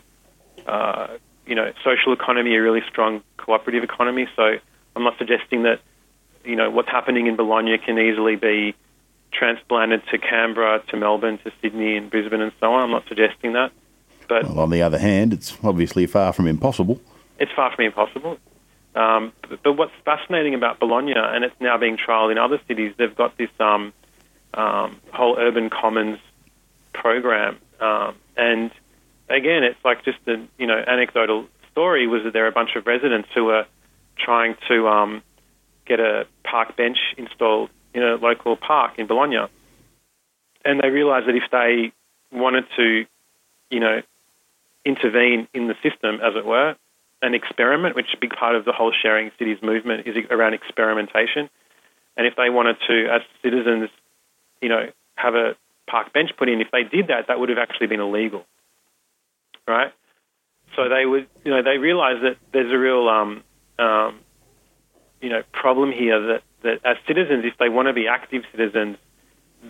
uh, 0.67 1.07
you 1.45 1.55
know, 1.55 1.71
social 1.83 2.13
economy, 2.13 2.55
a 2.55 2.61
really 2.61 2.83
strong 2.89 3.23
cooperative 3.37 3.83
economy. 3.83 4.27
So 4.35 4.57
I'm 4.95 5.03
not 5.03 5.17
suggesting 5.17 5.63
that, 5.63 5.79
you 6.43 6.55
know, 6.55 6.69
what's 6.69 6.89
happening 6.89 7.27
in 7.27 7.35
Bologna 7.35 7.77
can 7.77 7.97
easily 7.97 8.35
be 8.35 8.75
transplanted 9.31 10.03
to 10.11 10.17
Canberra, 10.17 10.81
to 10.89 10.97
Melbourne, 10.97 11.37
to 11.39 11.51
Sydney 11.61 11.97
and 11.97 12.09
Brisbane 12.09 12.41
and 12.41 12.51
so 12.59 12.73
on. 12.73 12.83
I'm 12.83 12.91
not 12.91 13.07
suggesting 13.07 13.53
that. 13.53 13.71
But 14.27 14.43
well, 14.43 14.59
on 14.59 14.69
the 14.69 14.81
other 14.81 14.97
hand, 14.97 15.33
it's 15.33 15.57
obviously 15.63 16.05
far 16.05 16.33
from 16.33 16.47
impossible. 16.47 16.99
It's 17.39 17.51
far 17.51 17.73
from 17.75 17.85
impossible. 17.85 18.37
Um, 18.95 19.33
but, 19.41 19.61
but, 19.61 19.73
what's 19.73 19.91
fascinating 20.05 20.53
about 20.53 20.79
Bologna, 20.79 21.13
and 21.15 21.43
it's 21.43 21.55
now 21.59 21.77
being 21.77 21.97
trialled 21.97 22.31
in 22.31 22.37
other 22.37 22.61
cities, 22.67 22.93
they've 22.97 23.15
got 23.15 23.37
this 23.37 23.49
um, 23.59 23.91
um, 24.53 25.01
whole 25.11 25.37
urban 25.37 25.69
commons 25.69 26.19
program. 26.93 27.57
Um, 27.81 28.15
and 28.37 28.71
again, 29.29 29.63
it's 29.63 29.83
like 29.83 30.05
just 30.05 30.19
a 30.27 30.41
you 30.57 30.67
know 30.67 30.81
anecdotal 30.87 31.47
story 31.71 32.07
was 32.07 32.23
that 32.23 32.31
there 32.31 32.45
are 32.45 32.49
a 32.49 32.53
bunch 32.53 32.77
of 32.77 32.87
residents 32.87 33.27
who 33.35 33.45
were 33.45 33.65
trying 34.17 34.55
to 34.69 34.87
um, 34.87 35.23
get 35.85 35.99
a 35.99 36.25
park 36.43 36.77
bench 36.77 36.97
installed 37.17 37.69
in 37.93 38.01
a 38.01 38.15
local 38.15 38.55
park 38.55 38.97
in 38.97 39.07
Bologna, 39.07 39.47
and 40.63 40.79
they 40.81 40.89
realised 40.89 41.27
that 41.27 41.35
if 41.35 41.43
they 41.51 41.91
wanted 42.31 42.63
to, 42.77 43.05
you 43.69 43.79
know, 43.81 44.01
intervene 44.85 45.49
in 45.53 45.67
the 45.67 45.75
system, 45.83 46.19
as 46.23 46.35
it 46.35 46.45
were, 46.45 46.75
an 47.25 47.33
experiment, 47.33 47.95
which 47.95 48.05
is 48.05 48.13
a 48.15 48.19
big 48.19 48.31
part 48.31 48.55
of 48.55 48.65
the 48.65 48.71
whole 48.71 48.93
sharing 48.93 49.31
cities 49.39 49.57
movement 49.61 50.07
is 50.07 50.15
around 50.29 50.53
experimentation. 50.53 51.49
And 52.15 52.27
if 52.27 52.35
they 52.35 52.49
wanted 52.49 52.77
to, 52.87 53.07
as 53.11 53.21
citizens, 53.43 53.89
you 54.61 54.69
know, 54.69 54.89
have 55.15 55.35
a 55.35 55.55
park 55.87 56.13
bench 56.13 56.31
put 56.37 56.49
in, 56.49 56.61
if 56.61 56.69
they 56.71 56.83
did 56.83 57.07
that, 57.07 57.27
that 57.27 57.39
would 57.39 57.49
have 57.49 57.57
actually 57.57 57.87
been 57.87 57.99
illegal, 57.99 58.45
right? 59.67 59.91
So 60.75 60.87
they 60.87 61.05
would, 61.05 61.27
you 61.43 61.51
know, 61.51 61.63
they 61.63 61.77
realised 61.77 62.23
that 62.23 62.37
there's 62.53 62.71
a 62.71 62.77
real, 62.77 63.09
um, 63.09 63.43
um, 63.79 64.19
you 65.21 65.29
know, 65.29 65.41
problem 65.51 65.91
here 65.91 66.19
that, 66.27 66.43
that 66.63 66.85
as 66.85 66.97
citizens, 67.07 67.43
if 67.45 67.57
they 67.57 67.69
want 67.69 67.87
to 67.87 67.93
be 67.93 68.07
active 68.07 68.43
citizens, 68.51 68.97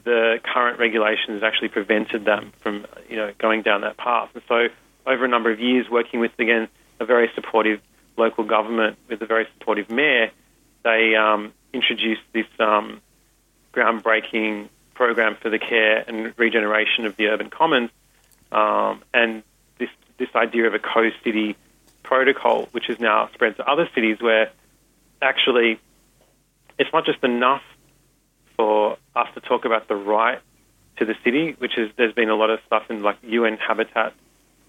the 0.03 0.39
current 0.43 0.77
regulations 0.77 1.41
actually 1.41 1.69
prevented 1.69 2.25
them 2.25 2.51
from, 2.61 2.85
you 3.09 3.15
know, 3.15 3.31
going 3.37 3.61
down 3.61 3.81
that 3.81 3.97
path. 3.97 4.29
And 4.33 4.43
so, 4.47 4.67
over 5.05 5.23
a 5.23 5.27
number 5.27 5.51
of 5.51 5.59
years, 5.59 5.87
working 5.89 6.19
with 6.19 6.31
again 6.39 6.67
a 6.99 7.05
very 7.05 7.29
supportive 7.35 7.81
local 8.17 8.43
government 8.43 8.97
with 9.09 9.21
a 9.21 9.25
very 9.25 9.47
supportive 9.57 9.89
mayor, 9.89 10.31
they 10.83 11.15
um, 11.15 11.53
introduced 11.73 12.21
this 12.33 12.45
um, 12.59 13.01
groundbreaking 13.73 14.69
program 14.93 15.35
for 15.41 15.49
the 15.49 15.59
care 15.59 16.03
and 16.07 16.33
regeneration 16.37 17.05
of 17.05 17.15
the 17.17 17.27
urban 17.27 17.49
commons, 17.49 17.89
um, 18.51 19.01
and 19.13 19.43
this 19.77 19.89
this 20.17 20.29
idea 20.35 20.65
of 20.67 20.73
a 20.73 20.79
co-city 20.79 21.57
protocol, 22.03 22.69
which 22.71 22.89
is 22.89 22.99
now 22.99 23.29
spread 23.33 23.57
to 23.57 23.69
other 23.69 23.89
cities, 23.93 24.21
where 24.21 24.51
actually 25.21 25.79
it's 26.79 26.89
not 26.93 27.05
just 27.05 27.23
enough 27.23 27.63
for 28.55 28.97
us 29.15 29.27
to 29.33 29.41
talk 29.41 29.65
about 29.65 29.87
the 29.87 29.95
right 29.95 30.39
to 30.97 31.05
the 31.05 31.15
city, 31.23 31.55
which 31.57 31.77
is 31.77 31.91
there's 31.97 32.13
been 32.13 32.29
a 32.29 32.35
lot 32.35 32.49
of 32.49 32.59
stuff 32.65 32.83
in 32.89 33.03
like 33.03 33.17
UN 33.23 33.57
Habitat 33.57 34.13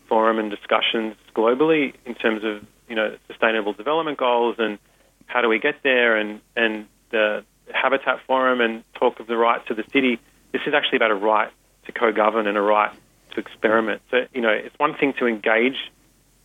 Forum 0.08 0.38
and 0.38 0.50
discussions 0.50 1.14
globally 1.34 1.94
in 2.04 2.14
terms 2.14 2.44
of 2.44 2.64
you 2.88 2.94
know 2.94 3.16
sustainable 3.26 3.72
development 3.72 4.18
goals 4.18 4.56
and 4.58 4.78
how 5.26 5.40
do 5.40 5.48
we 5.48 5.58
get 5.58 5.76
there 5.82 6.16
and 6.16 6.40
and 6.56 6.86
the 7.10 7.44
Habitat 7.72 8.20
Forum 8.26 8.60
and 8.60 8.84
talk 8.94 9.20
of 9.20 9.26
the 9.26 9.36
right 9.36 9.64
to 9.66 9.74
the 9.74 9.84
city. 9.92 10.18
This 10.52 10.62
is 10.66 10.74
actually 10.74 10.96
about 10.96 11.10
a 11.10 11.16
right 11.16 11.50
to 11.86 11.92
co-govern 11.92 12.46
and 12.46 12.56
a 12.56 12.62
right 12.62 12.92
to 13.32 13.40
experiment. 13.40 14.02
So, 14.10 14.26
you 14.32 14.40
know, 14.40 14.50
it's 14.50 14.76
one 14.78 14.94
thing 14.94 15.14
to 15.18 15.26
engage 15.26 15.76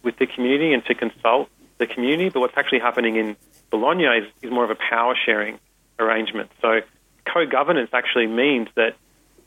with 0.03 0.17
the 0.17 0.25
community 0.25 0.73
and 0.73 0.83
to 0.85 0.95
consult 0.95 1.49
the 1.77 1.87
community, 1.87 2.29
but 2.29 2.39
what's 2.39 2.57
actually 2.57 2.79
happening 2.79 3.15
in 3.15 3.35
Bologna 3.69 4.05
is, 4.05 4.27
is 4.41 4.51
more 4.51 4.63
of 4.63 4.71
a 4.71 4.75
power 4.75 5.15
sharing 5.25 5.59
arrangement. 5.99 6.51
So, 6.61 6.81
co-governance 7.25 7.91
actually 7.93 8.27
means 8.27 8.67
that 8.75 8.95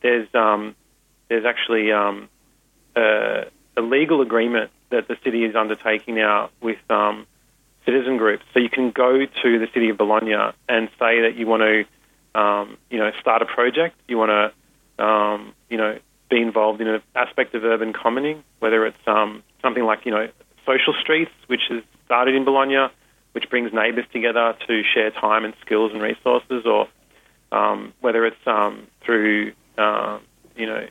there's 0.01 0.27
um, 0.33 0.75
there's 1.29 1.45
actually 1.45 1.91
um, 1.91 2.29
a, 2.95 3.45
a, 3.77 3.81
legal 3.81 4.21
agreement 4.21 4.71
that 4.89 5.07
the 5.07 5.17
city 5.23 5.43
is 5.43 5.55
undertaking 5.55 6.15
now 6.15 6.49
with 6.61 6.79
um, 6.89 7.27
citizen 7.85 8.17
groups. 8.17 8.43
So 8.53 8.59
you 8.59 8.69
can 8.69 8.91
go 8.91 9.25
to 9.25 9.59
the 9.59 9.67
city 9.73 9.89
of 9.89 9.97
Bologna 9.97 10.33
and 10.67 10.89
say 10.99 11.21
that 11.21 11.35
you 11.35 11.47
want 11.47 11.61
to, 11.61 12.39
um, 12.39 12.77
you 12.89 12.97
know, 12.97 13.11
start 13.19 13.41
a 13.41 13.45
project. 13.45 13.95
You 14.07 14.17
want 14.17 14.53
to, 14.97 15.03
um, 15.03 15.53
you 15.69 15.77
know, 15.77 15.99
be 16.29 16.41
involved 16.41 16.81
in 16.81 16.87
an 16.87 17.01
aspect 17.15 17.53
of 17.55 17.63
urban 17.63 17.93
commoning, 17.93 18.43
whether 18.59 18.85
it's 18.85 19.07
um, 19.07 19.43
something 19.61 19.83
like, 19.83 20.05
you 20.05 20.11
know, 20.11 20.27
social 20.65 20.93
streets, 20.99 21.31
which 21.47 21.61
has 21.69 21.83
started 22.05 22.35
in 22.35 22.45
Bologna, 22.45 22.87
which 23.33 23.49
brings 23.49 23.71
neighbours 23.73 24.05
together 24.11 24.55
to 24.67 24.81
share 24.83 25.11
time 25.11 25.45
and 25.45 25.53
skills 25.61 25.91
and 25.93 26.01
resources, 26.01 26.65
or 26.65 26.87
um, 27.51 27.93
whether 28.01 28.25
it's 28.25 28.47
um, 28.47 28.87
through, 29.01 29.53
uh, 29.77 30.19
you 30.55 30.65
know, 30.65 30.87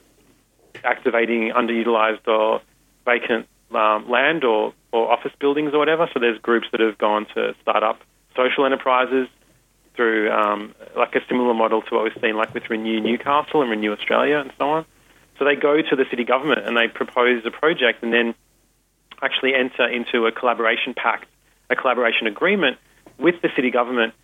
activating 0.85 1.51
underutilised 1.51 2.27
or 2.29 2.61
vacant 3.05 3.47
um, 3.75 4.09
land 4.09 4.45
or, 4.45 4.73
or 4.93 5.11
office 5.11 5.33
buildings 5.41 5.73
or 5.75 5.79
whatever. 5.79 6.09
So 6.13 6.21
there's 6.21 6.39
groups 6.39 6.67
that 6.73 6.81
have 6.81 6.99
gone 6.99 7.27
to 7.35 7.55
start 7.63 7.83
up 7.83 8.01
social 8.37 8.65
enterprises 8.65 9.29
through 9.97 10.31
um, 10.31 10.75
like 10.97 11.15
a 11.15 11.21
similar 11.29 11.55
model 11.55 11.83
to 11.83 11.95
what 11.95 12.05
we've 12.05 12.21
seen 12.21 12.37
like 12.37 12.53
with 12.53 12.69
Renew 12.69 13.01
Newcastle 13.01 13.63
and 13.63 13.71
Renew 13.71 13.93
Australia 13.93 14.39
and 14.39 14.53
so 14.59 14.69
on. 14.69 14.87
So 15.39 15.45
they 15.45 15.57
go 15.57 15.77
to 15.77 15.97
the 15.97 16.05
city 16.11 16.25
government 16.25 16.67
and 16.67 16.77
they 16.77 16.89
propose 16.89 17.45
a 17.45 17.51
project 17.51 18.03
and 18.03 18.13
then 18.13 18.35
actually 19.23 19.55
enter 19.55 19.87
into 19.87 20.27
a 20.27 20.33
collaboration 20.33 20.95
pact, 20.95 21.27
a 21.71 21.77
collaboration 21.77 22.27
agreement 22.27 22.79
with 23.19 23.41
the 23.43 23.49
city 23.55 23.71
government 23.71 24.15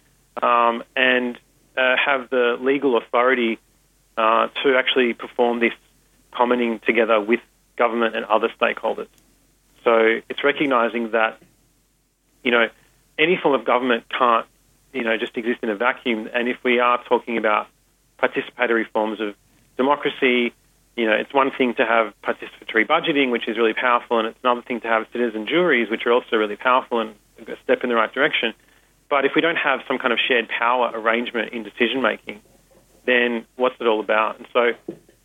um, 0.42 0.82
and 0.96 1.36
uh, 1.76 1.96
have 2.04 2.30
the 2.30 2.56
legal 2.60 2.96
authority 2.96 3.58
uh, 4.16 4.48
to 4.62 4.76
actually 4.76 5.14
perform 5.14 5.60
this 5.60 5.72
commoning 6.32 6.80
together 6.86 7.20
with 7.20 7.40
government 7.84 8.14
and 8.14 8.24
other 8.26 8.50
stakeholders. 8.60 9.08
So 9.84 9.92
it's 10.28 10.44
recognizing 10.44 11.12
that, 11.12 11.40
you 12.44 12.50
know, 12.50 12.66
any 13.18 13.38
form 13.42 13.54
of 13.58 13.64
government 13.64 14.04
can't, 14.16 14.46
you 14.92 15.02
know, 15.02 15.16
just 15.16 15.34
exist 15.36 15.60
in 15.62 15.70
a 15.70 15.76
vacuum. 15.76 16.28
And 16.34 16.46
if 16.46 16.58
we 16.62 16.78
are 16.78 17.02
talking 17.04 17.38
about 17.38 17.68
participatory 18.22 18.86
forms 18.92 19.18
of 19.20 19.34
democracy, 19.78 20.52
you 20.96 21.06
know, 21.06 21.16
it's 21.22 21.32
one 21.32 21.50
thing 21.56 21.72
to 21.80 21.86
have 21.86 22.12
participatory 22.22 22.86
budgeting, 22.86 23.30
which 23.30 23.48
is 23.48 23.56
really 23.56 23.72
powerful, 23.72 24.18
and 24.18 24.28
it's 24.28 24.38
another 24.44 24.62
thing 24.62 24.80
to 24.82 24.88
have 24.88 25.06
citizen 25.12 25.46
juries, 25.46 25.88
which 25.88 26.04
are 26.04 26.12
also 26.12 26.36
really 26.36 26.56
powerful 26.56 27.00
and 27.00 27.14
a 27.48 27.56
step 27.64 27.82
in 27.82 27.88
the 27.88 27.96
right 27.96 28.12
direction. 28.12 28.52
But 29.08 29.24
if 29.24 29.32
we 29.34 29.40
don't 29.40 29.56
have 29.56 29.80
some 29.88 29.98
kind 29.98 30.12
of 30.12 30.18
shared 30.28 30.48
power 30.48 30.90
arrangement 30.92 31.54
in 31.54 31.62
decision 31.62 32.02
making, 32.02 32.42
then 33.06 33.46
what's 33.56 33.76
it 33.80 33.86
all 33.86 34.00
about? 34.00 34.38
And 34.38 34.46
so, 34.52 34.72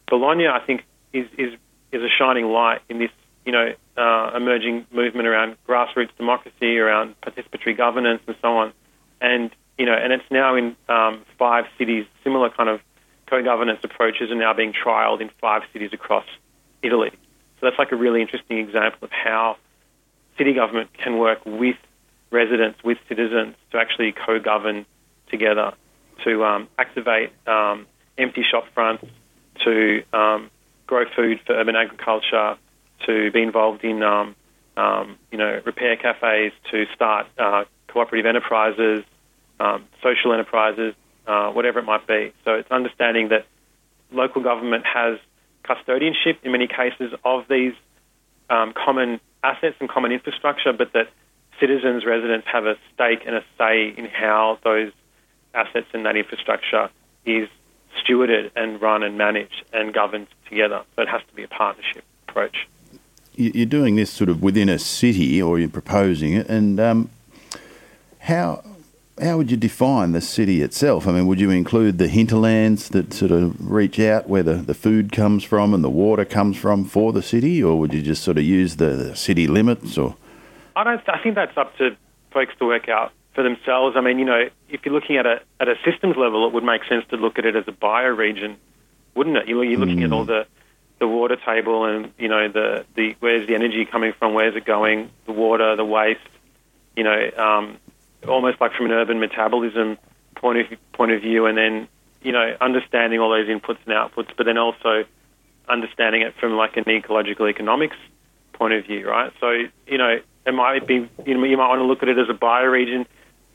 Bologna, 0.08 0.48
I 0.48 0.62
think, 0.66 0.84
is 1.12 1.28
is 1.38 1.52
is 1.96 2.04
a 2.04 2.10
shining 2.10 2.46
light 2.46 2.82
in 2.90 3.00
this, 3.00 3.12
you 3.46 3.52
know, 3.52 3.74
uh, 3.98 4.32
emerging 4.36 4.86
movement 4.92 5.28
around 5.28 5.56
grassroots 5.68 6.16
democracy, 6.18 6.78
around 6.78 7.16
participatory 7.22 7.76
governance, 7.76 8.22
and 8.28 8.36
so 8.42 8.58
on. 8.58 8.74
And 9.22 9.52
you 9.78 9.86
know, 9.86 9.94
and 9.94 10.14
it's 10.14 10.30
now 10.30 10.56
in 10.56 10.76
um, 10.88 11.26
five 11.38 11.66
cities. 11.78 12.06
Similar 12.24 12.50
kind 12.50 12.70
of 12.70 12.82
co-governance 13.28 13.80
approaches 13.84 14.32
are 14.32 14.36
now 14.36 14.54
being 14.54 14.74
trialled 14.74 15.22
in 15.22 15.30
five 15.42 15.64
cities 15.74 15.92
across 15.94 16.26
Italy. 16.82 17.12
So 17.12 17.68
that's 17.68 17.80
like 17.80 17.92
a 17.92 17.96
really 17.96 18.22
interesting 18.22 18.58
example 18.60 19.00
of 19.02 19.12
how 19.12 19.58
city 20.38 20.54
government 20.54 20.94
can 20.94 21.18
work 21.18 21.46
with 21.46 21.78
residents, 22.32 22.84
with 22.84 22.98
citizens, 23.08 23.56
to 23.72 23.78
actually 23.78 24.12
co-govern 24.12 24.86
together, 25.30 25.74
to 26.24 26.44
um, 26.44 26.68
activate 26.78 27.32
um, 27.48 27.88
empty 28.18 28.44
shop 28.50 28.66
fronts, 28.74 29.06
to 29.64 30.04
um, 30.14 30.52
grow 30.88 31.06
food 31.16 31.40
for 31.46 31.54
urban 31.54 31.76
agriculture, 31.76 32.58
to 33.06 33.32
be 33.32 33.42
involved 33.42 33.84
in, 33.84 34.04
um, 34.04 34.36
um, 34.78 35.18
you 35.32 35.38
know, 35.38 35.62
repair 35.66 35.96
cafes, 35.96 36.52
to 36.72 36.86
start 36.94 37.28
uh, 37.38 37.66
cooperative 37.88 38.26
enterprises, 38.26 39.04
um, 39.60 39.86
social 40.02 40.34
enterprises, 40.34 40.94
uh, 41.28 41.50
whatever 41.52 41.80
it 41.80 41.86
might 41.86 42.06
be. 42.08 42.34
So 42.44 42.54
it's 42.54 42.70
understanding 42.72 43.30
that 43.30 43.46
local 44.12 44.42
government 44.42 44.86
has 44.86 45.20
custodianship 45.64 46.38
in 46.44 46.52
many 46.52 46.68
cases 46.68 47.14
of 47.24 47.46
these 47.50 47.74
um, 48.50 48.74
common 48.74 49.20
assets 49.44 49.76
and 49.80 49.90
common 49.90 50.12
infrastructure, 50.12 50.74
but 50.74 50.94
that 50.94 51.10
citizens, 51.60 52.06
residents 52.06 52.48
have 52.52 52.66
a 52.66 52.76
stake 52.94 53.22
and 53.26 53.36
a 53.36 53.44
say 53.58 53.94
in 53.98 54.06
how 54.06 54.60
those 54.64 54.92
assets 55.54 55.88
and 55.94 56.06
that 56.06 56.16
infrastructure 56.16 56.90
is 57.26 57.48
stewarded 58.04 58.52
and 58.56 58.82
run 58.82 59.04
and 59.04 59.18
managed 59.18 59.64
and 59.74 59.94
governed 59.94 60.28
together. 60.50 60.84
So 60.96 61.04
it 61.04 61.10
has 61.10 61.22
to 61.28 61.36
be 61.36 61.44
a 61.44 61.48
partnership 61.48 62.04
approach. 62.28 62.68
You're 63.38 63.66
doing 63.66 63.96
this 63.96 64.12
sort 64.12 64.30
of 64.30 64.42
within 64.42 64.70
a 64.70 64.80
city, 64.80 65.42
or 65.42 65.60
you're 65.60 65.68
proposing 65.68 66.34
it, 66.34 66.48
and 66.48 66.80
um, 66.80 67.10
how 68.20 68.64
how 69.22 69.38
would 69.38 69.50
you 69.50 69.58
define 69.58 70.12
the 70.12 70.22
city 70.22 70.62
itself? 70.62 71.08
I 71.08 71.12
mean, 71.12 71.28
would 71.28 71.40
you 71.40 71.50
include 71.50 71.98
the 71.98 72.08
hinterlands 72.08 72.90
that 72.90 73.14
sort 73.14 73.32
of 73.32 73.56
reach 73.72 74.00
out 74.00 74.28
where 74.28 74.44
the, 74.44 74.56
the 74.56 74.74
food 74.74 75.12
comes 75.12 75.44
from 75.44 75.74
and 75.74 75.84
the 75.84 75.90
water 75.90 76.26
comes 76.26 76.58
from 76.58 76.84
for 76.84 77.14
the 77.14 77.22
city, 77.22 77.64
or 77.64 77.80
would 77.80 77.94
you 77.94 78.02
just 78.02 78.24
sort 78.24 78.38
of 78.38 78.44
use 78.44 78.76
the, 78.76 78.90
the 78.90 79.16
city 79.16 79.48
limits? 79.48 79.98
Or 79.98 80.16
I 80.76 80.84
don't. 80.84 81.02
I 81.08 81.22
think 81.22 81.36
that's 81.36 81.58
up 81.58 81.76
to 81.78 81.96
folks 82.32 82.54
to 82.60 82.66
work 82.66 82.90
out 82.90 83.12
for 83.36 83.44
themselves. 83.44 83.96
I 83.96 84.02
mean, 84.02 84.18
you 84.18 84.26
know, 84.26 84.50
if 84.70 84.86
you're 84.86 84.94
looking 84.94 85.18
at 85.18 85.26
a 85.26 85.42
at 85.60 85.68
a 85.68 85.76
systems 85.86 86.16
level, 86.18 86.48
it 86.48 86.54
would 86.54 86.64
make 86.64 86.84
sense 86.86 87.06
to 87.10 87.18
look 87.18 87.38
at 87.38 87.46
it 87.46 87.56
as 87.56 87.66
a 87.68 87.72
bioregion, 87.72 88.56
wouldn't 89.14 89.38
it? 89.38 89.48
You're, 89.48 89.64
you're 89.64 89.80
looking 89.80 90.00
mm. 90.00 90.06
at 90.06 90.12
all 90.12 90.26
the 90.26 90.48
the 90.98 91.08
water 91.08 91.36
table 91.36 91.86
and 91.86 92.12
you 92.18 92.30
know 92.30 92.48
the 92.48 92.86
the 92.96 93.16
where's 93.20 93.46
the 93.48 93.54
energy 93.54 93.86
coming 93.86 94.14
from, 94.18 94.34
where's 94.34 94.56
it 94.56 94.66
going, 94.66 95.12
the 95.26 95.34
water, 95.34 95.76
the 95.76 95.86
waste, 95.86 96.22
you 96.96 97.04
know. 97.04 97.30
Um, 97.38 97.78
almost 98.28 98.60
like 98.60 98.74
from 98.74 98.88
an 98.88 98.92
urban 98.92 99.20
metabolism 99.20 99.98
point 100.36 100.60
of 100.60 100.78
point 100.94 101.12
of 101.12 101.22
view, 101.22 101.46
and 101.46 101.58
then 101.58 101.88
you 102.22 102.32
know 102.32 102.56
understanding 102.62 103.20
all 103.20 103.30
those 103.30 103.48
inputs 103.48 103.78
and 103.86 103.94
outputs, 103.94 104.30
but 104.38 104.46
then 104.46 104.58
also 104.58 105.04
understanding 105.68 106.22
it 106.22 106.34
from 106.40 106.54
like 106.54 106.78
an 106.78 106.88
ecological 106.88 107.48
economics 107.48 107.98
point 108.54 108.74
of 108.74 108.86
view, 108.86 109.08
right? 109.08 109.32
So 109.40 109.52
you 109.88 109.98
know 109.98 110.20
it 110.46 110.54
might 110.54 110.88
be 110.88 111.10
you 111.26 111.38
know 111.38 111.44
you 111.44 111.58
might 111.58 111.70
want 111.70 111.80
to 111.80 111.86
look 111.86 112.04
at 112.04 112.10
it 112.10 112.18
as 112.18 112.30
a 112.30 112.34
bioregion. 112.34 113.06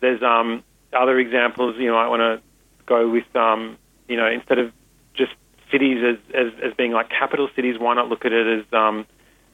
There's 0.01 0.23
um, 0.23 0.63
other 0.93 1.19
examples 1.19 1.77
you 1.79 1.93
might 1.93 2.09
want 2.09 2.21
to 2.21 2.43
go 2.87 3.09
with 3.09 3.37
um, 3.37 3.77
you 4.09 4.17
know 4.17 4.27
instead 4.27 4.59
of 4.59 4.73
just 5.15 5.33
cities 5.71 6.03
as, 6.05 6.17
as, 6.35 6.53
as 6.63 6.75
being 6.75 6.93
like 6.93 7.09
capital 7.11 7.49
cities, 7.55 7.79
why 7.79 7.95
not 7.95 8.09
look 8.09 8.25
at 8.25 8.33
it 8.33 8.61
as 8.61 8.73
um, 8.73 9.07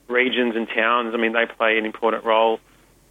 regions 0.08 0.56
and 0.56 0.68
towns? 0.68 1.14
I 1.14 1.18
mean, 1.18 1.32
they 1.32 1.46
play 1.46 1.78
an 1.78 1.84
important 1.84 2.24
role 2.24 2.60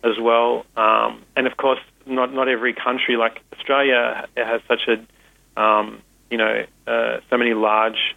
as 0.03 0.19
well. 0.19 0.65
Um, 0.75 1.23
and 1.35 1.47
of 1.47 1.57
course, 1.57 1.79
not 2.05 2.33
not 2.33 2.47
every 2.47 2.73
country 2.73 3.17
like 3.17 3.41
Australia 3.53 4.27
has 4.37 4.61
such 4.67 4.87
a 4.87 5.61
um, 5.61 6.01
you 6.29 6.37
know 6.37 6.65
uh, 6.87 7.17
so 7.29 7.37
many 7.37 7.53
large 7.53 8.15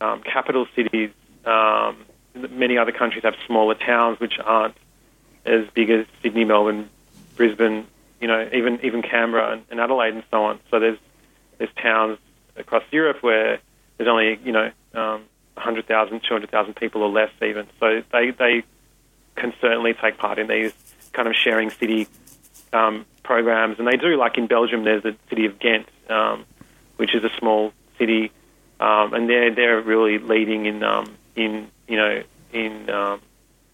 um, 0.00 0.22
capital 0.22 0.66
cities. 0.74 1.10
Um, 1.44 2.04
many 2.34 2.78
other 2.78 2.92
countries 2.92 3.24
have 3.24 3.34
smaller 3.46 3.74
towns 3.74 4.20
which 4.20 4.38
aren't 4.44 4.76
as 5.46 5.66
big 5.74 5.90
as 5.90 6.06
Sydney, 6.22 6.44
Melbourne, 6.44 6.90
Brisbane, 7.36 7.86
you 8.20 8.28
know, 8.28 8.48
even 8.52 8.80
even 8.82 9.02
Canberra 9.02 9.52
and, 9.52 9.64
and 9.70 9.80
Adelaide 9.80 10.14
and 10.14 10.24
so 10.30 10.44
on. 10.44 10.60
So 10.70 10.78
there's 10.78 10.98
there's 11.58 11.72
towns 11.80 12.18
across 12.56 12.84
Europe 12.90 13.22
where 13.22 13.58
there's 13.96 14.08
only 14.08 14.38
you 14.44 14.52
know 14.52 14.70
um, 14.94 15.24
100,000, 15.54 16.20
200,000 16.26 16.74
people 16.74 17.02
or 17.02 17.10
less 17.10 17.30
even. 17.42 17.66
So 17.78 18.02
they 18.12 18.30
they 18.30 18.62
can 19.36 19.52
certainly 19.60 19.94
take 19.94 20.18
part 20.18 20.38
in 20.38 20.48
these 20.48 20.72
kind 21.12 21.28
of 21.28 21.34
sharing 21.34 21.70
city 21.70 22.08
um, 22.72 23.06
programs, 23.22 23.78
and 23.78 23.86
they 23.86 23.96
do. 23.96 24.16
Like 24.16 24.38
in 24.38 24.46
Belgium, 24.46 24.84
there's 24.84 25.02
the 25.02 25.16
city 25.28 25.46
of 25.46 25.58
Ghent, 25.58 25.86
um, 26.08 26.44
which 26.96 27.14
is 27.14 27.24
a 27.24 27.30
small 27.38 27.72
city, 27.98 28.32
um, 28.78 29.14
and 29.14 29.28
they're 29.28 29.54
they're 29.54 29.80
really 29.80 30.18
leading 30.18 30.66
in 30.66 30.82
um, 30.82 31.16
in 31.36 31.68
you 31.88 31.96
know 31.96 32.22
in 32.52 32.90
um, 32.90 33.20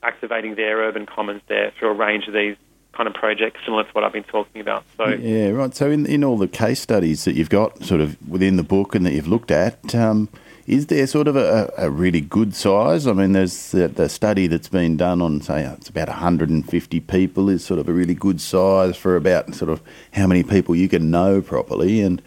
activating 0.03 0.55
their 0.55 0.79
urban 0.79 1.07
commons 1.07 1.43
there 1.49 1.73
through 1.79 1.89
a 1.89 1.95
range 1.95 2.27
of 2.29 2.35
these 2.35 2.57
kind 2.97 3.09
of 3.09 3.15
project 3.15 3.59
similar 3.65 3.85
to 3.85 3.91
what 3.91 4.05
I've 4.05 4.13
been 4.13 4.25
talking 4.25 4.61
about. 4.61 4.85
So 4.97 5.09
yeah, 5.09 5.51
right. 5.51 5.75
So 5.75 5.91
in 5.91 6.07
in 6.07 6.25
all 6.25 6.39
the 6.39 6.49
case 6.49 6.81
studies 6.81 7.25
that 7.25 7.35
you've 7.35 7.51
got 7.51 7.85
sort 7.85 8.01
of 8.01 8.17
within 8.29 8.57
the 8.57 8.63
book 8.63 8.95
and 8.95 9.05
that 9.07 9.13
you've 9.13 9.29
looked 9.29 9.51
at. 9.51 9.95
Um, 9.95 10.29
is 10.67 10.89
there 10.89 11.07
sort 11.07 11.29
of 11.29 11.37
a, 11.37 11.73
a 11.79 11.89
really 11.91 12.21
good 12.21 12.53
size? 12.53 13.07
I 13.07 13.13
mean, 13.13 13.33
there's 13.33 13.71
the, 13.71 13.87
the, 13.87 14.09
study 14.09 14.49
that's 14.49 14.69
been 14.69 14.97
done 14.97 15.23
on, 15.23 15.41
say, 15.41 15.63
it's 15.65 15.89
about 15.89 16.09
150 16.09 17.01
people 17.01 17.49
is 17.49 17.65
sort 17.65 17.79
of 17.79 17.89
a 17.89 17.93
really 17.93 18.15
good 18.15 18.41
size 18.41 18.97
for 18.97 19.15
about 19.15 19.55
sort 19.55 19.71
of 19.71 19.81
how 20.13 20.27
many 20.27 20.43
people 20.43 20.75
you 20.75 20.89
can 20.89 21.09
know 21.09 21.41
properly. 21.41 22.01
And 22.01 22.21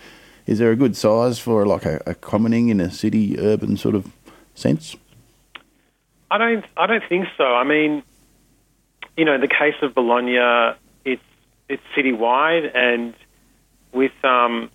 is 0.45 0.59
there 0.59 0.71
a 0.71 0.77
good 0.77 0.95
size 0.95 1.37
for 1.37 1.65
like 1.65 1.85
a, 1.85 2.01
a 2.05 2.15
commoning 2.15 2.69
in 2.69 2.79
a 2.79 2.89
city 2.89 3.37
urban 3.37 3.75
sort 3.75 3.95
of 3.95 4.09
sense? 4.55 4.95
I 6.31 6.37
don't. 6.37 6.65
I 6.77 6.85
don't 6.85 7.03
think 7.09 7.27
so. 7.37 7.43
I 7.43 7.63
mean, 7.63 8.03
you 9.19 9.25
know, 9.25 9.35
in 9.35 9.41
the 9.41 9.49
case 9.49 9.75
of 9.81 9.93
Bologna, 9.93 10.37
it's 11.03 11.21
it's 11.67 11.83
citywide, 11.95 12.73
and 12.73 13.13
with 13.91 14.13
um, 14.23 14.71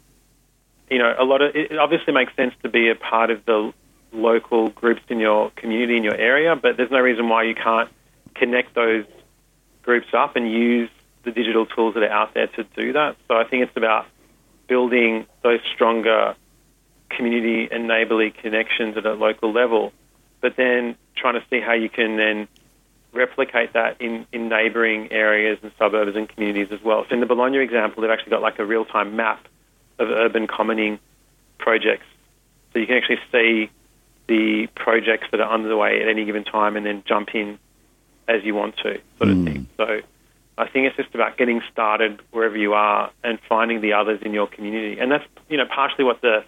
you 0.90 0.98
know, 0.98 1.14
a 1.18 1.24
lot 1.24 1.40
of 1.40 1.56
it 1.56 1.78
obviously 1.78 2.12
makes 2.12 2.36
sense 2.36 2.52
to 2.62 2.68
be 2.68 2.90
a 2.90 2.94
part 2.94 3.30
of 3.30 3.42
the 3.46 3.72
local 4.12 4.68
groups 4.68 5.00
in 5.08 5.18
your 5.18 5.50
community 5.56 5.96
in 5.96 6.04
your 6.04 6.14
area, 6.14 6.54
but 6.56 6.76
there's 6.76 6.90
no 6.90 7.00
reason 7.00 7.30
why 7.30 7.44
you 7.44 7.54
can't 7.54 7.88
connect 8.34 8.74
those 8.74 9.06
groups 9.82 10.08
up 10.12 10.36
and 10.36 10.52
use 10.52 10.90
the 11.24 11.30
digital 11.30 11.64
tools 11.64 11.94
that 11.94 12.02
are 12.02 12.12
out 12.12 12.34
there 12.34 12.48
to 12.48 12.64
do 12.76 12.92
that. 12.92 13.16
So 13.28 13.36
I 13.36 13.44
think 13.44 13.62
it's 13.62 13.76
about 13.78 14.06
building 14.68 15.26
those 15.42 15.60
stronger 15.74 16.36
community 17.08 17.66
and 17.72 17.88
neighbourly 17.88 18.30
connections 18.30 18.98
at 18.98 19.06
a 19.06 19.14
local 19.14 19.52
level, 19.52 19.92
but 20.42 20.54
then 20.56 20.96
trying 21.16 21.40
to 21.40 21.46
see 21.48 21.60
how 21.60 21.72
you 21.72 21.88
can 21.88 22.18
then 22.18 22.46
replicate 23.14 23.72
that 23.72 24.00
in, 24.00 24.26
in 24.32 24.48
neighbouring 24.48 25.12
areas 25.12 25.58
and 25.62 25.72
suburbs 25.78 26.16
and 26.16 26.28
communities 26.28 26.68
as 26.70 26.82
well. 26.82 27.04
So 27.08 27.14
in 27.14 27.20
the 27.20 27.26
Bologna 27.26 27.58
example, 27.58 28.02
they've 28.02 28.10
actually 28.10 28.30
got 28.30 28.42
like 28.42 28.58
a 28.58 28.64
real-time 28.64 29.16
map 29.16 29.46
of 29.98 30.10
urban 30.10 30.46
commoning 30.46 30.98
projects. 31.58 32.06
So 32.72 32.80
you 32.80 32.86
can 32.86 32.96
actually 32.96 33.20
see 33.32 33.70
the 34.26 34.66
projects 34.74 35.28
that 35.30 35.40
are 35.40 35.52
underway 35.52 36.02
at 36.02 36.08
any 36.08 36.24
given 36.24 36.44
time 36.44 36.76
and 36.76 36.84
then 36.84 37.04
jump 37.06 37.34
in 37.34 37.58
as 38.26 38.42
you 38.42 38.54
want 38.54 38.76
to, 38.78 39.00
sort 39.18 39.30
of 39.30 39.36
mm. 39.36 39.44
thing. 39.44 39.68
So 39.76 40.00
I 40.56 40.68
think 40.68 40.86
it's 40.86 40.96
just 40.96 41.14
about 41.14 41.36
getting 41.36 41.60
started 41.70 42.20
wherever 42.30 42.56
you 42.56 42.72
are 42.74 43.10
and 43.22 43.38
finding 43.48 43.80
the 43.80 43.92
others 43.92 44.20
in 44.22 44.32
your 44.32 44.46
community. 44.46 44.98
And 44.98 45.12
that's, 45.12 45.24
you 45.48 45.56
know, 45.56 45.66
partially 45.66 46.04
what 46.04 46.20
the 46.20 46.44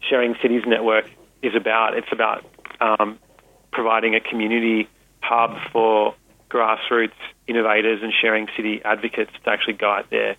Sharing 0.00 0.34
Cities 0.42 0.62
Network 0.66 1.08
is 1.42 1.54
about. 1.54 1.96
It's 1.96 2.12
about 2.12 2.44
um, 2.80 3.18
providing 3.70 4.14
a 4.14 4.20
community 4.20 4.88
hub 5.28 5.56
for 5.72 6.14
grassroots 6.50 7.12
innovators 7.46 8.02
and 8.02 8.12
sharing 8.12 8.48
city 8.56 8.80
advocates 8.84 9.32
to 9.44 9.50
actually 9.50 9.74
go 9.74 9.90
out 9.90 10.08
there 10.10 10.36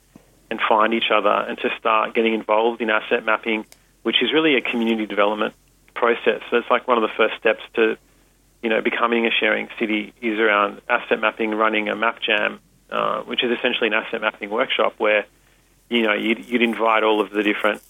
and 0.49 0.59
find 0.67 0.93
each 0.93 1.11
other 1.13 1.29
and 1.29 1.57
to 1.59 1.69
start 1.77 2.15
getting 2.15 2.33
involved 2.33 2.81
in 2.81 2.89
asset 2.89 3.23
mapping, 3.23 3.65
which 4.01 4.21
is 4.21 4.33
really 4.33 4.55
a 4.55 4.61
community 4.61 5.05
development 5.05 5.53
process. 5.93 6.41
So 6.49 6.57
it's 6.57 6.69
like 6.69 6.87
one 6.87 6.97
of 6.97 7.03
the 7.03 7.15
first 7.15 7.37
steps 7.37 7.61
to, 7.75 7.97
you 8.63 8.69
know, 8.69 8.81
becoming 8.81 9.27
a 9.27 9.31
sharing 9.31 9.69
city 9.79 10.13
is 10.21 10.39
around 10.39 10.81
asset 10.89 11.19
mapping, 11.19 11.51
running 11.51 11.89
a 11.89 11.95
map 11.95 12.19
jam, 12.21 12.59
uh, 12.89 13.21
which 13.21 13.43
is 13.43 13.51
essentially 13.51 13.87
an 13.87 13.93
asset 13.93 14.21
mapping 14.21 14.49
workshop 14.49 14.95
where, 14.97 15.25
you 15.89 16.01
know, 16.01 16.13
you'd, 16.13 16.45
you'd 16.45 16.63
invite 16.63 17.03
all 17.03 17.21
of 17.21 17.29
the 17.29 17.43
different 17.43 17.81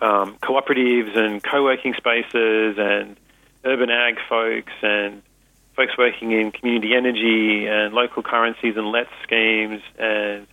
um, 0.00 0.36
cooperatives 0.42 1.16
and 1.16 1.42
co-working 1.42 1.94
spaces 1.94 2.76
and 2.78 3.16
urban 3.64 3.90
ag 3.90 4.18
folks 4.28 4.72
and 4.82 5.22
folks 5.76 5.96
working 5.96 6.32
in 6.32 6.52
community 6.52 6.94
energy 6.94 7.66
and 7.66 7.94
local 7.94 8.22
currencies 8.22 8.76
and 8.76 8.90
LETS 8.90 9.10
schemes 9.22 9.82
and 9.98 10.46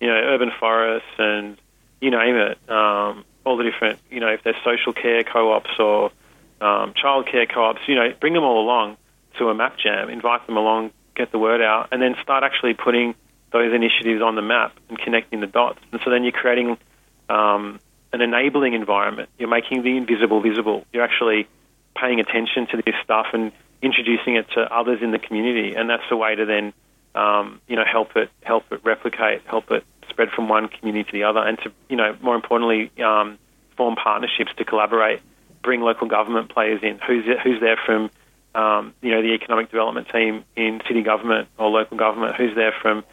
you 0.00 0.06
know, 0.06 0.14
urban 0.14 0.50
forests 0.58 1.08
and 1.18 1.58
you 2.00 2.10
name 2.10 2.36
it, 2.36 2.58
um, 2.70 3.24
all 3.44 3.56
the 3.56 3.64
different, 3.64 3.98
you 4.10 4.20
know, 4.20 4.28
if 4.28 4.42
there's 4.42 4.56
social 4.64 4.92
care 4.92 5.22
co-ops 5.22 5.70
or 5.78 6.06
um, 6.60 6.94
childcare 6.94 7.48
co-ops, 7.52 7.80
you 7.86 7.94
know, 7.94 8.12
bring 8.18 8.32
them 8.32 8.42
all 8.42 8.62
along 8.62 8.96
to 9.38 9.48
a 9.48 9.54
map 9.54 9.78
jam, 9.78 10.08
invite 10.08 10.46
them 10.46 10.56
along, 10.56 10.90
get 11.14 11.30
the 11.30 11.38
word 11.38 11.60
out, 11.60 11.88
and 11.92 12.00
then 12.00 12.16
start 12.22 12.42
actually 12.42 12.74
putting 12.74 13.14
those 13.52 13.72
initiatives 13.74 14.22
on 14.22 14.34
the 14.36 14.42
map 14.42 14.72
and 14.88 14.98
connecting 14.98 15.40
the 15.40 15.46
dots. 15.46 15.80
And 15.92 16.00
so 16.04 16.10
then 16.10 16.22
you're 16.22 16.32
creating 16.32 16.78
um, 17.28 17.80
an 18.12 18.22
enabling 18.22 18.74
environment. 18.74 19.28
You're 19.38 19.48
making 19.48 19.82
the 19.82 19.96
invisible 19.96 20.40
visible. 20.40 20.86
You're 20.92 21.04
actually 21.04 21.48
paying 21.96 22.20
attention 22.20 22.66
to 22.68 22.76
this 22.78 22.94
stuff 23.04 23.26
and 23.32 23.52
introducing 23.82 24.36
it 24.36 24.46
to 24.50 24.60
others 24.60 25.00
in 25.02 25.10
the 25.10 25.18
community, 25.18 25.74
and 25.74 25.88
that's 25.88 26.08
the 26.10 26.16
way 26.16 26.34
to 26.34 26.44
then 26.44 26.72
um, 27.14 27.60
you 27.66 27.76
know, 27.76 27.84
help 27.84 28.16
it 28.16 28.30
help 28.42 28.70
it 28.70 28.80
replicate, 28.84 29.42
help 29.46 29.70
it 29.70 29.84
spread 30.08 30.30
from 30.30 30.48
one 30.48 30.68
community 30.68 31.04
to 31.04 31.12
the 31.12 31.24
other, 31.24 31.40
and 31.40 31.58
to 31.58 31.72
you 31.88 31.96
know, 31.96 32.16
more 32.20 32.34
importantly, 32.34 32.90
um, 33.02 33.38
form 33.76 33.96
partnerships 33.96 34.52
to 34.58 34.64
collaborate, 34.64 35.20
bring 35.62 35.80
local 35.80 36.06
government 36.06 36.50
players 36.50 36.80
in. 36.82 36.98
Who's 37.06 37.24
who's 37.42 37.60
there 37.60 37.78
from 37.84 38.10
um, 38.54 38.94
you 39.02 39.10
know 39.10 39.22
the 39.22 39.34
economic 39.34 39.70
development 39.70 40.08
team 40.10 40.44
in 40.54 40.80
city 40.86 41.02
government 41.02 41.48
or 41.58 41.68
local 41.68 41.96
government? 41.96 42.36
Who's 42.36 42.54
there 42.54 42.74
from 42.80 43.04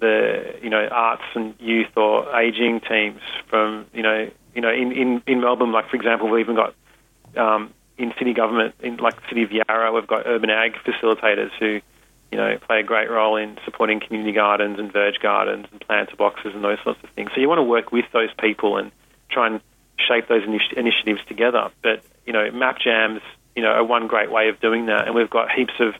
the 0.00 0.56
you 0.62 0.68
know 0.68 0.86
arts 0.90 1.24
and 1.34 1.54
youth 1.58 1.96
or 1.96 2.36
aging 2.38 2.80
teams 2.80 3.20
from 3.48 3.86
you 3.94 4.02
know 4.02 4.30
you 4.54 4.60
know 4.60 4.70
in, 4.70 4.92
in, 4.92 5.22
in 5.26 5.40
Melbourne, 5.40 5.72
like 5.72 5.88
for 5.88 5.96
example, 5.96 6.28
we've 6.28 6.40
even 6.40 6.56
got 6.56 6.74
um, 7.36 7.72
in 7.98 8.12
city 8.18 8.34
government 8.34 8.74
in 8.80 8.96
like 8.96 9.16
the 9.16 9.28
city 9.28 9.42
of 9.42 9.52
Yarra, 9.52 9.92
we've 9.92 10.06
got 10.06 10.26
urban 10.26 10.50
ag 10.50 10.74
facilitators 10.84 11.50
who 11.58 11.80
you 12.30 12.38
know 12.38 12.58
play 12.66 12.80
a 12.80 12.82
great 12.82 13.10
role 13.10 13.36
in 13.36 13.58
supporting 13.64 14.00
community 14.00 14.32
gardens 14.32 14.78
and 14.78 14.92
verge 14.92 15.18
gardens 15.20 15.66
and 15.70 15.80
planter 15.80 16.16
boxes 16.16 16.52
and 16.54 16.62
those 16.62 16.78
sorts 16.84 17.02
of 17.02 17.10
things. 17.10 17.30
So 17.34 17.40
you 17.40 17.48
want 17.48 17.58
to 17.58 17.64
work 17.64 17.92
with 17.92 18.04
those 18.12 18.30
people 18.38 18.76
and 18.76 18.92
try 19.30 19.46
and 19.46 19.60
shape 19.98 20.28
those 20.28 20.42
initi- 20.42 20.76
initiatives 20.76 21.20
together. 21.26 21.70
But 21.82 22.02
you 22.26 22.32
know, 22.32 22.50
map 22.50 22.78
jams, 22.78 23.20
you 23.54 23.62
know, 23.62 23.70
are 23.70 23.84
one 23.84 24.06
great 24.06 24.30
way 24.30 24.48
of 24.48 24.60
doing 24.60 24.86
that, 24.86 25.06
and 25.06 25.14
we've 25.14 25.30
got 25.30 25.50
heaps 25.50 25.74
of 25.80 25.94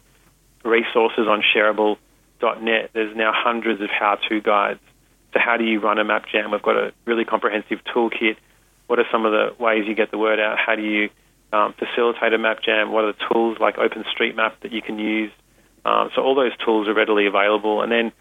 resources 0.64 1.26
on 1.28 1.42
shareable.net. 1.54 2.90
There's 2.92 3.16
now 3.16 3.32
hundreds 3.34 3.80
of 3.80 3.88
how-to 3.88 4.40
guides 4.40 4.80
So 5.32 5.38
how 5.38 5.56
do 5.56 5.64
you 5.64 5.80
run 5.80 5.98
a 5.98 6.04
map 6.04 6.26
jam. 6.30 6.50
We've 6.50 6.62
got 6.62 6.76
a 6.76 6.92
really 7.04 7.24
comprehensive 7.24 7.78
toolkit. 7.84 8.36
What 8.88 8.98
are 8.98 9.06
some 9.10 9.24
of 9.24 9.32
the 9.32 9.62
ways 9.62 9.86
you 9.86 9.94
get 9.94 10.10
the 10.10 10.18
word 10.18 10.38
out? 10.38 10.58
How 10.58 10.74
do 10.74 10.82
you 10.82 11.08
um, 11.56 11.74
facilitate 11.74 12.32
a 12.32 12.38
map 12.38 12.62
jam? 12.62 12.92
What 12.92 13.04
are 13.04 13.12
the 13.12 13.18
tools 13.32 13.58
like 13.58 13.76
OpenStreetMap 13.76 14.60
that 14.62 14.72
you 14.72 14.82
can 14.82 14.98
use? 14.98 15.32
Um, 15.84 16.10
so 16.14 16.22
all 16.22 16.34
those 16.34 16.56
tools 16.64 16.88
are 16.88 16.94
readily 16.94 17.26
available. 17.26 17.82
And 17.82 17.90
then, 17.90 18.12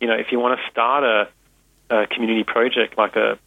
you 0.00 0.06
know, 0.06 0.14
if 0.14 0.26
you 0.30 0.38
want 0.38 0.58
to 0.58 0.70
start 0.70 1.04
a, 1.04 1.28
a 1.94 2.06
community 2.06 2.44
project 2.44 2.96
like 2.96 3.16
a 3.16 3.38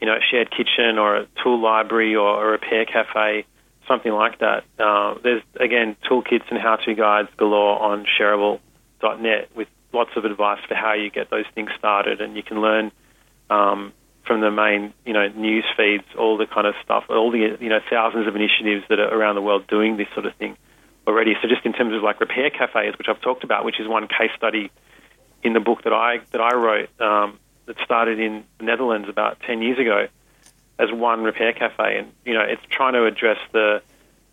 you 0.00 0.06
know, 0.06 0.16
a 0.16 0.20
shared 0.30 0.50
kitchen 0.50 0.98
or 0.98 1.16
a 1.16 1.26
tool 1.42 1.60
library 1.60 2.14
or 2.14 2.46
a 2.46 2.50
repair 2.50 2.84
cafe, 2.84 3.46
something 3.88 4.12
like 4.12 4.38
that. 4.40 4.64
Uh, 4.78 5.14
there's, 5.22 5.42
again, 5.58 5.96
toolkits 6.08 6.44
and 6.50 6.58
how-to 6.58 6.94
guides 6.94 7.28
galore 7.36 7.80
on 7.80 8.06
shareable.net 8.18 9.48
with 9.54 9.68
lots 9.92 10.10
of 10.16 10.24
advice 10.24 10.60
for 10.68 10.74
how 10.74 10.92
you 10.92 11.10
get 11.10 11.30
those 11.30 11.46
things 11.54 11.70
started, 11.78 12.20
and 12.20 12.36
you 12.36 12.42
can 12.42 12.60
learn 12.60 12.92
um, 13.50 13.92
from 14.26 14.40
the 14.40 14.50
main, 14.50 14.92
you 15.04 15.12
know, 15.12 15.28
news 15.28 15.64
feeds, 15.76 16.04
all 16.18 16.36
the 16.36 16.46
kind 16.46 16.66
of 16.66 16.74
stuff, 16.82 17.04
all 17.08 17.30
the, 17.30 17.56
you 17.60 17.68
know, 17.68 17.80
thousands 17.90 18.26
of 18.26 18.34
initiatives 18.34 18.84
that 18.88 18.98
are 18.98 19.08
around 19.08 19.34
the 19.34 19.42
world 19.42 19.66
doing 19.66 19.96
this 19.96 20.08
sort 20.14 20.26
of 20.26 20.34
thing 20.36 20.56
already. 21.06 21.34
So 21.42 21.48
just 21.48 21.64
in 21.66 21.72
terms 21.72 21.94
of 21.94 22.02
like 22.02 22.20
repair 22.20 22.50
cafes, 22.50 22.96
which 22.98 23.08
I've 23.08 23.20
talked 23.20 23.44
about, 23.44 23.64
which 23.64 23.80
is 23.80 23.86
one 23.86 24.08
case 24.08 24.30
study 24.36 24.70
in 25.42 25.52
the 25.52 25.60
book 25.60 25.84
that 25.84 25.92
I 25.92 26.20
that 26.32 26.40
I 26.40 26.54
wrote, 26.54 26.88
um, 27.00 27.38
that 27.66 27.76
started 27.84 28.18
in 28.18 28.44
the 28.58 28.64
Netherlands 28.64 29.08
about 29.08 29.40
10 29.46 29.62
years 29.62 29.78
ago 29.78 30.08
as 30.78 30.90
one 30.92 31.22
repair 31.22 31.52
cafe. 31.52 31.98
And, 31.98 32.12
you 32.24 32.34
know, 32.34 32.42
it's 32.42 32.62
trying 32.68 32.94
to 32.94 33.04
address 33.04 33.38
the 33.52 33.82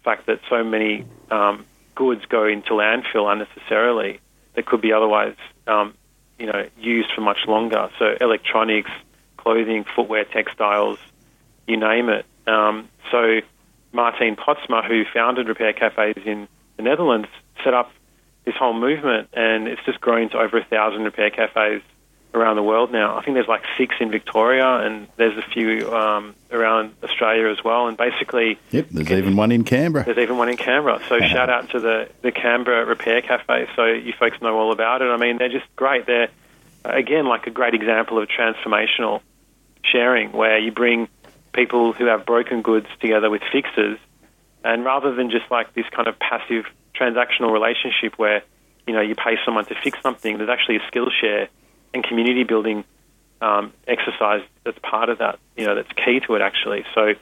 fact 0.03 0.27
that 0.27 0.39
so 0.49 0.63
many 0.63 1.05
um, 1.29 1.65
goods 1.95 2.25
go 2.25 2.45
into 2.45 2.71
landfill 2.71 3.31
unnecessarily 3.31 4.19
that 4.55 4.65
could 4.65 4.81
be 4.81 4.91
otherwise, 4.91 5.35
um, 5.67 5.93
you 6.39 6.47
know, 6.47 6.67
used 6.77 7.11
for 7.13 7.21
much 7.21 7.39
longer. 7.47 7.89
So 7.99 8.15
electronics, 8.19 8.91
clothing, 9.41 9.85
footwear, 9.95 10.25
textiles, 10.25 10.99
you 11.67 11.77
name 11.77 12.09
it. 12.09 12.25
Um, 12.47 12.89
so 13.11 13.41
Martine 13.91 14.35
Postma, 14.35 14.87
who 14.87 15.03
founded 15.13 15.47
repair 15.47 15.73
cafes 15.73 16.23
in 16.25 16.47
the 16.77 16.83
Netherlands, 16.83 17.27
set 17.63 17.73
up 17.73 17.91
this 18.45 18.55
whole 18.55 18.73
movement, 18.73 19.29
and 19.33 19.67
it's 19.67 19.83
just 19.85 20.01
grown 20.01 20.29
to 20.29 20.37
over 20.37 20.57
a 20.57 20.63
thousand 20.65 21.03
repair 21.03 21.29
cafes 21.29 21.81
around 22.33 22.55
the 22.55 22.63
world 22.63 22.91
now. 22.91 23.17
I 23.17 23.23
think 23.23 23.35
there's 23.35 23.47
like 23.47 23.63
six 23.77 23.95
in 23.99 24.09
Victoria, 24.09 24.65
and 24.65 25.07
there's 25.17 25.37
a 25.37 25.41
few 25.41 25.93
um, 25.93 26.33
around 26.51 26.95
Australia 27.03 27.49
as 27.49 27.63
well. 27.63 27.87
And 27.87 27.97
basically, 27.97 28.57
yep, 28.71 28.87
there's 28.89 29.11
even 29.11 29.35
one 29.35 29.51
in 29.51 29.63
Canberra. 29.63 30.05
There's 30.05 30.17
even 30.17 30.37
one 30.37 30.49
in 30.49 30.57
Canberra. 30.57 31.01
So 31.09 31.19
shout 31.19 31.49
out 31.49 31.69
to 31.71 31.79
the 31.79 32.09
the 32.21 32.31
Canberra 32.31 32.85
Repair 32.85 33.21
Cafe. 33.21 33.67
So 33.75 33.85
you 33.85 34.13
folks 34.17 34.41
know 34.41 34.57
all 34.57 34.71
about 34.71 35.01
it. 35.01 35.05
I 35.05 35.17
mean, 35.17 35.37
they're 35.37 35.49
just 35.49 35.67
great. 35.75 36.05
They're 36.05 36.29
again 36.83 37.25
like 37.25 37.47
a 37.47 37.51
great 37.51 37.73
example 37.73 38.17
of 38.17 38.27
transformational 38.29 39.21
sharing, 39.83 40.31
where 40.31 40.57
you 40.57 40.71
bring 40.71 41.07
people 41.53 41.93
who 41.93 42.05
have 42.05 42.25
broken 42.25 42.61
goods 42.61 42.87
together 42.99 43.29
with 43.29 43.41
fixers, 43.51 43.97
and 44.63 44.85
rather 44.85 45.13
than 45.13 45.29
just 45.29 45.49
like 45.51 45.73
this 45.73 45.85
kind 45.91 46.07
of 46.07 46.17
passive 46.19 46.65
transactional 46.95 47.51
relationship 47.51 48.17
where 48.17 48.43
you 48.87 48.93
know 48.93 49.01
you 49.01 49.15
pay 49.15 49.37
someone 49.45 49.65
to 49.65 49.75
fix 49.83 50.01
something, 50.01 50.37
there's 50.37 50.49
actually 50.49 50.77
a 50.77 50.87
skill 50.87 51.09
share 51.09 51.49
and 51.93 52.03
community 52.03 52.43
building 52.43 52.83
um, 53.41 53.73
exercise 53.87 54.41
that's 54.63 54.77
part 54.79 55.09
of 55.09 55.17
that. 55.19 55.39
You 55.57 55.65
know, 55.65 55.75
that's 55.75 55.91
key 55.93 56.19
to 56.21 56.35
it 56.35 56.41
actually. 56.41 56.85
So 56.93 57.13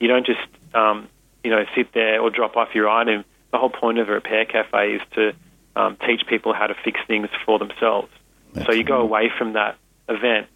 you 0.00 0.08
don't 0.08 0.26
just 0.26 0.40
um, 0.74 1.08
you 1.44 1.50
know 1.50 1.64
sit 1.74 1.92
there 1.92 2.20
or 2.20 2.30
drop 2.30 2.56
off 2.56 2.74
your 2.74 2.88
item. 2.88 3.24
The 3.52 3.58
whole 3.58 3.70
point 3.70 3.98
of 3.98 4.08
a 4.08 4.12
repair 4.12 4.44
cafe 4.44 4.94
is 4.94 5.02
to 5.12 5.32
um, 5.74 5.96
teach 6.06 6.26
people 6.26 6.52
how 6.52 6.66
to 6.66 6.74
fix 6.84 7.00
things 7.06 7.28
for 7.44 7.58
themselves. 7.58 8.08
That's 8.52 8.66
so 8.66 8.72
you 8.72 8.84
go 8.84 9.00
away 9.00 9.30
from 9.36 9.52
that 9.54 9.76
event, 10.08 10.46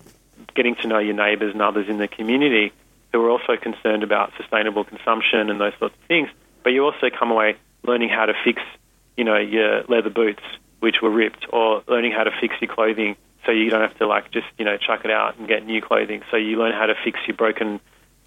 getting 0.55 0.75
to 0.77 0.89
know 0.89 0.99
your 0.99 1.15
neighbours 1.15 1.53
and 1.53 1.63
others 1.63 1.89
in 1.89 1.99
the 1.99 2.09
community 2.09 2.73
who 3.13 3.25
are 3.25 3.31
also 3.31 3.57
concerned 3.57 4.03
about 4.03 4.33
sustainable 4.37 4.85
consumption 4.85 5.51
and 5.51 5.61
those 5.61 5.73
sorts 5.79 5.95
of 5.95 6.07
things. 6.07 6.29
But 6.63 6.71
you 6.71 6.85
also 6.85 7.11
come 7.11 7.31
away 7.31 7.57
learning 7.83 8.11
how 8.11 8.27
to 8.27 8.35
fix, 8.45 8.63
you 9.17 9.25
know, 9.25 9.37
your 9.37 9.83
leather 9.85 10.11
boots 10.11 10.43
which 10.81 10.97
were 11.03 11.11
ripped, 11.11 11.47
or 11.53 11.83
learning 11.89 12.13
how 12.13 12.25
to 12.25 12.31
fix 12.41 12.55
your 12.61 12.75
clothing 12.75 13.17
so 13.45 13.53
you 13.53 13.71
don't 13.71 13.83
have 13.83 13.97
to 13.99 14.07
like 14.07 14.31
just 14.31 14.47
you 14.59 14.65
know 14.65 14.77
chuck 14.77 15.05
it 15.05 15.11
out 15.11 15.39
and 15.39 15.47
get 15.47 15.65
new 15.65 15.81
clothing. 15.81 16.23
So 16.31 16.37
you 16.37 16.57
learn 16.57 16.73
how 16.73 16.87
to 16.87 16.95
fix 17.05 17.19
your 17.27 17.37
broken 17.37 17.81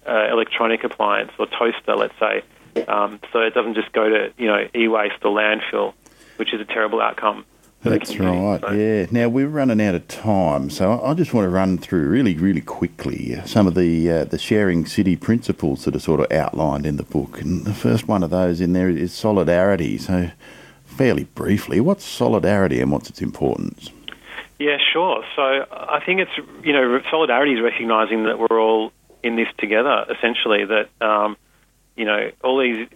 uh, 0.06 0.28
electronic 0.30 0.84
appliance 0.84 1.32
or 1.38 1.46
toaster, 1.46 1.96
let's 1.96 2.14
say, 2.18 2.42
um, 2.88 3.20
so 3.32 3.40
it 3.40 3.54
doesn't 3.54 3.74
just 3.74 3.92
go 3.92 4.08
to 4.08 4.32
you 4.38 4.46
know 4.46 4.68
e-waste 4.74 5.24
or 5.24 5.36
landfill, 5.36 5.94
which 6.36 6.54
is 6.54 6.60
a 6.60 6.64
terrible 6.64 7.00
outcome. 7.00 7.44
That's 7.84 8.18
right. 8.18 8.60
So. 8.60 8.72
Yeah. 8.72 9.06
Now 9.10 9.28
we're 9.28 9.48
running 9.48 9.80
out 9.80 9.94
of 9.94 10.08
time, 10.08 10.70
so 10.70 11.02
I 11.02 11.12
just 11.14 11.34
want 11.34 11.44
to 11.44 11.50
run 11.50 11.76
through 11.78 12.08
really, 12.08 12.34
really 12.34 12.62
quickly 12.62 13.40
some 13.44 13.66
of 13.66 13.74
the 13.74 14.10
uh, 14.10 14.24
the 14.24 14.38
sharing 14.38 14.86
city 14.86 15.16
principles 15.16 15.84
that 15.84 15.94
are 15.94 16.00
sort 16.00 16.20
of 16.20 16.32
outlined 16.32 16.86
in 16.86 16.96
the 16.96 17.02
book. 17.02 17.40
And 17.40 17.64
the 17.64 17.74
first 17.74 18.08
one 18.08 18.22
of 18.22 18.30
those 18.30 18.60
in 18.60 18.72
there 18.72 18.88
is 18.88 19.12
solidarity. 19.12 19.98
So, 19.98 20.30
fairly 20.84 21.24
briefly, 21.24 21.80
what's 21.80 22.04
solidarity 22.04 22.80
and 22.80 22.90
what's 22.90 23.10
its 23.10 23.20
importance? 23.20 23.90
Yeah, 24.58 24.78
sure. 24.92 25.24
So 25.36 25.66
I 25.70 26.00
think 26.04 26.20
it's 26.20 26.64
you 26.64 26.72
know 26.72 27.00
solidarity 27.10 27.52
is 27.52 27.60
recognizing 27.62 28.24
that 28.24 28.38
we're 28.38 28.60
all 28.60 28.92
in 29.22 29.36
this 29.36 29.48
together. 29.58 30.06
Essentially, 30.08 30.64
that 30.64 30.88
um, 31.00 31.36
you 31.96 32.06
know 32.06 32.30
all 32.42 32.58
these 32.58 32.88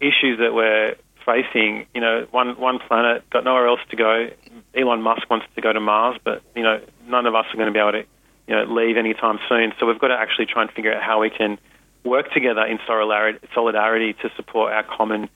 issues 0.00 0.38
that 0.38 0.54
we're 0.54 0.94
facing. 1.26 1.86
You 1.94 2.00
know, 2.00 2.26
one 2.30 2.58
one 2.58 2.78
planet 2.78 3.28
got 3.30 3.44
nowhere 3.44 3.66
else 3.66 3.80
to 3.90 3.96
go. 3.96 4.28
Elon 4.74 5.02
Musk 5.02 5.28
wants 5.28 5.46
to 5.56 5.60
go 5.60 5.72
to 5.72 5.80
Mars, 5.80 6.18
but 6.24 6.42
you 6.54 6.62
know 6.62 6.80
none 7.06 7.26
of 7.26 7.34
us 7.34 7.44
are 7.52 7.56
going 7.56 7.66
to 7.66 7.72
be 7.72 7.80
able 7.80 7.92
to 7.92 8.04
you 8.46 8.54
know 8.54 8.64
leave 8.72 8.96
anytime 8.96 9.38
soon. 9.48 9.72
So 9.78 9.86
we've 9.86 9.98
got 9.98 10.08
to 10.08 10.14
actually 10.18 10.46
try 10.46 10.62
and 10.62 10.70
figure 10.70 10.94
out 10.94 11.02
how 11.02 11.20
we 11.20 11.30
can 11.30 11.58
work 12.04 12.32
together 12.32 12.64
in 12.64 12.78
solidarity, 12.86 14.12
to 14.22 14.30
support 14.36 14.72
our 14.72 14.84
common 14.84 15.28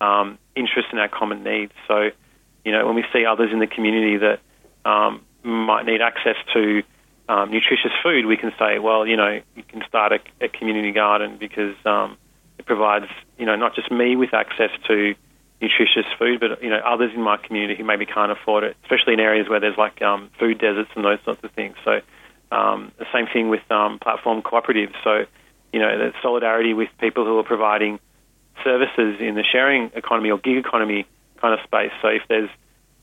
um, 0.00 0.38
interests 0.54 0.90
and 0.92 1.00
our 1.00 1.08
common 1.08 1.42
needs. 1.42 1.72
So 1.88 2.10
you 2.64 2.72
know 2.72 2.86
when 2.86 2.94
we 2.94 3.04
see 3.12 3.24
others 3.24 3.50
in 3.52 3.58
the 3.58 3.66
community 3.66 4.18
that 4.18 4.40
um, 4.84 5.22
might 5.42 5.86
need 5.86 6.02
access 6.02 6.36
to 6.52 6.82
um, 7.28 7.50
nutritious 7.50 7.92
food, 8.02 8.26
we 8.26 8.36
can 8.36 8.52
say, 8.58 8.78
well, 8.78 9.06
you 9.06 9.16
know, 9.16 9.40
you 9.54 9.62
can 9.62 9.82
start 9.86 10.12
a, 10.12 10.44
a 10.44 10.48
community 10.48 10.92
garden 10.92 11.36
because 11.38 11.76
um, 11.84 12.16
it 12.58 12.64
provides, 12.64 13.06
you 13.38 13.44
know, 13.44 13.54
not 13.54 13.74
just 13.74 13.90
me 13.90 14.16
with 14.16 14.32
access 14.32 14.70
to 14.86 15.14
nutritious 15.60 16.06
food, 16.18 16.40
but 16.40 16.62
you 16.62 16.70
know, 16.70 16.78
others 16.78 17.12
in 17.14 17.22
my 17.22 17.36
community 17.36 17.76
who 17.76 17.84
maybe 17.84 18.06
can't 18.06 18.30
afford 18.30 18.64
it, 18.64 18.76
especially 18.84 19.14
in 19.14 19.20
areas 19.20 19.48
where 19.48 19.60
there's 19.60 19.76
like 19.76 20.00
um, 20.02 20.30
food 20.38 20.58
deserts 20.58 20.90
and 20.94 21.04
those 21.04 21.18
sorts 21.24 21.42
of 21.42 21.50
things. 21.52 21.76
So 21.84 22.00
um, 22.52 22.92
the 22.98 23.06
same 23.12 23.26
thing 23.26 23.48
with 23.48 23.68
um, 23.70 23.98
platform 23.98 24.42
cooperatives. 24.42 24.94
So 25.02 25.24
you 25.72 25.80
know, 25.80 25.98
the 25.98 26.12
solidarity 26.22 26.74
with 26.74 26.88
people 26.98 27.24
who 27.24 27.38
are 27.38 27.44
providing 27.44 28.00
services 28.64 29.20
in 29.20 29.34
the 29.34 29.44
sharing 29.44 29.90
economy 29.94 30.30
or 30.30 30.38
gig 30.38 30.56
economy 30.56 31.06
kind 31.36 31.54
of 31.54 31.60
space. 31.64 31.92
So 32.02 32.08
if 32.08 32.22
there's 32.28 32.50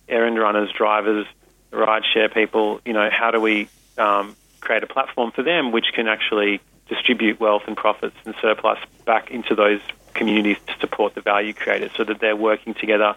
errand 0.08 0.38
runners, 0.38 0.72
drivers, 0.72 1.26
rideshare 1.72 2.34
people, 2.34 2.82
you 2.86 2.94
know, 2.94 3.10
how 3.12 3.32
do 3.32 3.40
we 3.40 3.70
um, 3.98 4.36
create 4.62 4.84
a 4.84 4.88
platform 4.88 5.32
for 5.32 5.44
them 5.44 5.72
which 5.72 5.88
can 5.94 6.08
actually 6.08 6.60
distribute 6.90 7.40
wealth 7.40 7.64
and 7.68 7.78
profits 7.78 8.16
and 8.26 8.36
surplus 8.42 8.80
back 9.06 9.32
into 9.32 9.56
those 9.56 9.80
communities 10.16 10.58
to 10.68 10.74
support 10.80 11.14
the 11.14 11.22
value 11.22 11.54
created 11.54 11.92
so 11.96 12.04
that 12.04 12.20
they're 12.20 12.36
working 12.36 12.74
together 12.74 13.16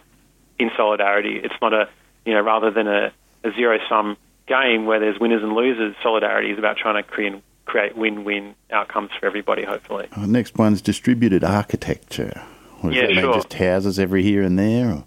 in 0.58 0.70
solidarity. 0.76 1.40
It's 1.42 1.54
not 1.62 1.72
a, 1.72 1.88
you 2.26 2.34
know, 2.34 2.40
rather 2.40 2.70
than 2.70 2.86
a, 2.86 3.12
a 3.44 3.52
zero 3.52 3.78
sum 3.88 4.16
game 4.46 4.86
where 4.86 5.00
there's 5.00 5.18
winners 5.18 5.42
and 5.42 5.52
losers, 5.52 5.94
solidarity 6.02 6.50
is 6.50 6.58
about 6.58 6.76
trying 6.76 7.02
to 7.02 7.08
create, 7.08 7.42
create 7.64 7.96
win 7.96 8.24
win 8.24 8.54
outcomes 8.70 9.10
for 9.18 9.26
everybody, 9.26 9.64
hopefully. 9.64 10.08
Uh, 10.12 10.26
next 10.26 10.58
one's 10.58 10.82
distributed 10.82 11.44
architecture. 11.44 12.42
Yeah, 12.84 13.12
sure. 13.20 13.34
Just 13.34 13.52
houses 13.54 13.98
every 13.98 14.22
here 14.22 14.42
and 14.42 14.58
there? 14.58 14.90
Or? 14.90 15.04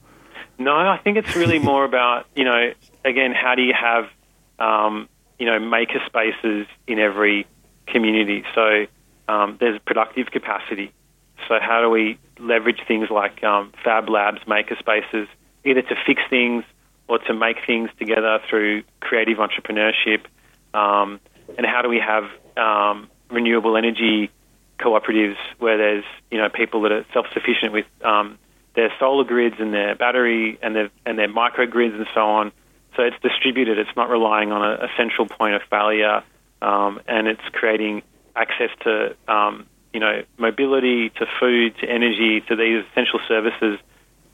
No, 0.59 0.75
I 0.75 0.99
think 1.03 1.17
it's 1.17 1.35
really 1.35 1.59
more 1.71 1.85
about, 1.85 2.27
you 2.35 2.43
know, 2.43 2.73
again, 3.05 3.33
how 3.33 3.55
do 3.55 3.61
you 3.61 3.73
have, 3.73 4.07
um, 4.59 5.07
you 5.39 5.45
know, 5.45 5.59
maker 5.59 6.01
spaces 6.05 6.67
in 6.87 6.99
every 6.99 7.47
community? 7.87 8.43
So 8.53 8.85
um, 9.27 9.57
there's 9.59 9.79
productive 9.79 10.27
capacity. 10.31 10.91
So 11.52 11.60
how 11.60 11.82
do 11.82 11.89
we 11.89 12.18
leverage 12.39 12.80
things 12.88 13.10
like 13.10 13.43
um, 13.43 13.74
fab 13.84 14.08
labs, 14.08 14.39
maker 14.47 14.78
spaces, 14.80 15.28
either 15.66 15.82
to 15.82 15.95
fix 16.06 16.22
things 16.30 16.64
or 17.10 17.20
to 17.20 17.34
make 17.34 17.58
things 17.68 17.89
together 17.99 18.39
through 18.49 18.84
creative 19.02 19.38
entrepreneurship? 19.38 20.22
Um, 20.74 21.20
and 21.58 21.66
how 21.66 21.82
do 21.82 21.89
we 21.89 21.99
have 21.99 22.24
um, 22.56 23.10
renewable 23.30 23.76
energy 23.76 24.32
cooperatives 24.80 25.36
where 25.60 25.78
there's 25.78 26.06
you 26.32 26.38
know 26.38 26.47
people 26.47 26.84
that 26.84 26.93
are 26.93 27.06
self-sufficient 27.12 27.74
with 27.74 27.86
um, 28.02 28.39
their 28.76 28.93
solar 28.97 29.26
grids 29.26 29.58
and 29.60 29.74
their 29.74 29.93
battery 29.93 30.58
and 30.64 30.74
their 30.74 30.89
and 31.06 31.20
their 31.20 31.28
microgrids 31.28 31.93
and 31.93 32.08
so 32.14 32.22
on. 32.22 32.54
So 32.95 33.04
it's 33.04 33.18
distributed. 33.22 33.78
It's 33.78 33.97
not 33.97 34.10
relying 34.10 34.54
on 34.54 34.64
a, 34.64 34.86
a 34.86 34.88
central 34.95 35.28
point 35.28 35.56
of 35.56 35.64
failure, 35.70 36.24
um, 36.62 37.02
and 37.10 37.28
it's 37.28 37.43
creating 37.52 38.04
access 38.38 38.70
to 38.86 39.18
um, 39.28 39.66
you 39.93 39.99
know 39.99 40.23
mobility, 40.37 41.09
to 41.09 41.25
food, 41.39 41.75
to 41.81 41.89
energy, 41.89 42.41
to 42.47 42.55
these 42.55 42.83
essential 42.91 43.19
services, 43.27 43.79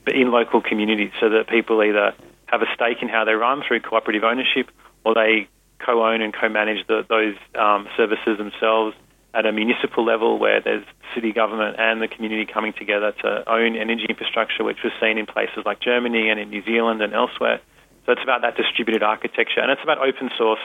but 0.06 0.16
in 0.16 0.32
local 0.32 0.62
communities, 0.62 1.12
so 1.20 1.30
that 1.30 1.48
people 1.48 1.82
either 1.84 2.14
have 2.46 2.62
a 2.62 2.68
stake 2.74 3.02
in 3.02 3.10
how 3.10 3.26
they 3.26 3.34
run 3.34 3.64
through 3.68 3.82
cooperative 3.82 4.24
ownership, 4.24 4.70
or 5.04 5.14
they 5.14 5.48
co-own 5.80 6.22
and 6.22 6.34
co-manage 6.34 6.86
the, 6.88 7.06
those 7.08 7.36
um, 7.56 7.88
services 7.96 8.38
themselves 8.38 8.96
at 9.34 9.46
a 9.46 9.52
municipal 9.52 10.04
level 10.04 10.40
where 10.40 10.62
there's 10.62 10.86
city 11.14 11.32
government 11.32 11.76
and 11.78 12.02
the 12.02 12.08
community 12.08 12.46
coming 12.52 12.74
together 12.74 13.12
to 13.12 13.44
own 13.50 13.76
energy 13.76 14.06
infrastructure, 14.10 14.64
which 14.64 14.78
was 14.84 14.92
seen 15.00 15.18
in 15.18 15.26
places 15.26 15.60
like 15.66 15.80
Germany 15.80 16.30
and 16.30 16.40
in 16.40 16.50
New 16.50 16.64
Zealand 16.64 17.02
and 17.02 17.14
elsewhere. 17.14 17.60
So 18.06 18.14
it's 18.14 18.24
about 18.24 18.42
that 18.42 18.56
distributed 18.56 19.04
architecture, 19.04 19.60
and 19.60 19.70
it's 19.70 19.84
about 19.84 20.00
open 20.00 20.32
source 20.38 20.64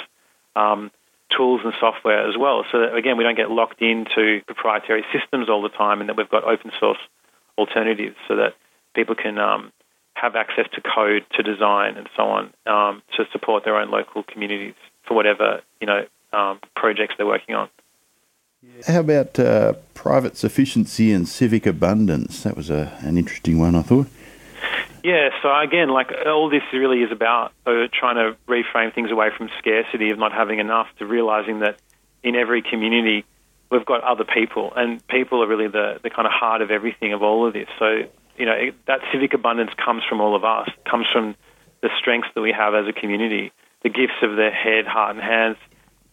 um, 0.54 0.90
tools 1.36 1.60
and 1.64 1.72
software 1.80 2.28
as 2.28 2.36
well. 2.36 2.64
So 2.70 2.80
that, 2.80 2.94
again, 2.94 3.16
we 3.16 3.24
don't 3.24 3.36
get 3.36 3.50
locked 3.50 3.82
into 3.82 4.40
proprietary 4.46 5.04
systems 5.12 5.48
all 5.48 5.62
the 5.62 5.68
time, 5.68 6.00
and 6.00 6.08
that 6.08 6.16
we've 6.16 6.28
got 6.28 6.44
open 6.44 6.72
source 6.78 6.98
alternatives 7.58 8.16
so 8.28 8.36
that 8.36 8.54
people 8.94 9.14
can 9.14 9.38
um, 9.38 9.72
have 10.14 10.36
access 10.36 10.66
to 10.74 10.80
code, 10.80 11.24
to 11.32 11.42
design, 11.42 11.96
and 11.96 12.08
so 12.16 12.22
on 12.22 12.52
um, 12.66 13.02
to 13.16 13.24
support 13.32 13.64
their 13.64 13.76
own 13.76 13.90
local 13.90 14.22
communities 14.22 14.74
for 15.06 15.14
whatever 15.14 15.62
you 15.80 15.86
know 15.86 16.06
um, 16.32 16.60
projects 16.74 17.14
they're 17.16 17.26
working 17.26 17.54
on. 17.54 17.68
How 18.86 19.00
about 19.00 19.38
uh, 19.40 19.72
private 19.94 20.36
sufficiency 20.36 21.12
and 21.12 21.28
civic 21.28 21.66
abundance? 21.66 22.44
That 22.44 22.56
was 22.56 22.70
a, 22.70 22.96
an 23.00 23.18
interesting 23.18 23.58
one, 23.58 23.74
I 23.74 23.82
thought. 23.82 24.06
Yeah, 25.04 25.30
so 25.42 25.48
again, 25.58 25.88
like 25.88 26.12
all 26.26 26.48
this 26.48 26.62
really 26.72 27.02
is 27.02 27.10
about 27.10 27.52
uh, 27.66 27.88
trying 27.92 28.16
to 28.16 28.36
reframe 28.48 28.94
things 28.94 29.10
away 29.10 29.30
from 29.36 29.50
scarcity 29.58 30.10
of 30.10 30.18
not 30.18 30.32
having 30.32 30.60
enough 30.60 30.86
to 30.98 31.06
realizing 31.06 31.60
that 31.60 31.80
in 32.22 32.36
every 32.36 32.62
community 32.62 33.24
we've 33.70 33.86
got 33.86 34.04
other 34.04 34.24
people, 34.24 34.72
and 34.76 35.04
people 35.08 35.42
are 35.42 35.48
really 35.48 35.66
the, 35.66 35.98
the 36.02 36.10
kind 36.10 36.26
of 36.26 36.32
heart 36.32 36.62
of 36.62 36.70
everything 36.70 37.12
of 37.14 37.22
all 37.22 37.46
of 37.46 37.54
this. 37.54 37.68
So, 37.78 38.02
you 38.36 38.46
know, 38.46 38.52
it, 38.52 38.74
that 38.86 39.00
civic 39.12 39.34
abundance 39.34 39.70
comes 39.82 40.02
from 40.08 40.20
all 40.20 40.36
of 40.36 40.44
us, 40.44 40.68
comes 40.88 41.06
from 41.12 41.34
the 41.80 41.88
strengths 41.98 42.28
that 42.34 42.42
we 42.42 42.52
have 42.52 42.74
as 42.74 42.86
a 42.86 42.92
community, 42.92 43.50
the 43.82 43.88
gifts 43.88 44.22
of 44.22 44.36
the 44.36 44.50
head, 44.50 44.86
heart, 44.86 45.16
and 45.16 45.24
hands, 45.24 45.56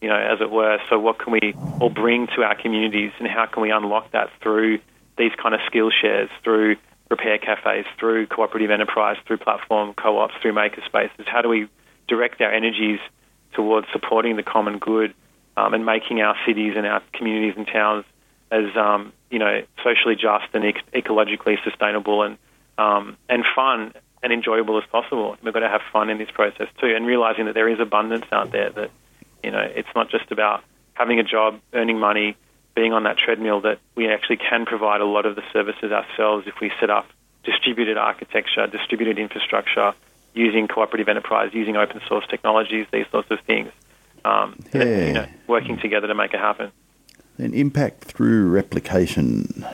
you 0.00 0.08
know, 0.08 0.16
as 0.16 0.40
it 0.40 0.50
were. 0.50 0.78
So, 0.88 0.98
what 0.98 1.18
can 1.18 1.32
we 1.32 1.54
all 1.80 1.90
bring 1.90 2.26
to 2.34 2.42
our 2.42 2.60
communities, 2.60 3.12
and 3.20 3.28
how 3.28 3.46
can 3.46 3.62
we 3.62 3.70
unlock 3.70 4.10
that 4.12 4.30
through 4.42 4.80
these 5.16 5.32
kind 5.40 5.54
of 5.54 5.60
skill 5.66 5.90
shares, 5.90 6.30
through 6.42 6.76
repair 7.10 7.38
cafes, 7.38 7.84
through 7.98 8.26
cooperative 8.26 8.70
enterprise, 8.70 9.16
through 9.26 9.38
platform 9.38 9.94
co-ops, 9.94 10.34
through 10.40 10.52
makerspaces? 10.52 11.26
How 11.26 11.42
do 11.42 11.48
we 11.48 11.68
direct 12.06 12.40
our 12.40 12.52
energies 12.52 13.00
towards 13.52 13.86
supporting 13.92 14.36
the 14.36 14.42
common 14.42 14.78
good 14.78 15.14
um, 15.56 15.74
and 15.74 15.84
making 15.84 16.20
our 16.20 16.36
cities 16.46 16.74
and 16.76 16.86
our 16.86 17.02
communities 17.12 17.54
and 17.56 17.66
towns 17.66 18.04
as 18.50 18.76
um, 18.76 19.12
you 19.30 19.38
know 19.38 19.62
socially 19.84 20.14
just 20.14 20.54
and 20.54 20.64
ec- 20.64 20.90
ecologically 20.92 21.62
sustainable 21.64 22.22
and 22.22 22.38
um, 22.78 23.16
and 23.28 23.44
fun 23.54 23.92
and 24.22 24.32
enjoyable 24.32 24.78
as 24.78 24.84
possible. 24.90 25.36
We've 25.42 25.54
got 25.54 25.60
to 25.60 25.68
have 25.68 25.82
fun 25.92 26.10
in 26.10 26.18
this 26.18 26.30
process 26.30 26.68
too, 26.80 26.94
and 26.94 27.06
realizing 27.06 27.46
that 27.46 27.54
there 27.54 27.68
is 27.68 27.80
abundance 27.80 28.26
out 28.32 28.52
there. 28.52 28.70
That 28.70 28.90
you 29.42 29.50
know 29.50 29.60
it's 29.60 29.88
not 29.94 30.10
just 30.10 30.30
about 30.30 30.62
having 30.94 31.18
a 31.18 31.24
job, 31.24 31.60
earning 31.72 31.98
money, 31.98 32.36
being 32.74 32.92
on 32.92 33.04
that 33.04 33.16
treadmill 33.18 33.60
that 33.62 33.78
we 33.94 34.08
actually 34.08 34.36
can 34.36 34.64
provide 34.64 35.00
a 35.00 35.04
lot 35.04 35.26
of 35.26 35.36
the 35.36 35.42
services 35.52 35.92
ourselves 35.92 36.46
if 36.46 36.54
we 36.60 36.70
set 36.80 36.90
up 36.90 37.06
distributed 37.44 37.96
architecture, 37.96 38.66
distributed 38.66 39.18
infrastructure, 39.18 39.92
using 40.34 40.68
cooperative 40.68 41.08
enterprise, 41.08 41.50
using 41.52 41.76
open 41.76 42.00
source 42.06 42.24
technologies, 42.28 42.86
these 42.92 43.06
sorts 43.10 43.30
of 43.30 43.40
things. 43.40 43.72
Um, 44.24 44.58
yeah. 44.72 44.82
and, 44.82 45.06
you 45.06 45.12
know, 45.14 45.26
working 45.46 45.78
together 45.78 46.06
to 46.06 46.14
make 46.14 46.34
it 46.34 46.40
happen. 46.40 46.70
And 47.38 47.54
impact 47.54 48.04
through 48.04 48.50
replication. 48.50 49.64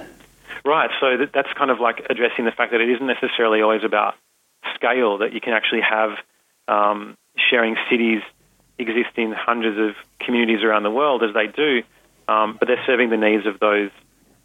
Right. 0.65 0.91
So 1.01 1.17
that, 1.17 1.33
that's 1.33 1.53
kind 1.55 1.71
of 1.71 1.81
like 1.81 2.07
addressing 2.09 2.45
the 2.45 2.53
fact 2.53 2.73
that 2.73 2.81
it 2.81 2.89
isn't 2.91 3.07
necessarily 3.07 3.61
always 3.61 3.85
about 3.85 4.15
scale. 4.75 5.19
That 5.19 5.33
you 5.33 5.41
can 5.41 5.53
actually 5.53 5.83
have 5.83 6.11
um, 6.69 7.17
sharing 7.51 7.77
cities 7.91 8.23
exist 8.79 9.17
in 9.17 9.33
hundreds 9.33 9.79
of 9.79 9.97
communities 10.25 10.63
around 10.63 10.83
the 10.83 10.91
world 10.91 11.23
as 11.23 11.35
they 11.35 11.47
do, 11.47 11.83
um, 12.29 12.57
but 12.59 12.69
they're 12.69 12.83
serving 12.87 13.11
the 13.11 13.17
needs 13.17 13.47
of 13.47 13.59
those 13.61 13.91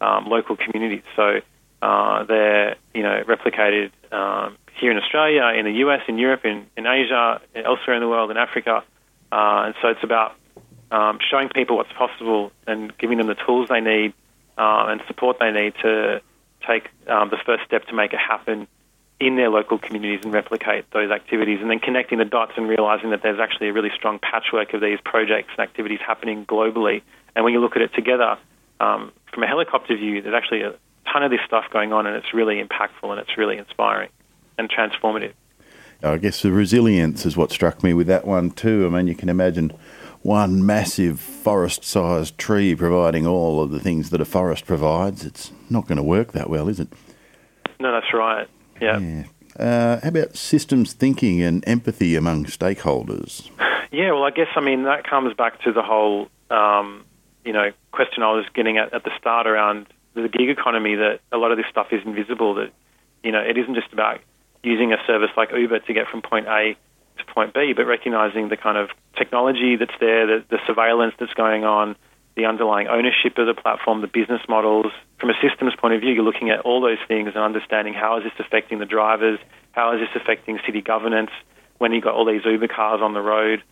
um, 0.00 0.26
local 0.26 0.56
communities. 0.56 1.02
So 1.16 1.40
uh, 1.80 2.24
they're 2.24 2.76
you 2.94 3.02
know 3.02 3.22
replicated 3.26 3.90
um, 4.12 4.56
here 4.78 4.90
in 4.90 4.98
Australia, 4.98 5.52
in 5.58 5.64
the 5.64 5.72
US, 5.86 6.00
in 6.08 6.18
Europe, 6.18 6.44
in, 6.44 6.66
in 6.76 6.86
Asia, 6.86 7.40
elsewhere 7.54 7.96
in 7.96 8.02
the 8.02 8.08
world, 8.08 8.30
in 8.30 8.36
Africa, 8.36 8.82
uh, 9.30 9.62
and 9.66 9.74
so 9.80 9.88
it's 9.88 10.02
about 10.02 10.34
um, 10.90 11.18
showing 11.30 11.48
people 11.48 11.76
what's 11.76 11.92
possible 11.92 12.52
and 12.66 12.96
giving 12.98 13.18
them 13.18 13.26
the 13.26 13.34
tools 13.34 13.68
they 13.68 13.80
need 13.80 14.12
uh, 14.58 14.86
and 14.88 15.00
support 15.06 15.38
they 15.40 15.50
need 15.50 15.74
to 15.82 16.20
take 16.66 16.88
um, 17.08 17.30
the 17.30 17.38
first 17.44 17.64
step 17.64 17.86
to 17.86 17.94
make 17.94 18.12
it 18.12 18.18
happen 18.18 18.68
in 19.26 19.36
their 19.36 19.50
local 19.50 19.78
communities 19.78 20.20
and 20.24 20.32
replicate 20.32 20.90
those 20.92 21.10
activities, 21.10 21.60
and 21.60 21.70
then 21.70 21.78
connecting 21.78 22.18
the 22.18 22.24
dots 22.24 22.52
and 22.56 22.68
realizing 22.68 23.10
that 23.10 23.22
there's 23.22 23.40
actually 23.40 23.68
a 23.68 23.72
really 23.72 23.90
strong 23.94 24.18
patchwork 24.18 24.74
of 24.74 24.80
these 24.80 24.98
projects 25.04 25.50
and 25.56 25.60
activities 25.60 26.00
happening 26.06 26.44
globally 26.46 27.02
and 27.34 27.44
when 27.44 27.52
you 27.52 27.60
look 27.60 27.76
at 27.76 27.82
it 27.82 27.94
together 27.94 28.38
um, 28.80 29.12
from 29.32 29.42
a 29.42 29.46
helicopter 29.46 29.96
view, 29.96 30.20
there's 30.22 30.34
actually 30.34 30.62
a 30.62 30.74
ton 31.10 31.22
of 31.22 31.30
this 31.30 31.40
stuff 31.46 31.64
going 31.72 31.92
on, 31.92 32.06
and 32.06 32.16
it's 32.16 32.34
really 32.34 32.62
impactful 32.62 33.10
and 33.10 33.18
it's 33.20 33.36
really 33.38 33.58
inspiring 33.58 34.10
and 34.58 34.70
transformative. 34.70 35.32
I 36.02 36.18
guess 36.18 36.42
the 36.42 36.50
resilience 36.50 37.24
is 37.24 37.36
what 37.36 37.52
struck 37.52 37.82
me 37.82 37.94
with 37.94 38.08
that 38.08 38.26
one 38.26 38.50
too. 38.50 38.86
I 38.86 38.90
mean, 38.90 39.06
you 39.06 39.14
can 39.14 39.28
imagine 39.28 39.72
one 40.22 40.64
massive 40.66 41.20
forest 41.20 41.84
sized 41.84 42.36
tree 42.38 42.74
providing 42.74 43.26
all 43.26 43.62
of 43.62 43.70
the 43.70 43.78
things 43.78 44.10
that 44.10 44.20
a 44.20 44.24
forest 44.24 44.66
provides. 44.66 45.24
It's 45.24 45.52
not 45.70 45.86
going 45.86 45.96
to 45.96 46.02
work 46.02 46.32
that 46.32 46.50
well, 46.50 46.68
is 46.68 46.80
it? 46.80 46.88
No, 47.78 47.92
that's 47.92 48.12
right. 48.12 48.48
Yeah. 48.82 48.98
yeah. 48.98 49.24
Uh, 49.58 50.00
how 50.00 50.08
about 50.08 50.36
systems 50.36 50.92
thinking 50.92 51.42
and 51.42 51.66
empathy 51.68 52.16
among 52.16 52.46
stakeholders? 52.46 53.50
Yeah, 53.90 54.12
well, 54.12 54.24
I 54.24 54.30
guess, 54.30 54.48
I 54.56 54.60
mean, 54.60 54.84
that 54.84 55.04
comes 55.04 55.34
back 55.34 55.62
to 55.64 55.72
the 55.72 55.82
whole 55.82 56.28
um, 56.50 57.04
you 57.44 57.52
know 57.52 57.70
question 57.90 58.22
I 58.22 58.32
was 58.32 58.44
getting 58.54 58.78
at 58.78 58.92
at 58.92 59.04
the 59.04 59.10
start 59.18 59.46
around 59.46 59.86
the 60.14 60.28
gig 60.28 60.48
economy 60.48 60.94
that 60.96 61.20
a 61.32 61.38
lot 61.38 61.50
of 61.50 61.56
this 61.56 61.66
stuff 61.70 61.88
is 61.90 62.00
invisible. 62.04 62.54
That 62.54 62.72
you 63.22 63.32
know 63.32 63.40
it 63.40 63.56
isn't 63.56 63.74
just 63.74 63.92
about 63.92 64.20
using 64.62 64.92
a 64.92 64.96
service 65.06 65.30
like 65.36 65.50
Uber 65.52 65.80
to 65.80 65.92
get 65.92 66.08
from 66.08 66.22
point 66.22 66.46
A 66.46 66.76
to 67.18 67.24
point 67.32 67.54
B, 67.54 67.72
but 67.74 67.86
recognizing 67.86 68.48
the 68.48 68.56
kind 68.56 68.78
of 68.78 68.90
technology 69.16 69.76
that's 69.76 69.94
there, 70.00 70.26
the, 70.26 70.44
the 70.48 70.58
surveillance 70.66 71.14
that's 71.18 71.34
going 71.34 71.64
on, 71.64 71.96
the 72.34 72.46
underlying 72.46 72.88
ownership 72.88 73.36
of 73.36 73.46
the 73.46 73.54
platform, 73.54 74.00
the 74.00 74.06
business 74.06 74.40
models. 74.48 74.86
From 75.18 75.30
a 75.30 75.34
systems 75.40 75.74
point 75.76 75.94
of 75.94 76.00
view, 76.00 76.12
you're 76.12 76.24
looking 76.24 76.50
at 76.50 76.60
all 76.60 76.80
those 76.80 76.98
things 77.06 77.28
and 77.34 77.44
understanding 77.44 77.94
how 77.94 78.18
is 78.18 78.24
this 78.24 78.32
affecting 78.38 78.78
the 78.78 78.86
drivers, 78.86 79.38
how 79.72 79.94
is 79.94 80.00
this 80.00 80.20
affecting 80.20 80.58
city 80.66 80.80
governance 80.80 81.30
when 81.78 81.92
you've 81.92 82.04
got 82.04 82.14
all 82.14 82.24
these 82.24 82.44
Uber 82.44 82.68
cars 82.68 83.00
on 83.02 83.12
the 83.12 83.20
road, 83.20 83.62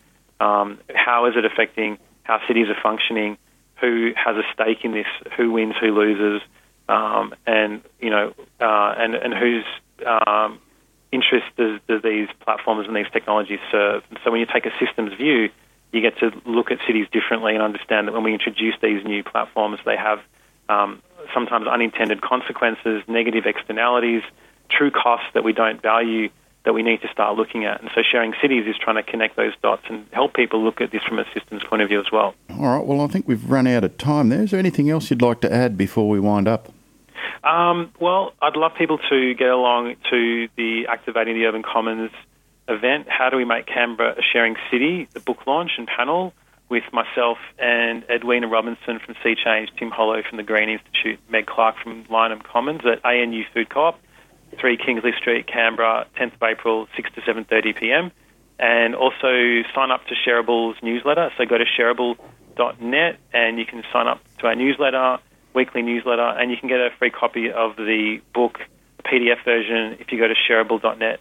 um, 0.41 0.79
how 0.93 1.27
is 1.27 1.33
it 1.37 1.45
affecting 1.45 1.97
how 2.23 2.39
cities 2.47 2.67
are 2.67 2.81
functioning, 2.83 3.37
who 3.79 4.11
has 4.15 4.35
a 4.35 4.43
stake 4.53 4.83
in 4.83 4.91
this, 4.91 5.07
who 5.37 5.51
wins, 5.51 5.75
who 5.79 5.87
loses, 5.87 6.41
um, 6.89 7.33
and 7.47 7.81
you 7.99 8.09
know, 8.09 8.33
uh, 8.59 8.93
and 8.97 9.15
and 9.15 9.33
whose 9.33 9.63
um, 10.05 10.59
interest 11.11 11.45
does, 11.57 11.79
does 11.87 12.01
these 12.03 12.27
platforms 12.41 12.85
and 12.87 12.95
these 12.95 13.09
technologies 13.13 13.59
serve? 13.71 14.03
And 14.09 14.19
so, 14.23 14.31
when 14.31 14.41
you 14.41 14.45
take 14.45 14.65
a 14.65 14.71
systems 14.77 15.13
view, 15.13 15.49
you 15.91 16.01
get 16.01 16.17
to 16.19 16.31
look 16.45 16.71
at 16.71 16.79
cities 16.87 17.07
differently 17.11 17.53
and 17.53 17.61
understand 17.61 18.07
that 18.07 18.13
when 18.13 18.23
we 18.23 18.33
introduce 18.33 18.75
these 18.81 19.03
new 19.03 19.23
platforms, 19.23 19.79
they 19.85 19.97
have 19.97 20.19
um, 20.69 21.01
sometimes 21.33 21.67
unintended 21.67 22.21
consequences, 22.21 23.03
negative 23.07 23.45
externalities, 23.45 24.23
true 24.69 24.91
costs 24.91 25.27
that 25.33 25.43
we 25.43 25.53
don't 25.53 25.81
value 25.81 26.29
that 26.63 26.73
we 26.73 26.83
need 26.83 27.01
to 27.01 27.07
start 27.07 27.35
looking 27.35 27.65
at. 27.65 27.81
And 27.81 27.89
so 27.95 28.01
sharing 28.03 28.33
cities 28.39 28.67
is 28.67 28.75
trying 28.77 28.95
to 28.97 29.03
connect 29.03 29.35
those 29.35 29.53
dots 29.63 29.83
and 29.89 30.05
help 30.11 30.35
people 30.35 30.63
look 30.63 30.79
at 30.79 30.91
this 30.91 31.01
from 31.03 31.17
a 31.17 31.25
systems 31.33 31.63
point 31.63 31.81
of 31.81 31.89
view 31.89 31.99
as 31.99 32.11
well. 32.11 32.35
All 32.51 32.77
right. 32.77 32.85
Well, 32.85 33.01
I 33.01 33.07
think 33.07 33.27
we've 33.27 33.49
run 33.49 33.65
out 33.65 33.83
of 33.83 33.97
time 33.97 34.29
there. 34.29 34.43
Is 34.43 34.51
there 34.51 34.59
anything 34.59 34.89
else 34.89 35.09
you'd 35.09 35.23
like 35.23 35.41
to 35.41 35.51
add 35.51 35.75
before 35.75 36.07
we 36.07 36.19
wind 36.19 36.47
up? 36.47 36.71
Um, 37.43 37.91
well, 37.99 38.33
I'd 38.41 38.55
love 38.55 38.73
people 38.77 38.99
to 39.09 39.33
get 39.33 39.49
along 39.49 39.95
to 40.11 40.47
the 40.55 40.85
Activating 40.87 41.33
the 41.35 41.45
Urban 41.45 41.63
Commons 41.63 42.11
event. 42.73 43.07
How 43.09 43.29
do 43.29 43.37
we 43.37 43.45
make 43.45 43.65
Canberra 43.65 44.13
a 44.17 44.21
sharing 44.21 44.55
city? 44.71 45.07
The 45.13 45.19
book 45.19 45.45
launch 45.47 45.71
and 45.77 45.87
panel 45.87 46.33
with 46.69 46.83
myself 46.93 47.37
and 47.59 48.03
Edwina 48.09 48.47
Robinson 48.47 48.99
from 49.05 49.15
SEE-Change, 49.21 49.69
Tim 49.77 49.91
Hollo 49.91 50.21
from 50.27 50.37
the 50.37 50.43
Green 50.43 50.69
Institute, 50.69 51.19
Meg 51.29 51.45
Clark 51.45 51.75
from 51.83 52.05
Lyneham 52.05 52.41
Commons 52.41 52.81
at 52.85 53.03
ANU 53.05 53.43
Food 53.53 53.69
Co-op. 53.69 53.99
3 54.59 54.77
Kingsley 54.77 55.11
Street, 55.17 55.47
Canberra, 55.47 56.05
10th 56.17 56.33
of 56.35 56.43
April, 56.43 56.87
6 56.95 57.09
to 57.15 57.21
7:30 57.21 57.75
p.m. 57.77 58.11
And 58.59 58.95
also 58.95 59.63
sign 59.73 59.91
up 59.91 60.05
to 60.07 60.15
Shareable's 60.15 60.75
newsletter. 60.83 61.31
So 61.37 61.45
go 61.45 61.57
to 61.57 61.65
shareable.net 61.65 63.17
and 63.33 63.57
you 63.57 63.65
can 63.65 63.83
sign 63.91 64.07
up 64.07 64.19
to 64.39 64.47
our 64.47 64.55
newsletter, 64.55 65.19
weekly 65.53 65.81
newsletter, 65.81 66.27
and 66.37 66.51
you 66.51 66.57
can 66.57 66.67
get 66.67 66.79
a 66.79 66.89
free 66.99 67.09
copy 67.09 67.51
of 67.51 67.75
the 67.77 68.21
book, 68.33 68.59
PDF 69.05 69.43
version, 69.43 69.97
if 69.99 70.11
you 70.11 70.19
go 70.19 70.27
to 70.27 70.35
shareable.net 70.35 71.19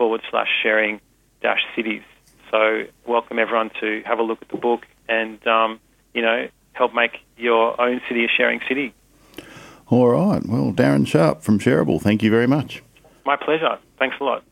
forward 0.00 0.22
slash 0.30 0.48
sharing 0.62 0.98
dash 1.42 1.60
cities. 1.76 2.00
So 2.50 2.84
welcome 3.06 3.38
everyone 3.38 3.70
to 3.80 4.02
have 4.06 4.18
a 4.18 4.22
look 4.22 4.40
at 4.40 4.48
the 4.48 4.56
book 4.56 4.86
and 5.10 5.46
um, 5.46 5.78
you 6.14 6.22
know 6.22 6.48
help 6.72 6.94
make 6.94 7.18
your 7.36 7.78
own 7.78 8.00
city 8.08 8.24
a 8.24 8.28
sharing 8.28 8.60
city. 8.66 8.94
All 9.88 10.08
right. 10.08 10.40
Well, 10.46 10.72
Darren 10.72 11.06
Sharp 11.06 11.42
from 11.42 11.58
Shareable, 11.58 12.00
thank 12.00 12.22
you 12.22 12.30
very 12.30 12.46
much. 12.46 12.82
My 13.26 13.36
pleasure. 13.36 13.78
Thanks 13.98 14.16
a 14.20 14.24
lot. 14.24 14.42